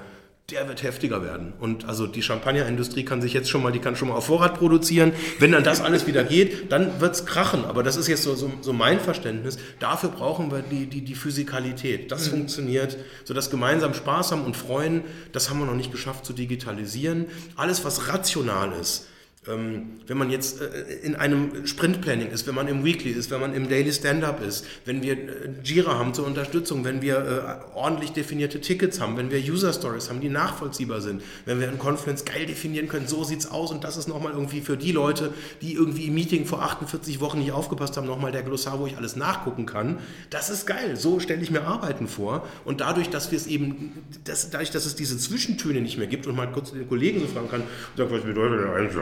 der 0.52 0.68
wird 0.68 0.84
heftiger 0.84 1.24
werden. 1.24 1.54
Und 1.60 1.86
also 1.86 2.08
die 2.08 2.22
Champagnerindustrie 2.22 3.06
kann 3.06 3.22
sich 3.22 3.34
jetzt 3.34 3.50
schon 3.50 3.64
mal, 3.64 3.72
die 3.72 3.80
kann 3.80 3.95
schon 3.95 4.10
mal 4.10 4.16
auf 4.16 4.26
Vorrat 4.26 4.58
produzieren. 4.58 5.14
Wenn 5.39 5.52
dann 5.52 5.64
das 5.64 5.82
alles 5.82 6.08
wieder 6.08 6.24
geht, 6.24 6.72
dann 6.72 7.00
wird 7.00 7.16
es 7.16 7.26
krachen. 7.26 7.66
Aber 7.66 7.84
das 7.84 7.95
ist 7.95 8.08
jetzt 8.08 8.24
so, 8.24 8.36
so, 8.36 8.52
so 8.62 8.74
mein 8.74 9.00
Verständnis. 9.00 9.58
Dafür 9.80 10.10
brauchen 10.10 10.52
wir 10.52 10.62
die, 10.62 10.86
die, 10.88 11.02
die 11.02 11.16
Physikalität. 11.16 12.12
Das 12.12 12.28
funktioniert. 12.28 12.97
So 13.24 13.34
das 13.34 13.50
gemeinsam 13.50 13.93
Spaß 13.93 14.32
haben 14.32 14.43
und 14.43 14.58
freuen, 14.58 15.04
das 15.32 15.50
haben 15.50 15.60
wir 15.60 15.66
noch 15.66 15.76
nicht 15.76 15.91
geschafft 15.91 16.26
zu 16.26 16.34
digitalisieren. 16.34 17.26
Alles, 17.56 17.86
was 17.86 18.08
rational 18.08 18.74
ist. 18.80 19.08
Ähm, 19.48 20.02
wenn 20.06 20.18
man 20.18 20.30
jetzt 20.30 20.60
äh, 20.60 20.96
in 21.02 21.16
einem 21.16 21.66
Sprint-Planning 21.66 22.30
ist, 22.30 22.46
wenn 22.46 22.56
man 22.56 22.68
im 22.68 22.84
Weekly 22.84 23.12
ist, 23.12 23.32
wenn 23.32 23.40
man 23.40 23.54
im 23.54 23.70
Daily 23.70 23.94
Stand-Up 23.94 24.46
ist, 24.46 24.66
wenn 24.84 25.02
wir 25.02 25.14
äh, 25.14 25.28
Jira 25.64 25.98
haben 25.98 26.14
zur 26.14 26.28
Unterstützung, 26.28 26.84
wenn 26.84 27.02
wir 27.02 27.62
äh, 27.74 27.78
ordentlich 27.78 28.12
definierte 28.12 28.60
Tickets 28.60 29.00
haben, 29.00 29.16
wenn 29.16 29.32
wir 29.32 29.40
User-Stories 29.40 30.10
haben, 30.10 30.20
die 30.20 30.28
nachvollziehbar 30.28 31.00
sind, 31.00 31.22
wenn 31.46 31.62
wir 31.62 31.70
in 31.70 31.80
Confluence 31.80 32.26
geil 32.26 32.48
definieren 32.48 32.90
können, 32.90 33.08
so 33.08 33.24
sieht's 33.24 33.50
aus 33.50 33.72
und 33.72 33.86
das 33.86 33.96
ist 33.96 34.10
nochmal 34.10 34.34
irgendwie 34.34 34.60
für 34.60 34.76
die 34.76 34.92
Leute, 34.92 35.34
die 35.62 35.74
irgendwie 35.74 36.08
im 36.08 36.16
Meeting 36.16 36.46
vor 36.46 36.62
48 36.62 37.22
Wochen 37.22 37.40
nicht 37.40 37.54
aufgepasst 37.54 37.96
haben, 37.96 38.08
nochmal 38.08 38.34
der 38.34 38.44
Glossar, 38.44 38.78
wo 38.82 38.88
ich 38.88 38.98
alles 38.98 39.16
nachgucken 39.16 39.66
kann. 39.66 40.00
Das 40.32 40.50
ist 40.50 40.68
geil. 40.68 40.98
So 40.98 41.22
stelle 41.22 41.42
ich 41.42 41.50
mir 41.50 41.62
Arbeiten 41.62 42.10
vor 42.10 42.46
und 42.66 42.82
dadurch, 42.82 43.10
dass 43.10 43.32
wir 43.32 43.38
es 43.38 43.48
eben, 43.48 43.94
das, 44.26 44.50
dadurch, 44.50 44.72
dass 44.72 44.86
es 44.86 44.96
diese 44.96 45.18
Zwischentöne 45.18 45.80
nicht 45.80 45.98
mehr 45.98 46.08
gibt 46.08 46.28
und 46.28 46.36
mal 46.36 46.52
kurz 46.52 46.74
den 46.74 46.90
Kollegen 46.90 47.22
so 47.22 47.28
fragen 47.28 47.50
kann, 47.50 47.64
sag, 47.96 48.12
was 48.12 48.24
bedeutet 48.24 48.66
der 48.66 48.76
eigentlich? 48.76 48.98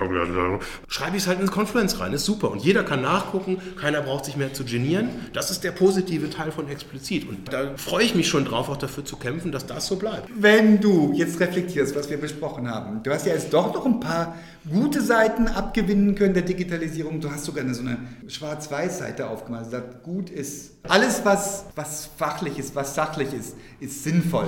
Schreibe 0.88 1.18
ich 1.18 1.24
es 1.24 1.28
halt 1.28 1.40
ins 1.40 1.52
Confluence 1.52 2.00
rein, 2.00 2.14
ist 2.14 2.26
super. 2.26 2.52
Und 2.52 2.64
jeder 2.64 2.84
kann 2.84 3.02
nachgucken, 3.02 3.58
keiner 3.80 4.02
braucht 4.02 4.26
sich 4.26 4.38
mehr 4.38 4.54
zu 4.54 4.66
genieren. 4.66 5.10
Das 5.34 5.52
ist 5.52 5.64
der 5.64 5.72
positive 5.72 6.30
Teil 6.30 6.52
von 6.52 6.68
explizit. 6.70 7.28
Und 7.28 7.52
da 7.52 7.76
freue 7.78 8.04
ich 8.04 8.16
mich 8.16 8.28
schon 8.28 8.46
drauf, 8.46 8.70
auch 8.70 8.78
dafür 8.78 9.06
zu 9.06 9.18
kämpfen, 9.18 9.52
dass 9.52 9.66
das 9.66 9.88
so 9.88 9.96
bleibt. 9.98 10.30
Wenn 10.36 10.80
du 10.82 11.14
jetzt 11.14 11.40
reflektierst, 11.40 11.96
was 11.96 12.10
wir 12.10 12.18
besprochen 12.18 12.70
haben, 12.70 13.04
du 13.04 13.12
hast 13.12 13.26
ja 13.26 13.34
jetzt 13.34 13.54
doch 13.54 13.74
noch 13.74 13.86
ein 13.86 14.00
paar 14.00 14.36
gute 14.70 15.02
Seiten 15.02 15.48
abgewinnen 15.48 16.16
können 16.16 16.34
der 16.34 16.44
Digitalisierung. 16.44 17.22
Du 17.22 17.32
hast 17.32 17.46
sogar 17.46 17.64
eine, 17.64 17.74
so 17.74 17.82
eine 17.82 17.98
Schwarz-Weiß-Seite 18.28 19.30
aufgemacht. 19.30 19.68
Du 19.68 19.70
sagst, 19.72 20.04
gut 20.04 20.30
ist, 20.30 20.72
alles, 20.84 21.22
was, 21.24 21.66
was 21.76 22.10
fachlich 22.18 22.58
ist, 22.58 22.76
was 22.76 22.96
sachlich 22.96 23.34
ist, 23.34 23.56
ist 23.80 24.04
sinnvoll. 24.04 24.48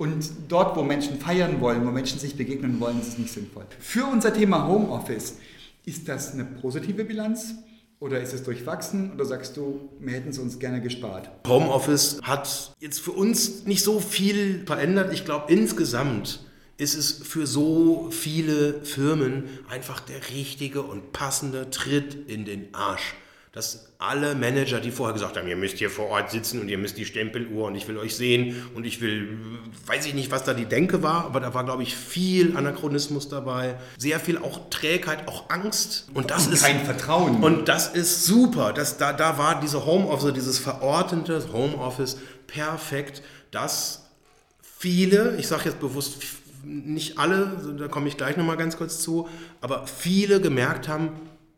Und 0.00 0.30
dort, 0.48 0.78
wo 0.78 0.82
Menschen 0.82 1.20
feiern 1.20 1.60
wollen, 1.60 1.86
wo 1.86 1.90
Menschen 1.90 2.18
sich 2.18 2.34
begegnen 2.34 2.80
wollen, 2.80 2.98
ist 3.02 3.08
es 3.08 3.18
nicht 3.18 3.34
sinnvoll. 3.34 3.66
Für 3.80 4.06
unser 4.06 4.32
Thema 4.32 4.66
Homeoffice, 4.66 5.36
ist 5.84 6.08
das 6.08 6.32
eine 6.32 6.46
positive 6.46 7.04
Bilanz? 7.04 7.56
Oder 7.98 8.18
ist 8.22 8.32
es 8.32 8.42
durchwachsen? 8.42 9.12
Oder 9.12 9.26
sagst 9.26 9.58
du, 9.58 9.90
wir 10.00 10.14
hätten 10.14 10.30
es 10.30 10.38
uns 10.38 10.58
gerne 10.58 10.80
gespart? 10.80 11.30
Homeoffice 11.46 12.18
hat 12.22 12.74
jetzt 12.80 12.98
für 12.98 13.12
uns 13.12 13.66
nicht 13.66 13.84
so 13.84 14.00
viel 14.00 14.62
verändert. 14.64 15.12
Ich 15.12 15.26
glaube, 15.26 15.52
insgesamt 15.52 16.46
ist 16.78 16.94
es 16.94 17.12
für 17.12 17.46
so 17.46 18.08
viele 18.10 18.80
Firmen 18.84 19.50
einfach 19.68 20.00
der 20.00 20.30
richtige 20.30 20.80
und 20.80 21.12
passende 21.12 21.68
Tritt 21.68 22.26
in 22.26 22.46
den 22.46 22.74
Arsch. 22.74 23.16
Dass 23.52 23.92
alle 23.98 24.36
Manager, 24.36 24.78
die 24.78 24.92
vorher 24.92 25.12
gesagt 25.12 25.36
haben, 25.36 25.48
ihr 25.48 25.56
müsst 25.56 25.78
hier 25.78 25.90
vor 25.90 26.06
Ort 26.06 26.30
sitzen 26.30 26.60
und 26.60 26.68
ihr 26.68 26.78
müsst 26.78 26.96
die 26.98 27.04
Stempeluhr 27.04 27.66
und 27.66 27.74
ich 27.74 27.88
will 27.88 27.98
euch 27.98 28.14
sehen 28.14 28.64
und 28.76 28.86
ich 28.86 29.00
will, 29.00 29.38
weiß 29.86 30.06
ich 30.06 30.14
nicht, 30.14 30.30
was 30.30 30.44
da 30.44 30.54
die 30.54 30.66
Denke 30.66 31.02
war, 31.02 31.24
aber 31.24 31.40
da 31.40 31.52
war, 31.52 31.64
glaube 31.64 31.82
ich, 31.82 31.96
viel 31.96 32.56
Anachronismus 32.56 33.28
dabei, 33.28 33.74
sehr 33.98 34.20
viel 34.20 34.38
auch 34.38 34.70
Trägheit, 34.70 35.26
auch 35.26 35.50
Angst. 35.50 36.06
Und 36.14 36.30
das 36.30 36.46
Und 36.46 36.52
ist 36.52 36.62
kein 36.62 36.84
Vertrauen. 36.84 37.42
Und 37.42 37.68
das 37.68 37.88
ist 37.88 38.24
super. 38.24 38.72
Das, 38.72 38.98
da, 38.98 39.12
da 39.12 39.36
war 39.36 39.58
diese 39.60 39.84
Homeoffice, 39.84 40.32
dieses 40.32 40.60
verortete 40.60 41.42
Homeoffice 41.52 42.18
perfekt, 42.46 43.20
dass 43.50 44.10
viele, 44.78 45.36
ich 45.38 45.48
sage 45.48 45.64
jetzt 45.64 45.80
bewusst 45.80 46.22
nicht 46.62 47.18
alle, 47.18 47.76
da 47.78 47.88
komme 47.88 48.06
ich 48.06 48.16
gleich 48.16 48.36
nochmal 48.36 48.56
ganz 48.56 48.76
kurz 48.76 49.00
zu, 49.00 49.28
aber 49.60 49.86
viele 49.88 50.40
gemerkt 50.40 50.88
haben, 50.88 51.10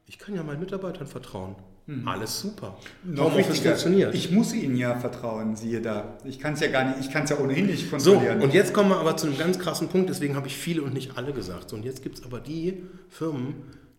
ich 0.07 0.19
kann 0.19 0.35
ja 0.35 0.43
meinen 0.43 0.61
Mitarbeitern 0.61 1.07
vertrauen. 1.07 1.57
Alles 2.05 2.41
super. 2.41 2.79
Noch 3.05 3.33
Homeoffice 3.33 3.59
funktioniert. 3.61 4.15
ich 4.15 4.31
muss 4.31 4.53
ihnen 4.55 4.77
ja 4.77 4.99
vertrauen, 4.99 5.57
siehe 5.57 5.81
da. 5.81 6.17
Ich 6.25 6.39
kann 6.39 6.55
es 6.55 6.61
ja 6.61 6.69
gar 6.69 6.85
nicht, 6.85 7.01
ich 7.01 7.11
kann 7.13 7.25
es 7.25 7.31
ja 7.31 7.39
ohnehin 7.39 7.67
nicht 7.67 7.85
So, 7.99 8.13
kontrollieren. 8.13 8.41
und 8.41 8.55
jetzt 8.55 8.73
kommen 8.73 8.91
wir 8.91 8.99
aber 8.99 9.17
zu 9.17 9.27
einem 9.27 9.37
ganz 9.37 9.59
krassen 9.59 9.89
Punkt, 9.89 10.09
deswegen 10.09 10.37
habe 10.37 10.47
ich 10.47 10.57
viele 10.57 10.83
und 10.83 10.95
nicht 10.95 11.17
alle 11.19 11.33
gesagt. 11.33 11.71
So, 11.71 11.77
und 11.77 11.85
jetzt 11.85 12.03
gibt 12.03 12.19
es 12.19 12.25
aber 12.25 12.39
die 12.41 12.83
Firmen, 13.09 13.55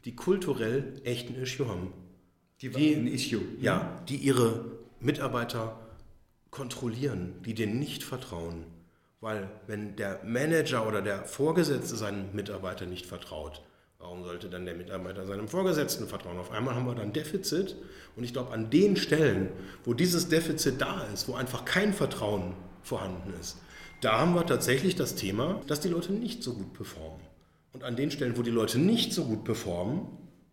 die 0.06 0.16
kulturell 0.16 0.94
echt 1.04 1.30
ein 1.30 1.36
Issue 1.42 1.68
haben. 1.68 1.92
die 2.62 2.70
die- 2.70 2.94
ein 2.96 3.08
Issue. 3.08 3.42
Ja, 3.60 4.02
die 4.08 4.16
ihre 4.16 4.64
Mitarbeiter 5.02 5.78
kontrollieren, 6.52 7.34
die 7.46 7.54
denen 7.54 7.80
nicht 7.80 8.04
vertrauen. 8.04 8.64
Weil 9.20 9.50
wenn 9.68 9.96
der 9.96 10.20
Manager 10.24 10.88
oder 10.88 11.02
der 11.02 11.26
Vorgesetzte 11.26 11.96
seinem 11.96 12.34
Mitarbeiter 12.34 12.86
nicht 12.86 13.06
vertraut, 13.06 13.62
warum 14.04 14.26
sollte 14.26 14.50
dann 14.50 14.66
der 14.66 14.76
Mitarbeiter 14.76 15.26
seinem 15.26 15.48
Vorgesetzten 15.48 16.08
vertrauen? 16.08 16.38
Auf 16.38 16.52
einmal 16.52 16.76
haben 16.76 16.86
wir 16.86 16.94
dann 16.94 17.14
Defizit 17.14 17.78
und 18.18 18.26
ich 18.26 18.34
glaube 18.34 18.52
an 18.52 18.70
den 18.70 18.98
Stellen, 18.98 19.48
wo 19.86 19.94
dieses 19.94 20.28
Defizit 20.28 20.82
da 20.82 21.06
ist, 21.14 21.30
wo 21.30 21.36
einfach 21.36 21.64
kein 21.64 21.94
Vertrauen 21.94 22.54
vorhanden 22.84 23.34
ist, 23.40 23.58
Da 24.02 24.20
haben 24.20 24.36
wir 24.36 24.46
tatsächlich 24.46 24.96
das 24.96 25.16
Thema, 25.16 25.62
dass 25.68 25.80
die 25.80 25.88
Leute 25.88 26.12
nicht 26.12 26.44
so 26.44 26.54
gut 26.54 26.74
performen. 26.74 27.22
Und 27.72 27.86
an 27.86 27.96
den 27.96 28.12
Stellen, 28.12 28.38
wo 28.38 28.42
die 28.42 28.52
Leute 28.52 28.78
nicht 28.78 29.14
so 29.14 29.24
gut 29.24 29.46
performen, 29.46 30.02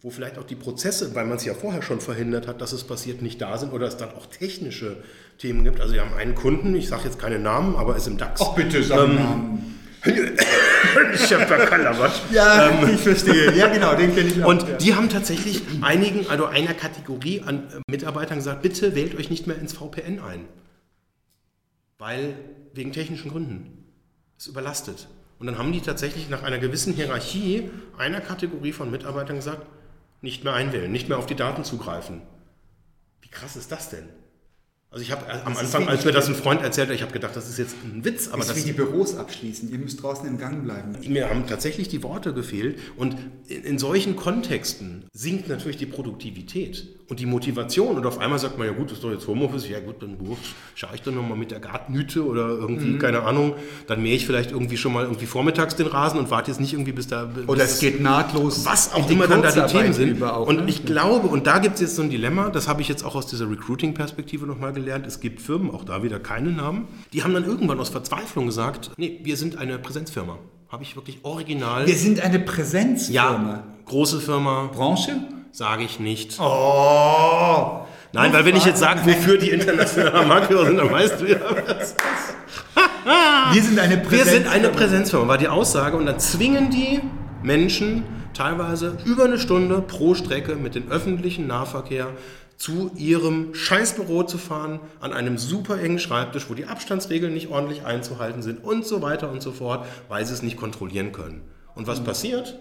wo 0.01 0.11
vielleicht 0.11 0.39
auch 0.39 0.45
die 0.45 0.55
Prozesse, 0.55 1.17
weil 1.17 1.27
man 1.27 1.37
es 1.37 1.45
ja 1.45 1.55
vorher 1.55 1.83
schon 1.83 2.01
verhindert 2.01 2.47
hat, 2.47 2.61
dass 2.61 2.73
es 2.73 2.85
passiert, 2.85 3.21
nicht 3.21 3.43
da 3.43 3.59
sind 3.59 3.73
oder 3.73 3.89
es 3.89 3.97
dann 3.97 4.15
auch 4.15 4.27
technische 4.27 5.03
Themen 5.39 5.65
gibt. 5.65 5.81
Also 5.81 5.95
wir 5.95 6.03
haben 6.03 6.15
einen 6.15 6.37
Kunden, 6.37 6.77
ich 6.77 6.89
sage 6.89 7.07
jetzt 7.07 7.19
keine 7.19 7.41
Namen, 7.41 7.75
aber 7.75 7.97
ist 7.97 8.07
im 8.07 8.17
DAX. 8.17 8.41
Ach 8.41 8.55
bitte, 8.55 8.85
sag 8.85 9.09
Ähm, 9.09 9.17
Namen. 9.17 9.81
ich 11.15 11.33
habe 11.33 11.47
da 11.47 11.67
kalabert. 11.67 12.23
Ja, 12.31 12.71
ich 12.95 13.01
verstehe. 13.01 13.55
Ja, 13.57 13.69
genau, 13.69 13.95
den 13.95 14.15
kenne 14.15 14.29
ich 14.29 14.43
auch. 14.43 14.49
Und 14.49 14.63
ja. 14.63 14.77
die 14.77 14.95
haben 14.95 15.09
tatsächlich 15.09 15.63
einigen, 15.83 16.29
also 16.29 16.47
einer 16.47 16.75
Kategorie 16.75 17.43
an 17.43 17.69
äh, 17.71 17.81
Mitarbeitern 17.91 18.39
gesagt, 18.39 18.63
bitte 18.63 18.95
wählt 18.95 19.17
euch 19.17 19.31
nicht 19.31 19.47
mehr 19.47 19.59
ins 19.59 19.73
VPN 19.73 20.21
ein. 20.21 20.47
Weil, 21.99 22.35
wegen 22.73 22.93
technischen 22.93 23.31
Gründen. 23.31 23.85
Es 24.39 24.47
überlastet. 24.47 25.09
Und 25.39 25.47
dann 25.47 25.59
haben 25.59 25.73
die 25.73 25.81
tatsächlich 25.81 26.29
nach 26.29 26.43
einer 26.43 26.59
gewissen 26.59 26.93
Hierarchie 26.93 27.71
einer 27.97 28.21
Kategorie 28.21 28.73
von 28.73 28.91
Mitarbeitern 28.91 29.37
gesagt, 29.37 29.67
nicht 30.23 30.45
mehr 30.45 30.53
einwählen, 30.55 30.91
nicht 30.91 31.09
mehr 31.09 31.19
auf 31.19 31.27
die 31.27 31.35
Daten 31.35 31.65
zugreifen. 31.65 32.23
Wie 33.23 33.29
krass 33.29 33.57
ist 33.57 33.73
das 33.73 33.91
denn? 33.91 34.09
Also 34.93 35.05
ich 35.05 35.13
habe 35.13 35.25
äh, 35.27 35.33
am 35.45 35.55
Das 35.55 35.63
ist 35.63 35.75
Anfang, 35.75 35.89
als 35.89 36.05
mir 36.05 36.11
das 36.11 36.27
ein 36.27 36.35
Freund 36.35 36.63
erzählt 36.63 36.89
hat, 36.89 36.97
ich 36.97 37.03
habe 37.03 37.13
gedacht, 37.13 37.37
das 37.37 37.49
ist 37.49 37.59
jetzt 37.59 37.77
ein 37.85 38.05
Witz, 38.05 38.27
aber 38.29 38.39
das 38.39 38.49
das 38.49 38.57
ist 38.57 38.65
wie 38.65 38.71
die 38.73 38.77
Büros 38.77 39.17
abschließen. 39.17 39.71
Ihr 39.71 39.79
müsst 39.79 40.03
draußen 40.03 40.27
im 40.27 40.37
Gang 40.37 40.65
bleiben. 40.65 40.97
mir 41.09 41.31
haben 41.31 41.47
tatsächlich 41.47 41.89
die 41.89 42.03
Worte 42.03 42.33
gefehlt. 42.35 42.77
Und 42.97 43.17
in, 43.47 43.63
in 43.63 43.79
solchen 43.79 44.17
Kontexten 44.17 45.05
sinkt 45.13 45.49
natürlich 45.49 45.77
die 45.77 45.87
Produktivität 45.87 46.89
und 47.09 47.21
die 47.21 47.27
Motivation. 47.27 47.97
Und 47.97 48.07
auf 48.07 48.19
einmal 48.19 48.39
sagt 48.41 48.59
man, 48.59 48.67
ja 48.67 48.73
gut, 48.73 48.87
das 48.87 48.95
ist 48.99 49.05
doch 49.05 49.13
jetzt 49.13 49.27
Homeoffice, 49.29 49.69
ja 49.69 49.79
gut, 49.81 50.03
dann 50.03 50.17
schaue 50.75 50.91
ich 50.95 51.03
dann 51.03 51.15
nochmal 51.15 51.39
mit 51.39 51.51
der 51.53 51.61
Gartenhüte 51.61 52.25
oder 52.25 52.49
irgendwie, 52.49 52.91
Mhm. 52.91 52.99
keine 52.99 53.23
Ahnung, 53.23 53.55
dann 53.87 54.03
mähe 54.03 54.15
ich 54.17 54.27
vielleicht 54.27 54.51
irgendwie 54.51 54.77
schon 54.77 54.93
mal 54.93 55.05
irgendwie 55.05 55.27
vormittags 55.27 55.77
den 55.77 55.87
Rasen 55.87 56.19
und 56.19 56.31
warte 56.31 56.51
jetzt 56.51 56.61
nicht 56.61 56.73
irgendwie 56.73 56.93
bis 56.93 57.07
da... 57.07 57.25
bis 57.27 57.49
Oder 57.49 57.65
es 57.65 57.79
geht 57.79 58.01
nahtlos 58.01 58.65
was 58.65 58.93
auch 58.93 59.09
immer 59.11 59.27
dann 59.29 59.43
da 59.43 59.51
die 59.53 59.73
Themen 59.73 59.93
sind. 59.93 60.23
auch, 60.23 60.47
und 60.49 60.57
ne? 60.57 60.65
ich 60.69 60.85
glaube, 60.85 61.29
und 61.29 61.47
da 61.47 61.59
gibt 61.59 61.77
es 61.77 61.81
jetzt 61.81 61.97
so 61.97 62.03
ein 62.03 62.11
Dilemma, 62.11 62.49
das 62.51 62.67
habe 62.69 62.81
ich 62.83 62.89
jetzt 62.89 63.05
auch 63.05 63.15
aus 63.15 63.27
dieser 63.27 63.49
Recruiting-Perspektive 63.51 64.47
nochmal 64.47 64.73
gelernt. 64.81 65.07
Es 65.07 65.21
gibt 65.21 65.41
Firmen, 65.41 65.71
auch 65.71 65.85
da 65.85 66.03
wieder 66.03 66.19
keine 66.19 66.51
Namen, 66.51 66.89
die 67.13 67.23
haben 67.23 67.35
dann 67.35 67.45
irgendwann 67.45 67.79
aus 67.81 67.91
Verzweiflung 67.91 68.47
gesagt, 68.47 68.91
nee, 68.97 69.21
wir 69.23 69.37
sind 69.37 69.59
eine 69.59 69.79
Präsenzfirma. 69.79 70.39
Habe 70.69 70.83
ich 70.83 70.97
wirklich 70.97 71.19
original. 71.25 71.87
Wir 71.87 71.97
sind 71.97 72.21
eine 72.21 72.39
Präsenzfirma. 72.39 73.15
ja, 73.15 73.65
große 73.87 74.21
Firma, 74.21 74.71
Branche? 74.73 75.17
sage 75.53 75.83
ich 75.83 75.99
nicht. 75.99 76.39
Oh! 76.41 77.81
Nein, 78.13 78.33
weil 78.33 78.45
wenn 78.45 78.57
ich 78.57 78.65
jetzt 78.65 78.79
sage, 78.81 79.01
wofür 79.05 79.37
die 79.37 79.51
internationalen 79.51 80.29
Marktführer 80.29 80.67
sind, 80.67 80.77
dann 80.79 80.91
weißt 80.91 81.21
du 81.21 81.27
ja. 81.27 81.39
Wir 83.53 83.63
sind 83.63 83.79
eine 83.79 83.97
Wir 83.97 84.03
Präsenzfirma. 84.03 84.45
sind 84.45 84.49
eine 84.49 84.69
Präsenzfirma, 84.69 85.29
war 85.29 85.39
die 85.39 85.49
Aussage. 85.49 85.97
Und 85.97 86.07
dann 86.07 86.19
zwingen 86.21 86.71
die 86.71 87.01
Menschen 87.43 88.05
teilweise 88.35 88.97
über 89.05 89.25
eine 89.25 89.39
Stunde 89.39 89.81
pro 89.81 90.15
Strecke 90.15 90.57
mit 90.57 90.75
dem 90.75 90.91
öffentlichen 90.91 91.47
Nahverkehr 91.47 92.09
zu 92.61 92.91
ihrem 92.95 93.55
Scheißbüro 93.55 94.25
zu 94.25 94.37
fahren, 94.37 94.81
an 95.01 95.15
einem 95.15 95.39
super 95.39 95.81
engen 95.81 95.99
Schreibtisch, 95.99 96.51
wo 96.51 96.55
die 96.55 96.67
Abstandsregeln 96.67 97.33
nicht 97.33 97.49
ordentlich 97.49 97.87
einzuhalten 97.87 98.43
sind 98.43 98.63
und 98.63 98.85
so 98.85 99.01
weiter 99.01 99.33
und 99.33 99.41
so 99.41 99.51
fort, 99.51 99.87
weil 100.11 100.27
sie 100.27 100.35
es 100.35 100.43
nicht 100.43 100.59
kontrollieren 100.59 101.11
können. 101.11 101.41
Und 101.75 101.87
was 101.87 102.05
passiert? 102.05 102.59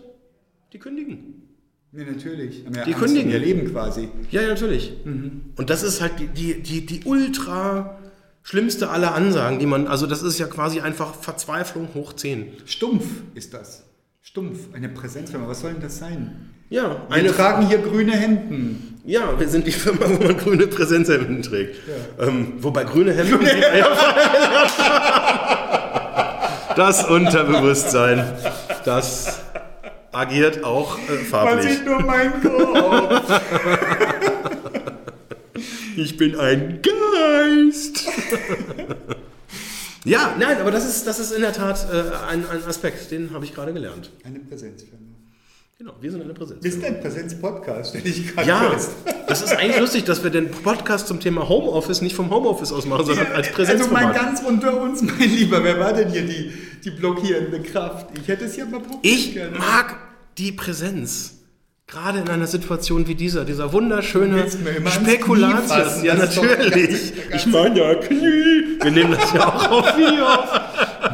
Die 0.72 0.80
kündigen. 0.80 1.44
Ja, 1.92 2.06
natürlich. 2.06 2.66
Haben 2.66 2.76
ja 2.76 2.86
Die 2.86 2.94
Angst 2.94 3.06
kündigen. 3.08 3.30
ihr 3.30 3.40
Leben 3.40 3.70
quasi. 3.74 4.08
Ja, 4.32 4.48
natürlich. 4.48 4.94
Und 5.04 5.70
das 5.70 5.84
ist 5.84 6.00
halt 6.00 6.14
die, 6.18 6.28
die, 6.28 6.62
die, 6.64 6.86
die 6.86 7.02
ultra 7.04 8.00
schlimmste 8.42 8.90
aller 8.92 9.14
Ansagen, 9.14 9.60
die 9.60 9.66
man, 9.66 9.86
also 9.88 10.08
das 10.08 10.24
ist 10.24 10.40
ja 10.40 10.48
quasi 10.48 10.80
einfach 10.80 11.14
Verzweiflung 11.14 11.90
hoch 11.94 12.14
10. 12.14 12.54
Stumpf 12.66 13.06
ist 13.36 13.54
das. 13.54 13.84
Stumpf, 14.22 14.74
eine 14.74 14.88
Präsenzfirma. 14.88 15.46
Was 15.50 15.60
soll 15.60 15.74
denn 15.74 15.82
das 15.82 16.00
sein? 16.00 16.52
Ja, 16.70 17.02
Wir 17.08 17.16
eine 17.16 17.32
tragen 17.34 17.68
hier 17.68 17.80
grüne 17.80 18.12
Hemden. 18.14 19.02
Ja, 19.06 19.40
wir 19.40 19.48
sind 19.48 19.66
die 19.66 19.72
Firma, 19.72 20.02
wo 20.08 20.24
man 20.24 20.38
grüne 20.38 20.68
Präsenzhemden 20.68 21.42
trägt. 21.42 21.78
Ähm, 22.20 22.54
wobei 22.60 22.84
grüne 22.84 23.12
Hemden. 23.14 23.40
das 26.76 27.06
Unterbewusstsein, 27.10 28.24
das 28.86 29.42
agiert 30.12 30.64
auch 30.64 30.98
äh, 30.98 31.12
Man 31.16 31.26
farblich. 31.26 31.72
sieht 31.72 31.86
nur 31.86 32.02
meinen 32.02 32.42
Kopf. 32.42 33.42
Ich 35.96 36.16
bin 36.16 36.40
ein 36.40 36.80
Geist. 36.82 38.08
ja, 40.06 40.34
nein, 40.40 40.58
aber 40.62 40.72
das 40.72 40.88
ist, 40.88 41.06
das 41.06 41.20
ist 41.20 41.34
in 41.34 41.42
der 41.42 41.52
Tat 41.52 41.88
äh, 41.92 42.16
ein, 42.32 42.46
ein 42.50 42.64
Aspekt, 42.66 43.12
den 43.12 43.34
habe 43.34 43.44
ich 43.44 43.54
gerade 43.54 43.74
gelernt. 43.74 44.10
Eine 44.24 44.40
Präsenzfirma. 44.40 45.09
Genau, 45.80 45.94
wir 46.02 46.12
sind 46.12 46.22
eine 46.24 46.34
Präsenz. 46.34 46.62
Wir 46.62 46.72
sind 46.74 46.84
ein 46.84 47.00
Präsenz-Podcast, 47.00 47.92
stelle 47.92 48.04
ich 48.10 48.36
gerade 48.36 48.50
Ja, 48.50 48.70
fest. 48.72 48.92
das 49.30 49.42
ist 49.42 49.54
eigentlich 49.54 49.80
lustig, 49.80 50.04
dass 50.04 50.22
wir 50.22 50.30
den 50.30 50.52
Podcast 50.52 51.08
zum 51.08 51.22
Thema 51.22 51.48
Homeoffice 51.48 52.02
nicht 52.02 52.18
vom 52.18 52.30
Homeoffice 52.30 52.74
aus 52.74 52.86
machen, 52.86 53.06
sondern 53.06 53.28
als 53.28 53.48
Also 53.48 53.54
mal 53.54 53.54
Präsenzformat. 53.56 54.14
ganz 54.14 54.42
unter 54.42 54.82
uns, 54.82 55.02
mein 55.04 55.18
Lieber, 55.20 55.64
wer 55.64 55.80
war 55.80 55.94
denn 55.94 56.10
hier 56.12 56.24
die, 56.24 56.52
die 56.84 56.90
blockierende 56.90 57.62
Kraft? 57.62 58.08
Ich 58.22 58.28
hätte 58.28 58.44
es 58.44 58.58
ja 58.58 58.66
mal 58.66 58.82
probiert. 58.82 59.06
Ich 59.06 59.34
gerne. 59.34 59.58
mag 59.58 59.96
die 60.38 60.52
Präsenz. 60.52 61.36
Gerade 61.88 62.20
in 62.20 62.28
einer 62.28 62.48
Situation 62.48 63.08
wie 63.08 63.16
dieser, 63.16 63.46
dieser 63.46 63.72
wunderschöne 63.72 64.48
Spekulatius. 64.86 66.04
Ja, 66.04 66.16
natürlich. 66.16 67.14
Ich 67.34 67.46
meine 67.46 67.80
ja 67.80 67.96
Knie. 67.96 68.82
Wir 68.82 68.92
nehmen 68.92 69.14
das 69.14 69.32
ja 69.32 69.48
auch 69.48 69.72
auf 69.72 69.88
auf. 69.88 70.62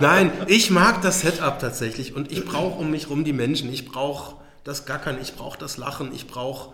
Nein, 0.01 0.31
ich 0.47 0.71
mag 0.71 1.03
das 1.03 1.21
Setup 1.21 1.59
tatsächlich 1.59 2.15
und 2.15 2.31
ich 2.31 2.43
brauche 2.45 2.79
um 2.79 2.89
mich 2.89 3.11
rum 3.11 3.23
die 3.23 3.31
Menschen. 3.31 3.71
Ich 3.71 3.85
brauche 3.85 4.43
das 4.65 4.85
Gackern, 4.85 5.17
ich 5.21 5.35
brauche 5.35 5.57
das 5.57 5.77
Lachen, 5.77 6.11
ich 6.13 6.27
brauche 6.27 6.73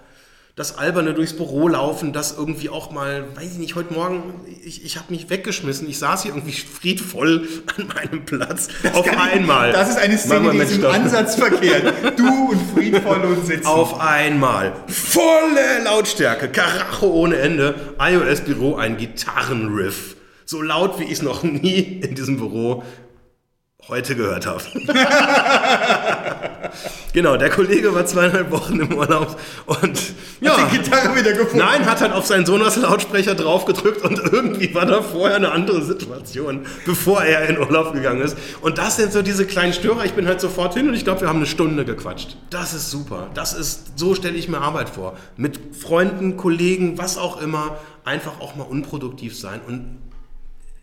das 0.56 0.78
Alberne 0.78 1.14
durchs 1.14 1.34
Büro 1.34 1.68
laufen, 1.70 2.12
das 2.14 2.36
irgendwie 2.38 2.70
auch 2.70 2.92
mal, 2.92 3.26
weiß 3.36 3.54
ich 3.54 3.58
nicht, 3.58 3.76
heute 3.76 3.94
Morgen, 3.94 4.22
ich, 4.66 4.84
ich 4.84 4.98
habe 4.98 5.08
mich 5.10 5.30
weggeschmissen, 5.30 5.90
ich 5.90 5.98
saß 6.00 6.24
hier 6.24 6.32
irgendwie 6.32 6.52
friedvoll 6.54 7.48
an 7.78 7.88
meinem 7.88 8.26
Platz 8.26 8.68
auf 8.94 9.06
Kann 9.06 9.16
ich- 9.28 9.34
einmal. 9.36 9.72
Das 9.72 9.90
ist 9.90 9.98
eine 9.98 10.18
Szene, 10.18 10.40
Mama, 10.40 10.52
die 10.52 10.60
ist 10.60 10.78
im. 10.78 10.86
Ansatz 10.86 11.36
verkehrt. 11.36 11.94
Du 12.18 12.52
und 12.52 12.62
friedvoll 12.74 13.20
und 13.24 13.46
sitzen. 13.46 13.66
Auf 13.68 14.00
einmal. 14.00 14.74
Volle 14.88 15.84
Lautstärke. 15.86 16.50
Karacho 16.50 17.08
ohne 17.08 17.38
Ende. 17.38 17.76
iOS-Büro, 18.00 18.76
ein 18.76 18.98
Gitarrenriff. 18.98 20.16
So 20.46 20.62
laut, 20.62 21.00
wie 21.00 21.06
ich 21.06 21.12
es 21.14 21.22
noch 21.22 21.44
nie 21.44 21.80
in 22.04 22.16
diesem 22.16 22.38
Büro 22.38 22.84
heute 23.88 24.16
gehört 24.16 24.46
habe. 24.46 24.62
genau, 27.14 27.36
der 27.38 27.50
Kollege 27.50 27.94
war 27.94 28.06
zweieinhalb 28.06 28.52
Wochen 28.52 28.80
im 28.80 28.94
Urlaub 28.96 29.40
und 29.66 30.00
ja. 30.40 30.58
Hat 30.58 30.72
die 30.72 30.78
Gitarre 30.78 31.16
wieder 31.16 31.34
gefunden. 31.34 31.58
Nein, 31.58 31.86
hat 31.86 32.02
halt 32.02 32.14
auf 32.14 32.26
seinen 32.26 32.46
Sonos 32.46 32.76
Lautsprecher 32.76 33.36
draufgedrückt 33.36 34.04
und 34.04 34.20
irgendwie 34.20 34.74
war 34.74 34.86
da 34.86 35.02
vorher 35.02 35.36
eine 35.36 35.52
andere 35.52 35.82
Situation, 35.84 36.66
bevor 36.86 37.24
er 37.24 37.48
in 37.48 37.60
Urlaub 37.60 37.94
gegangen 37.94 38.22
ist. 38.22 38.38
Und 38.62 38.78
das 38.78 38.96
sind 38.96 39.14
so 39.14 39.22
diese 39.22 39.46
kleinen 39.46 39.74
Störer. 39.74 40.06
Ich 40.06 40.14
bin 40.14 40.28
halt 40.28 40.42
sofort 40.42 40.74
hin 40.74 40.88
und 40.88 40.94
ich 40.94 41.04
glaube, 41.04 41.22
wir 41.22 41.28
haben 41.28 41.38
eine 41.38 41.46
Stunde 41.46 41.86
gequatscht. 41.86 42.38
Das 42.50 42.74
ist 42.74 42.90
super. 42.90 43.30
Das 43.34 43.54
ist, 43.54 44.00
so 44.00 44.16
stelle 44.16 44.36
ich 44.36 44.48
mir 44.48 44.60
Arbeit 44.60 44.90
vor. 44.90 45.18
Mit 45.38 45.60
Freunden, 45.76 46.38
Kollegen, 46.38 46.98
was 46.98 47.18
auch 47.18 47.42
immer, 47.42 47.78
einfach 48.04 48.40
auch 48.40 48.56
mal 48.56 48.64
unproduktiv 48.64 49.38
sein 49.38 49.62
und 49.68 49.98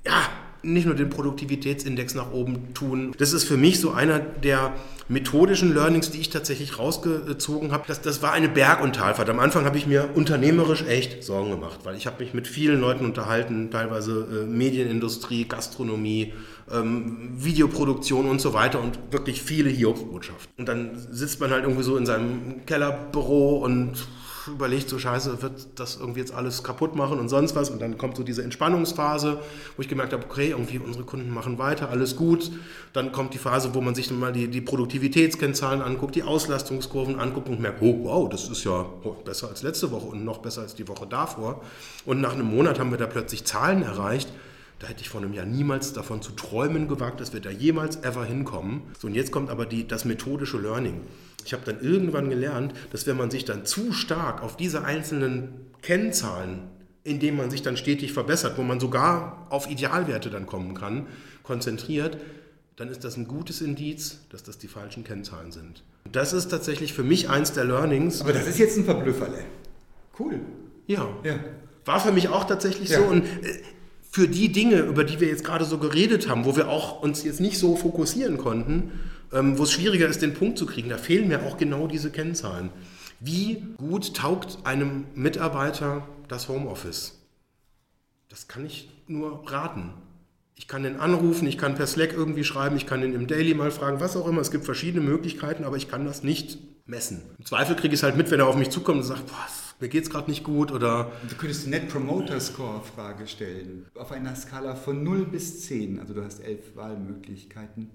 ja, 0.07 0.22
nicht 0.62 0.86
nur 0.86 0.94
den 0.94 1.11
Produktivitätsindex 1.11 2.14
nach 2.14 2.32
oben 2.32 2.74
tun. 2.74 3.14
Das 3.18 3.32
ist 3.32 3.44
für 3.44 3.56
mich 3.56 3.80
so 3.80 3.90
einer 3.90 4.18
der 4.18 4.74
methodischen 5.09 5.72
Learnings, 5.74 6.11
die 6.11 6.20
ich 6.20 6.30
tatsächlich 6.30 6.78
rausgezogen 6.78 7.72
habe. 7.72 7.84
Das, 7.86 8.02
das 8.02 8.22
war 8.22 8.32
eine 8.32 8.48
Berg- 8.48 8.82
und 8.82 8.96
Talfahrt. 8.96 9.30
Am 9.30 9.38
Anfang 9.38 9.64
habe 9.64 9.78
ich 9.78 9.86
mir 9.86 10.11
unternehmerisch 10.14 10.84
echt 10.86 11.24
Sorgen 11.24 11.50
gemacht, 11.50 11.80
weil 11.84 11.96
ich 11.96 12.06
habe 12.06 12.22
mich 12.22 12.34
mit 12.34 12.46
vielen 12.46 12.80
Leuten 12.80 13.04
unterhalten, 13.04 13.70
teilweise 13.70 14.26
äh, 14.30 14.46
Medienindustrie, 14.46 15.46
Gastronomie, 15.46 16.34
ähm, 16.70 17.30
Videoproduktion 17.36 18.28
und 18.28 18.40
so 18.40 18.52
weiter 18.52 18.80
und 18.80 18.98
wirklich 19.11 19.42
viele 19.42 19.70
Hiobsbotschaften. 19.70 20.52
Und 20.59 20.68
dann 20.68 20.90
sitzt 21.11 21.40
man 21.40 21.50
halt 21.50 21.64
irgendwie 21.64 21.84
so 21.84 21.96
in 21.96 22.04
seinem 22.04 22.66
Kellerbüro 22.66 23.59
und 23.64 24.06
überlegt, 24.49 24.88
so 24.88 24.99
scheiße, 24.99 25.42
wird 25.42 25.68
das 25.76 25.96
irgendwie 25.96 26.20
jetzt 26.20 26.32
alles 26.32 26.62
kaputt 26.62 26.96
machen 26.96 27.18
und 27.18 27.28
sonst 27.28 27.55
was. 27.55 27.70
Und 27.70 27.80
dann 27.80 27.99
kommt 27.99 28.16
so 28.16 28.22
diese 28.22 28.42
Entspannungsphase, 28.42 29.38
wo 29.76 29.82
ich 29.82 29.88
gemerkt 29.88 30.12
habe, 30.12 30.24
okay, 30.24 30.51
irgendwie 30.51 30.78
unsere 30.78 31.05
Kunden 31.05 31.30
machen 31.30 31.59
weiter, 31.59 31.90
alles 31.90 32.16
gut. 32.16 32.51
Dann 32.92 33.12
kommt 33.12 33.34
die 33.34 33.38
Phase, 33.38 33.74
wo 33.74 33.80
man 33.80 33.94
sich 33.94 34.09
dann 34.09 34.18
mal 34.18 34.32
die, 34.32 34.49
die 34.49 34.61
Produktivitätskennzahlen 34.61 35.82
anguckt, 35.82 36.14
die 36.14 36.22
Auslastungskurven 36.22 37.18
anguckt 37.18 37.49
und 37.49 37.61
merkt, 37.61 37.82
oh 37.82 38.05
wow, 38.05 38.28
das 38.28 38.49
ist 38.49 38.64
ja 38.64 38.86
besser 39.24 39.49
als 39.49 39.62
letzte 39.62 39.90
Woche 39.90 40.07
und 40.07 40.24
noch 40.24 40.38
besser 40.38 40.62
als 40.62 40.74
die 40.74 40.88
Woche 40.88 41.07
davor. 41.07 41.62
Und 42.05 42.20
nach 42.20 42.32
einem 42.32 42.55
Monat 42.55 42.78
haben 42.78 42.90
wir 42.90 42.99
da 42.99 43.07
plötzlich 43.07 43.44
Zahlen 43.44 43.82
erreicht, 43.82 44.28
da 44.78 44.86
hätte 44.86 45.01
ich 45.01 45.09
vor 45.09 45.20
einem 45.20 45.32
Jahr 45.32 45.46
niemals 45.46 45.92
davon 45.92 46.22
zu 46.22 46.32
träumen 46.32 46.86
gewagt, 46.86 47.20
dass 47.20 47.32
wir 47.32 47.40
da 47.40 47.51
jemals 47.51 47.96
ever 48.05 48.24
hinkommen. 48.24 48.82
So, 48.99 49.09
und 49.09 49.14
jetzt 49.14 49.32
kommt 49.32 49.51
aber 49.51 49.66
die, 49.66 49.88
das 49.88 50.05
methodische 50.05 50.59
Learning. 50.59 51.01
Ich 51.49 51.55
habe 51.55 51.64
dann 51.64 51.80
irgendwann 51.80 52.28
gelernt, 52.28 52.74
dass 52.92 53.07
wenn 53.07 53.16
man 53.16 53.30
sich 53.30 53.46
dann 53.46 53.64
zu 53.64 53.92
stark 53.94 54.42
auf 54.42 54.59
diese 54.59 54.84
einzelnen 54.84 55.49
Kennzahlen 55.80 56.68
in 57.05 57.20
dem 57.20 57.38
man 57.38 57.51
sich 57.51 57.62
dann 57.62 57.78
stetig 57.78 58.12
verbessert, 58.12 58.59
wo 58.59 58.62
man 58.62 58.80
sogar 58.80 59.46
auf 59.49 59.70
Idealwerte 59.70 60.28
dann 60.28 60.44
kommen 60.44 60.74
kann, 60.74 61.07
konzentriert, 61.42 62.18
dann 62.76 62.88
ist 62.90 63.03
das 63.03 63.16
ein 63.16 63.26
gutes 63.26 63.62
Indiz, 63.62 64.18
dass 64.28 64.42
das 64.42 64.59
die 64.59 64.68
falschen 64.68 65.05
Kennzahlen 65.05 65.51
sind. 65.51 65.84
Das 66.12 66.34
ist 66.34 66.49
tatsächlich 66.49 66.92
für 66.92 67.05
mich 67.05 67.30
eins 67.30 67.53
der 67.53 67.64
Learnings. 67.64 68.20
Aber 68.20 68.34
das 68.34 68.46
ist 68.46 68.59
jetzt 68.59 68.76
ein 68.76 68.84
Verblüfferle. 68.84 69.38
Cool. 70.18 70.40
Ja. 70.86 71.09
Ja. 71.24 71.36
War 71.86 71.99
für 71.99 72.12
mich 72.12 72.28
auch 72.28 72.44
tatsächlich 72.44 72.90
Ja. 72.90 72.99
so. 72.99 73.05
Und 73.07 73.24
äh, 73.24 73.62
für 74.11 74.28
die 74.28 74.53
Dinge, 74.53 74.80
über 74.80 75.05
die 75.05 75.18
wir 75.18 75.28
jetzt 75.28 75.44
gerade 75.44 75.64
so 75.64 75.78
geredet 75.78 76.28
haben, 76.28 76.44
wo 76.44 76.57
wir 76.57 76.68
auch 76.68 77.03
uns 77.03 77.24
jetzt 77.24 77.40
nicht 77.40 77.59
so 77.59 77.74
fokussieren 77.74 78.36
konnten, 78.36 78.92
wo 79.31 79.62
es 79.62 79.72
schwieriger 79.72 80.09
ist, 80.09 80.22
den 80.22 80.35
Punkt 80.35 80.59
zu 80.59 80.66
kriegen, 80.66 80.89
da 80.89 80.99
fehlen 80.99 81.29
mir 81.29 81.43
auch 81.45 81.57
genau 81.57 81.87
diese 81.87 82.11
Kennzahlen. 82.11 82.70
Wie 83.20 83.64
gut 83.76 84.14
taugt 84.14 84.59
einem 84.64 85.07
Mitarbeiter 85.14 86.07
das 86.29 86.49
Homeoffice? 86.49 87.18
Das 88.29 88.47
kann 88.47 88.64
ich 88.64 88.91
nur 89.07 89.51
raten. 89.51 89.93
Ich 90.55 90.66
kann 90.66 90.83
den 90.83 90.97
anrufen, 90.97 91.47
ich 91.47 91.57
kann 91.57 91.76
per 91.76 91.87
Slack 91.87 92.12
irgendwie 92.12 92.45
schreiben, 92.45 92.76
ich 92.76 92.87
kann 92.87 93.03
ihn 93.03 93.14
im 93.14 93.26
Daily 93.26 93.55
mal 93.55 93.70
fragen, 93.70 94.01
was 94.01 94.16
auch 94.16 94.26
immer. 94.26 94.41
Es 94.41 94.51
gibt 94.51 94.64
verschiedene 94.64 95.05
Möglichkeiten, 95.05 95.64
aber 95.64 95.76
ich 95.76 95.89
kann 95.89 96.05
das 96.05 96.22
nicht 96.22 96.59
messen. 96.87 97.22
Im 97.39 97.45
Zweifel 97.45 97.76
kriege 97.76 97.95
ich 97.95 98.01
es 98.01 98.03
halt 98.03 98.16
mit, 98.16 98.31
wenn 98.31 98.41
er 98.41 98.49
auf 98.49 98.57
mich 98.57 98.70
zukommt 98.70 98.99
und 98.99 99.05
sagt, 99.05 99.26
boah, 99.26 99.47
mir 99.81 99.89
geht's 99.89 100.11
gerade 100.11 100.29
nicht 100.29 100.43
gut 100.43 100.72
oder 100.72 101.12
Du 101.29 101.37
könntest 101.37 101.66
die 101.66 101.70
Net 101.70 101.89
Promoter 101.89 102.41
Score 102.41 102.83
Frage 102.83 103.26
stellen. 103.29 103.87
Auf 103.95 104.11
einer 104.11 104.35
Skala 104.35 104.74
von 104.74 105.05
0 105.05 105.26
bis 105.26 105.61
10, 105.66 106.01
also 106.01 106.14
du 106.14 106.24
hast 106.24 106.41
elf 106.41 106.74
Wahlmöglichkeiten. 106.74 107.91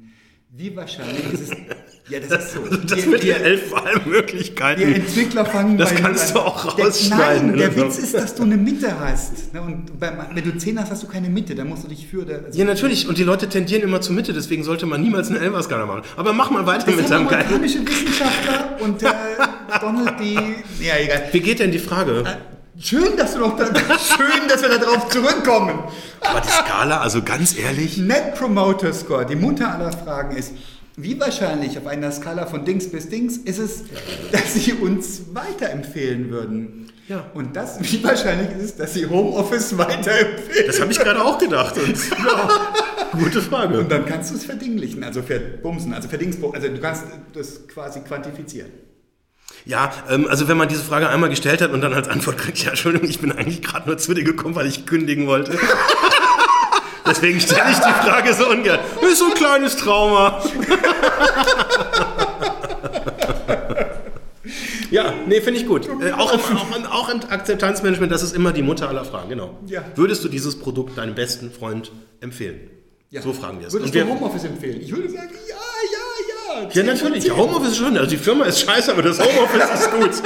Wie 0.55 0.75
wahrscheinlich 0.75 1.33
ist 1.33 1.41
es. 1.41 1.49
Ja, 2.09 2.19
das 2.19 2.43
ist 2.47 2.53
so. 2.55 2.59
Das 2.67 3.01
Die- 3.01 3.09
mit 3.09 3.23
den 3.23 3.33
elf 3.41 3.71
Wahlmöglichkeiten. 3.71 4.85
Die 4.85 4.93
Entwickler 4.95 5.45
fangen 5.45 5.77
Das 5.77 5.95
kannst 5.95 6.35
du 6.35 6.39
auch 6.39 6.75
Der- 6.75 6.85
rausschneiden 6.87 7.47
Nein, 7.51 7.57
der 7.57 7.69
oder 7.71 7.79
so. 7.79 7.85
Witz 7.87 7.97
ist, 7.97 8.13
dass 8.13 8.35
du 8.35 8.43
eine 8.43 8.57
Mitte 8.57 8.99
hast. 8.99 9.53
Ne? 9.53 9.61
Und 9.61 9.85
wenn 10.01 10.43
du 10.43 10.57
10 10.57 10.77
hast, 10.81 10.91
hast 10.91 11.01
du 11.03 11.07
keine 11.07 11.29
Mitte. 11.29 11.55
Dann 11.55 11.69
musst 11.69 11.85
du 11.85 11.87
dich 11.87 12.05
für. 12.05 12.25
Der, 12.25 12.43
also 12.43 12.59
Ja, 12.59 12.65
natürlich. 12.65 13.07
Und 13.07 13.17
die 13.17 13.23
Leute 13.23 13.47
tendieren 13.47 13.83
immer 13.83 14.01
zur 14.01 14.15
Mitte, 14.15 14.33
deswegen 14.33 14.65
sollte 14.65 14.85
man 14.85 15.01
niemals 15.01 15.29
eine 15.29 15.39
Elfer-Skala 15.39 15.85
machen. 15.85 16.01
Aber 16.17 16.33
mach 16.33 16.51
mal 16.51 16.65
weiter 16.65 16.87
das 16.87 16.95
mit 16.97 17.09
deinem 17.09 17.25
geilen. 17.29 17.45
amerikanische 17.47 17.87
Wissenschaftler 17.87 18.77
und 18.81 19.01
äh, 19.01 19.07
Donald 19.79 20.19
D. 20.19 20.33
Ja, 20.85 20.95
egal. 21.01 21.29
Wie 21.31 21.39
geht 21.39 21.59
denn 21.59 21.71
die 21.71 21.79
Frage? 21.79 22.25
Schön, 22.79 23.15
dass 23.17 23.33
du 23.33 23.39
noch 23.39 23.55
da, 23.55 23.65
schön, 23.65 24.47
dass 24.49 24.63
wir 24.63 24.69
darauf 24.69 25.07
zurückkommen. 25.09 25.83
Aber 26.21 26.41
die 26.41 26.47
Skala, 26.47 27.01
also 27.01 27.21
ganz 27.21 27.57
ehrlich. 27.57 27.97
Net 27.97 28.33
Promoter 28.33 28.93
Score, 28.93 29.25
die 29.25 29.35
Mutter 29.35 29.71
aller 29.71 29.91
Fragen 29.91 30.35
ist, 30.35 30.53
wie 30.95 31.19
wahrscheinlich 31.19 31.77
auf 31.77 31.85
einer 31.85 32.11
Skala 32.11 32.47
von 32.47 32.65
Dings 32.65 32.89
bis 32.89 33.09
Dings 33.09 33.37
ist 33.37 33.59
es, 33.59 33.83
dass 34.31 34.55
sie 34.55 34.73
uns 34.73 35.21
weiterempfehlen 35.33 36.31
würden? 36.31 36.91
Ja. 37.07 37.25
Und 37.35 37.55
das, 37.55 37.79
wie 37.79 38.03
wahrscheinlich 38.03 38.49
ist 38.57 38.63
es, 38.63 38.75
dass 38.75 38.93
sie 38.93 39.05
Homeoffice 39.07 39.77
weiterempfehlen? 39.77 40.65
Das 40.65 40.81
habe 40.81 40.91
ich 40.91 40.99
gerade 40.99 41.23
auch 41.23 41.37
gedacht. 41.37 41.77
Und, 41.77 41.95
ja, 42.25 42.73
gute 43.11 43.41
Frage. 43.41 43.79
Und 43.79 43.91
dann 43.91 44.05
kannst 44.05 44.31
du 44.31 44.35
es 44.35 44.45
verdinglichen, 44.45 45.03
also 45.03 45.21
verbumsen, 45.21 45.93
also 45.93 46.07
verdingsbumsen, 46.07 46.61
also 46.61 46.75
du 46.75 46.81
kannst 46.81 47.03
das 47.33 47.67
quasi 47.67 47.99
quantifizieren. 47.99 48.71
Ja, 49.65 49.91
ähm, 50.09 50.27
also 50.29 50.47
wenn 50.47 50.57
man 50.57 50.67
diese 50.67 50.83
Frage 50.83 51.07
einmal 51.09 51.29
gestellt 51.29 51.61
hat 51.61 51.71
und 51.71 51.81
dann 51.81 51.93
als 51.93 52.09
Antwort 52.09 52.37
kriegt, 52.37 52.57
ja, 52.63 52.69
Entschuldigung, 52.71 53.09
ich 53.09 53.19
bin 53.19 53.31
eigentlich 53.31 53.61
gerade 53.61 53.87
nur 53.87 53.97
zu 53.97 54.13
dir 54.13 54.23
gekommen, 54.23 54.55
weil 54.55 54.67
ich 54.67 54.85
kündigen 54.85 55.25
wollte. 55.27 55.57
Deswegen 57.05 57.39
stelle 57.39 57.69
ich 57.71 57.77
die 57.77 58.07
Frage 58.07 58.33
so 58.33 58.49
ungern. 58.49 58.79
Das 59.01 59.11
ist 59.11 59.19
so 59.19 59.25
ein 59.25 59.33
kleines 59.33 59.75
Trauma. 59.77 60.41
Ja, 64.91 65.11
nee, 65.27 65.41
finde 65.41 65.59
ich 65.59 65.65
gut. 65.65 65.87
Äh, 65.87 66.11
auch, 66.11 66.31
im, 66.33 66.39
auch, 66.57 66.75
im, 66.77 66.85
auch 66.85 67.09
im 67.09 67.19
Akzeptanzmanagement, 67.27 68.11
das 68.11 68.21
ist 68.21 68.35
immer 68.35 68.51
die 68.53 68.61
Mutter 68.61 68.87
aller 68.89 69.03
Fragen, 69.03 69.29
genau. 69.29 69.57
Ja. 69.65 69.81
Würdest 69.95 70.23
du 70.23 70.27
dieses 70.29 70.59
Produkt 70.59 70.99
deinem 70.99 71.15
besten 71.15 71.51
Freund 71.51 71.91
empfehlen? 72.21 72.69
So 73.21 73.33
fragen 73.33 73.59
wir 73.59 73.67
es. 73.67 73.73
Würdest 73.73 73.93
wir- 73.93 74.03
du 74.05 74.09
Homeoffice 74.11 74.43
empfehlen? 74.43 74.81
Ich 74.81 74.91
würde 74.95 75.09
sagen, 75.09 75.29
ja, 76.73 76.81
ja, 76.83 76.83
ja. 76.83 76.93
ja, 76.93 76.95
10 76.95 76.97
von 76.97 77.11
natürlich. 77.11 77.23
10. 77.23 77.31
Ja, 77.31 77.37
Homeoffice 77.37 77.69
ist 77.71 77.77
schon. 77.77 77.97
Also 77.97 78.09
die 78.09 78.17
Firma 78.17 78.45
ist 78.45 78.59
scheiße, 78.61 78.91
aber 78.91 79.01
das 79.01 79.19
Homeoffice 79.19 79.79
ist 79.79 79.91
gut. 79.91 80.23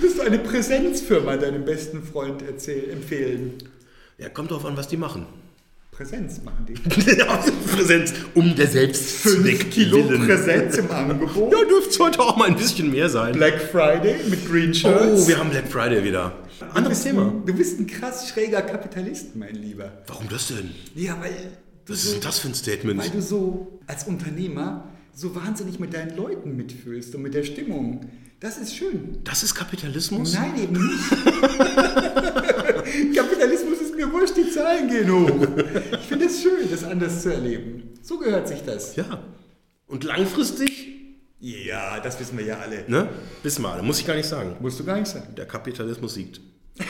Würdest 0.00 0.18
du 0.18 0.22
eine 0.22 0.38
Präsenzfirma 0.38 1.36
deinem 1.36 1.64
besten 1.64 2.02
Freund 2.02 2.42
erzähl, 2.46 2.90
empfehlen? 2.90 3.54
Ja, 4.18 4.28
kommt 4.28 4.50
drauf 4.50 4.64
an, 4.64 4.76
was 4.76 4.88
die 4.88 4.96
machen. 4.96 5.26
Präsenz 5.92 6.42
machen 6.44 6.66
die. 6.68 6.74
Präsenz 7.74 8.12
um 8.34 8.54
der 8.54 8.66
Selbstzweck 8.66 9.62
5 9.62 9.70
Kilo 9.70 10.08
willen. 10.08 10.26
Präsenz 10.26 10.76
im 10.76 10.90
Angebot. 10.90 11.50
Ja, 11.52 11.64
dürfte 11.64 11.88
es 11.90 11.98
heute 11.98 12.20
auch 12.20 12.36
mal 12.36 12.48
ein 12.48 12.56
bisschen 12.56 12.90
mehr 12.90 13.08
sein. 13.08 13.32
Black 13.32 13.58
Friday 13.72 14.16
mit 14.28 14.46
Green 14.46 14.74
Shirts. 14.74 15.22
Oh, 15.24 15.28
wir 15.28 15.38
haben 15.38 15.48
Black 15.48 15.68
Friday 15.68 16.04
wieder. 16.04 16.32
Anderes 16.74 17.02
Thema. 17.02 17.22
ein- 17.28 17.46
Du 17.46 17.54
bist 17.54 17.80
ein 17.80 17.86
krass 17.86 18.28
schräger 18.28 18.60
Kapitalist, 18.60 19.36
mein 19.36 19.54
Lieber. 19.54 19.90
Warum 20.06 20.28
das 20.28 20.48
denn? 20.48 20.70
Ja, 20.94 21.16
weil 21.20 21.32
Was 21.86 22.04
ist 22.04 22.14
denn 22.14 22.20
das 22.20 22.38
für 22.40 22.48
ein 22.48 22.52
weil 22.52 22.58
Statement? 22.58 23.14
du 23.14 23.22
so 23.22 23.78
als 23.86 24.04
Unternehmer 24.04 24.88
so 25.14 25.34
wahnsinnig 25.34 25.78
mit 25.78 25.94
deinen 25.94 26.14
Leuten 26.16 26.56
mitfühlst 26.56 27.14
und 27.14 27.22
mit 27.22 27.32
der 27.34 27.44
Stimmung. 27.44 28.10
Das 28.40 28.58
ist 28.58 28.76
schön. 28.76 29.18
Das 29.24 29.42
ist 29.42 29.54
Kapitalismus? 29.54 30.34
Nein, 30.34 30.58
eben 30.62 30.74
nicht. 30.74 31.10
Kapitalismus 33.16 33.80
ist 33.80 33.96
mir 33.96 34.10
wurscht, 34.12 34.36
die 34.36 34.50
Zahlen 34.50 34.88
gehen 34.88 35.10
hoch. 35.10 35.46
Ich 35.92 36.06
finde 36.06 36.26
es 36.26 36.42
schön, 36.42 36.70
das 36.70 36.84
anders 36.84 37.22
zu 37.22 37.32
erleben. 37.32 37.94
So 38.02 38.18
gehört 38.18 38.48
sich 38.48 38.62
das. 38.62 38.96
Ja. 38.96 39.22
Und 39.86 40.04
langfristig, 40.04 40.88
Ja, 41.40 42.00
das 42.00 42.18
wissen 42.20 42.36
wir 42.38 42.44
ja 42.44 42.58
alle. 42.58 42.84
ne? 42.88 43.08
Wissen 43.42 43.62
wir 43.62 43.70
alle, 43.70 43.82
muss 43.82 44.00
ich 44.00 44.06
gar 44.06 44.16
nicht 44.16 44.28
sagen. 44.28 44.56
Musst 44.60 44.78
du 44.80 44.84
gar 44.84 44.96
nicht 44.98 45.08
sagen. 45.08 45.34
Der 45.36 45.46
Kapitalismus 45.46 46.14
siegt. 46.14 46.40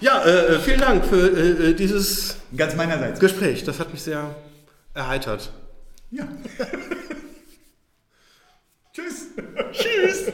Ja, 0.00 0.22
äh, 0.22 0.54
äh, 0.54 0.58
vielen 0.58 0.80
Dank 0.80 1.04
für 1.06 1.16
äh, 1.16 1.70
äh, 1.70 1.74
dieses 1.74 2.36
Ganz 2.56 2.74
meinerseits. 2.74 3.20
Gespräch. 3.20 3.64
Das 3.64 3.80
hat 3.80 3.90
mich 3.92 4.02
sehr 4.02 4.34
erheitert. 4.92 5.50
Ja. 6.10 6.28
Tschüss. 8.92 9.28
Tschüss. 9.72 10.32